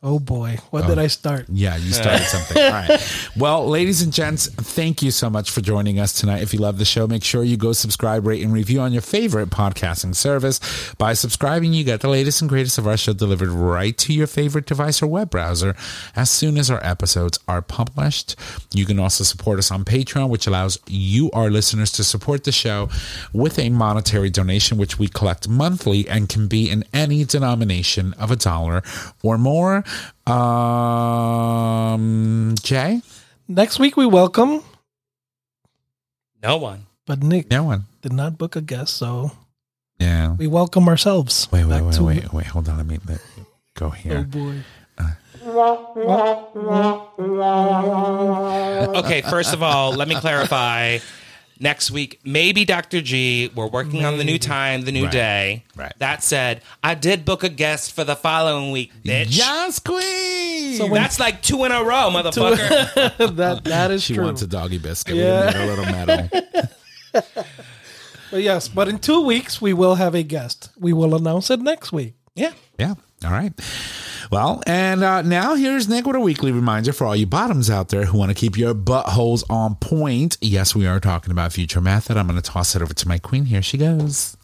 Oh 0.00 0.20
boy, 0.20 0.58
what 0.70 0.86
did 0.86 0.96
oh. 0.96 1.02
I 1.02 1.08
start? 1.08 1.46
Yeah, 1.48 1.74
you 1.74 1.90
started 1.90 2.22
something. 2.26 2.62
All 2.62 2.70
right. 2.70 3.30
Well, 3.36 3.66
ladies 3.66 4.00
and 4.00 4.12
gents, 4.12 4.46
thank 4.46 5.02
you 5.02 5.10
so 5.10 5.28
much 5.28 5.50
for 5.50 5.60
joining 5.60 5.98
us 5.98 6.12
tonight. 6.12 6.40
If 6.40 6.54
you 6.54 6.60
love 6.60 6.78
the 6.78 6.84
show, 6.84 7.08
make 7.08 7.24
sure 7.24 7.42
you 7.42 7.56
go 7.56 7.72
subscribe, 7.72 8.24
rate, 8.24 8.44
and 8.44 8.52
review 8.52 8.78
on 8.78 8.92
your 8.92 9.02
favorite 9.02 9.50
podcasting 9.50 10.14
service. 10.14 10.60
By 10.98 11.14
subscribing, 11.14 11.72
you 11.72 11.82
get 11.82 12.00
the 12.00 12.08
latest 12.08 12.40
and 12.40 12.48
greatest 12.48 12.78
of 12.78 12.86
our 12.86 12.96
show 12.96 13.12
delivered 13.12 13.48
right 13.48 13.98
to 13.98 14.12
your 14.12 14.28
favorite 14.28 14.66
device 14.66 15.02
or 15.02 15.08
web 15.08 15.30
browser 15.30 15.74
as 16.14 16.30
soon 16.30 16.58
as 16.58 16.70
our 16.70 16.84
episodes 16.86 17.40
are 17.48 17.60
published. 17.60 18.36
You 18.72 18.86
can 18.86 19.00
also 19.00 19.24
support 19.24 19.58
us 19.58 19.72
on 19.72 19.84
Patreon, 19.84 20.28
which 20.28 20.46
allows 20.46 20.78
you, 20.86 21.28
our 21.32 21.50
listeners, 21.50 21.90
to 21.92 22.04
support 22.04 22.44
the 22.44 22.52
show 22.52 22.88
with 23.32 23.58
a 23.58 23.68
monetary 23.68 24.30
donation, 24.30 24.78
which 24.78 24.96
we 24.96 25.08
collect 25.08 25.48
monthly 25.48 26.08
and 26.08 26.28
can 26.28 26.46
be 26.46 26.70
in 26.70 26.84
any 26.94 27.24
denomination 27.24 28.12
of 28.12 28.30
a 28.30 28.36
dollar 28.36 28.84
or 29.24 29.36
more. 29.36 29.82
Um, 31.28 32.54
Jay? 32.62 33.00
Next 33.48 33.78
week 33.78 33.96
we 33.96 34.06
welcome 34.06 34.62
No 36.42 36.56
one. 36.58 36.86
but 37.06 37.22
Nick 37.22 37.50
No 37.50 37.64
one. 37.64 37.84
did 38.02 38.12
not 38.12 38.36
book 38.38 38.56
a 38.56 38.60
guest, 38.60 38.94
so 38.96 39.32
Yeah. 39.98 40.32
we 40.38 40.46
welcome 40.46 40.86
ourselves. 40.88 41.48
Wait, 41.50 41.64
wait, 41.64 41.80
back 41.80 41.82
wait, 41.84 42.00
wait, 42.00 42.32
wait. 42.32 42.46
Hold 42.46 42.68
on. 42.68 42.76
Let 42.78 42.86
me 42.86 42.98
let, 43.08 43.20
go 43.74 43.90
here. 43.90 44.12
Oh 44.12 44.16
here. 44.16 44.24
boy. 44.24 44.64
Okay, 48.98 49.22
first 49.22 49.54
of 49.54 49.62
all, 49.62 49.92
let 49.92 50.08
me 50.08 50.14
clarify. 50.16 50.98
Next 51.60 51.90
week, 51.90 52.20
maybe 52.24 52.64
Dr. 52.64 53.00
G. 53.00 53.50
We're 53.54 53.66
working 53.66 54.04
on 54.04 54.16
the 54.16 54.24
new 54.24 54.38
time, 54.38 54.82
the 54.82 54.92
new 54.92 55.04
Right. 55.04 55.12
day. 55.12 55.64
Right. 55.74 55.92
That 55.98 56.22
said, 56.22 56.62
I 56.84 56.94
did 56.94 57.24
book 57.24 57.42
a 57.42 57.48
guest 57.48 57.92
for 57.92 58.04
the 58.04 58.14
following 58.14 58.70
week, 58.70 58.92
bitch. 59.04 59.26
Yes, 59.30 59.80
queen. 59.80 60.76
So 60.76 60.86
when- 60.86 61.00
That's 61.02 61.18
like 61.18 61.42
two 61.42 61.64
in 61.64 61.72
a 61.72 61.82
row, 61.82 62.10
motherfucker. 62.12 63.36
that 63.36 63.64
that 63.64 63.90
is 63.90 64.04
she 64.04 64.14
true. 64.14 64.22
She 64.22 64.26
wants 64.26 64.42
a 64.42 64.46
doggy 64.46 64.78
biscuit. 64.78 65.16
Yeah. 65.16 65.46
We 65.46 65.52
give 65.52 65.54
her 65.54 65.62
a 65.62 65.66
little 65.66 65.84
medal. 65.84 66.30
But 68.30 68.42
yes, 68.42 68.68
but 68.68 68.88
in 68.88 68.98
two 68.98 69.22
weeks 69.22 69.58
we 69.60 69.72
will 69.72 69.94
have 69.94 70.14
a 70.14 70.22
guest. 70.22 70.68
We 70.78 70.92
will 70.92 71.14
announce 71.14 71.50
it 71.50 71.60
next 71.60 71.92
week. 71.92 72.14
yeah. 72.34 72.52
Yeah. 72.78 72.94
All 73.24 73.30
right. 73.32 73.52
Well, 74.30 74.62
and 74.66 75.02
uh, 75.02 75.22
now 75.22 75.54
here's 75.54 75.88
Nick 75.88 76.06
with 76.06 76.16
a 76.16 76.20
weekly 76.20 76.52
reminder 76.52 76.92
for 76.92 77.06
all 77.06 77.16
you 77.16 77.26
bottoms 77.26 77.70
out 77.70 77.88
there 77.88 78.04
who 78.04 78.18
want 78.18 78.30
to 78.30 78.34
keep 78.34 78.58
your 78.58 78.74
buttholes 78.74 79.42
on 79.48 79.76
point. 79.76 80.36
Yes, 80.42 80.74
we 80.74 80.86
are 80.86 81.00
talking 81.00 81.30
about 81.30 81.54
future 81.54 81.80
method. 81.80 82.18
I'm 82.18 82.26
going 82.26 82.40
to 82.40 82.42
toss 82.42 82.76
it 82.76 82.82
over 82.82 82.92
to 82.92 83.08
my 83.08 83.16
queen. 83.18 83.46
Here 83.46 83.62
she 83.62 83.78
goes. 83.78 84.36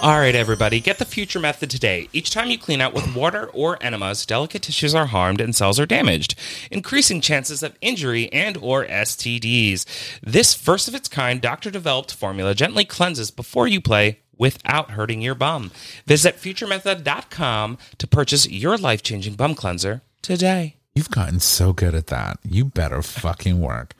All 0.00 0.18
right, 0.18 0.34
everybody, 0.34 0.78
get 0.80 0.98
the 0.98 1.04
future 1.04 1.40
method 1.40 1.70
today. 1.70 2.08
Each 2.12 2.30
time 2.30 2.50
you 2.50 2.58
clean 2.58 2.80
out 2.80 2.94
with 2.94 3.16
water 3.16 3.46
or 3.52 3.82
enemas, 3.82 4.24
delicate 4.26 4.62
tissues 4.62 4.94
are 4.94 5.06
harmed 5.06 5.40
and 5.40 5.56
cells 5.56 5.80
are 5.80 5.86
damaged, 5.86 6.36
increasing 6.70 7.20
chances 7.20 7.64
of 7.64 7.76
injury 7.80 8.32
and 8.32 8.56
or 8.58 8.84
STDs. 8.86 9.84
This 10.22 10.54
first 10.54 10.86
of 10.86 10.94
its 10.94 11.08
kind 11.08 11.40
doctor-developed 11.40 12.12
formula 12.12 12.54
gently 12.54 12.84
cleanses 12.84 13.32
before 13.32 13.66
you 13.66 13.80
play 13.80 14.20
without 14.38 14.92
hurting 14.92 15.20
your 15.22 15.34
bum. 15.34 15.70
Visit 16.06 16.36
futuremethod.com 16.36 17.78
to 17.98 18.06
purchase 18.06 18.48
your 18.48 18.76
life-changing 18.76 19.34
bum 19.34 19.54
cleanser 19.54 20.02
today. 20.22 20.76
You've 20.94 21.10
gotten 21.10 21.40
so 21.40 21.72
good 21.72 21.94
at 21.94 22.06
that. 22.08 22.38
You 22.42 22.64
better 22.64 23.02
fucking 23.02 23.60
work. 23.60 23.94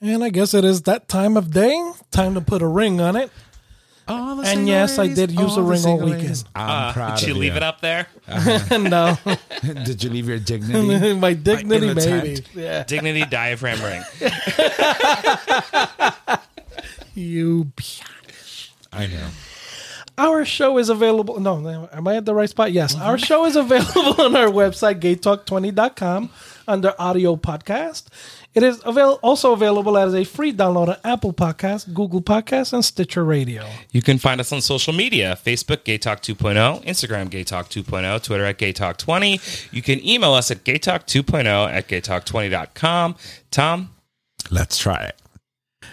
And 0.00 0.24
I 0.24 0.30
guess 0.30 0.54
it 0.54 0.64
is 0.64 0.82
that 0.82 1.08
time 1.08 1.36
of 1.36 1.50
day. 1.52 1.92
Time 2.10 2.34
to 2.34 2.40
put 2.40 2.62
a 2.62 2.66
ring 2.66 3.00
on 3.00 3.16
it. 3.16 3.30
All 4.08 4.34
the 4.36 4.40
And 4.42 4.48
single 4.48 4.66
yes, 4.68 4.98
I 4.98 5.06
did 5.06 5.30
use 5.30 5.56
a 5.56 5.62
ring 5.62 5.84
all 5.86 5.98
weekend. 5.98 6.42
I'm 6.56 6.88
Uh, 6.88 6.92
proud 6.94 7.18
did 7.18 7.28
you 7.28 7.34
of 7.34 7.38
leave 7.40 7.54
it 7.56 7.62
up 7.62 7.80
there? 7.80 8.06
no, 8.70 9.16
did 9.62 10.02
you 10.02 10.10
leave 10.10 10.26
your 10.28 10.38
dignity? 10.40 11.12
my 11.20 11.34
dignity, 11.34 11.88
In 11.88 11.94
the 11.94 12.06
maybe. 12.10 12.34
tent. 12.36 12.48
Yeah, 12.54 12.82
Dignity 12.84 13.24
diaphragm 13.26 13.80
ring. 13.82 14.02
you. 17.14 17.70
I 18.92 19.06
know. 19.06 19.28
Our 20.20 20.44
show 20.44 20.76
is 20.78 20.88
available. 20.90 21.40
No, 21.40 21.58
no, 21.60 21.88
am 21.92 22.06
I 22.06 22.16
at 22.16 22.26
the 22.26 22.34
right 22.34 22.48
spot? 22.48 22.72
Yes. 22.72 22.94
Our 22.94 23.16
show 23.16 23.46
is 23.46 23.56
available 23.56 24.20
on 24.20 24.36
our 24.36 24.48
website, 24.48 25.00
gaytalk20.com, 25.00 26.30
under 26.68 26.94
audio 26.98 27.36
podcast. 27.36 28.04
It 28.52 28.62
is 28.64 28.82
avail- 28.84 29.20
also 29.22 29.52
available 29.52 29.96
as 29.96 30.12
a 30.14 30.24
free 30.24 30.52
download 30.52 30.88
on 30.88 30.96
Apple 31.04 31.32
Podcast, 31.32 31.94
Google 31.94 32.20
Podcast, 32.20 32.72
and 32.72 32.84
Stitcher 32.84 33.24
Radio. 33.24 33.64
You 33.92 34.02
can 34.02 34.18
find 34.18 34.40
us 34.40 34.52
on 34.52 34.60
social 34.60 34.92
media 34.92 35.38
Facebook, 35.44 35.84
Gay 35.84 35.98
Talk 35.98 36.20
2.0, 36.20 36.84
Instagram, 36.84 37.30
Gay 37.30 37.44
Talk 37.44 37.68
2.0, 37.70 38.22
Twitter 38.22 38.44
at 38.44 38.58
Gay 38.58 38.72
Talk 38.72 38.96
20. 38.98 39.40
You 39.70 39.82
can 39.82 40.04
email 40.04 40.32
us 40.34 40.50
at 40.50 40.64
gaytalk 40.64 41.06
2.0 41.06 41.46
at 41.72 41.86
gaytalk20.com. 41.88 43.14
Tom, 43.52 43.90
Let's 44.50 44.78
try 44.78 45.04
it. 45.04 45.16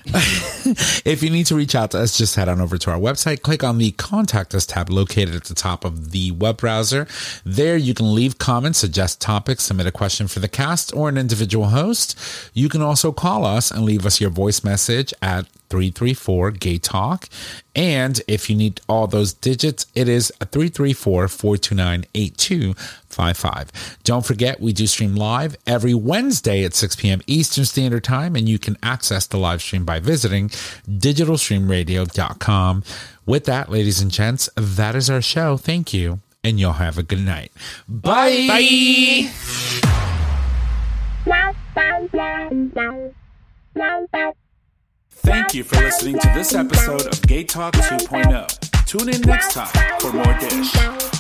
if 1.05 1.21
you 1.21 1.29
need 1.29 1.45
to 1.47 1.55
reach 1.55 1.75
out 1.75 1.91
to 1.91 1.99
us, 1.99 2.17
just 2.17 2.35
head 2.35 2.47
on 2.47 2.61
over 2.61 2.77
to 2.77 2.91
our 2.91 2.99
website, 2.99 3.41
click 3.41 3.63
on 3.63 3.77
the 3.77 3.91
Contact 3.91 4.55
Us 4.55 4.65
tab 4.65 4.89
located 4.89 5.35
at 5.35 5.43
the 5.45 5.53
top 5.53 5.83
of 5.83 6.11
the 6.11 6.31
web 6.31 6.57
browser. 6.57 7.07
There, 7.43 7.75
you 7.75 7.93
can 7.93 8.15
leave 8.15 8.37
comments, 8.37 8.79
suggest 8.79 9.19
topics, 9.19 9.63
submit 9.65 9.87
a 9.87 9.91
question 9.91 10.27
for 10.27 10.39
the 10.39 10.47
cast 10.47 10.95
or 10.95 11.09
an 11.09 11.17
individual 11.17 11.67
host. 11.67 12.17
You 12.53 12.69
can 12.69 12.81
also 12.81 13.11
call 13.11 13.45
us 13.45 13.69
and 13.69 13.83
leave 13.83 14.05
us 14.05 14.21
your 14.21 14.29
voice 14.29 14.63
message 14.63 15.13
at 15.21 15.47
334 15.69 16.51
Gay 16.51 16.77
Talk. 16.77 17.27
And 17.75 18.21
if 18.27 18.49
you 18.49 18.55
need 18.55 18.81
all 18.87 19.07
those 19.07 19.33
digits, 19.33 19.85
it 19.93 20.07
is 20.07 20.31
334 20.39 21.27
429 21.27 22.05
8255. 23.17 23.99
Don't 24.03 24.25
forget, 24.25 24.59
we 24.59 24.73
do 24.73 24.87
stream 24.87 25.15
live 25.15 25.55
every 25.65 25.93
Wednesday 25.93 26.63
at 26.63 26.73
6 26.73 26.95
p.m. 26.97 27.21
Eastern 27.27 27.65
Standard 27.65 28.03
Time, 28.03 28.35
and 28.35 28.47
you 28.47 28.57
can 28.59 28.77
access 28.83 29.27
the 29.27 29.37
live 29.37 29.61
stream 29.61 29.85
by 29.85 29.99
visiting 29.99 30.49
digitalstreamradio.com. 30.49 32.83
With 33.25 33.45
that, 33.45 33.69
ladies 33.69 34.01
and 34.01 34.11
gents, 34.11 34.49
that 34.55 34.95
is 34.95 35.09
our 35.09 35.21
show. 35.21 35.57
Thank 35.57 35.93
you, 35.93 36.19
and 36.43 36.59
you'll 36.59 36.73
have 36.73 36.97
a 36.97 37.03
good 37.03 37.25
night. 37.25 37.51
Bye. 37.87 38.45
bye. 38.47 39.31
Thank 45.09 45.53
you 45.53 45.63
for 45.63 45.75
listening 45.77 46.19
to 46.19 46.31
this 46.35 46.53
episode 46.53 47.07
of 47.07 47.21
Gay 47.23 47.43
Talk 47.43 47.73
2.0. 47.73 48.85
Tune 48.85 49.09
in 49.13 49.21
next 49.21 49.53
time 49.53 49.99
for 49.99 50.13
more 50.13 50.37
dish. 50.39 51.16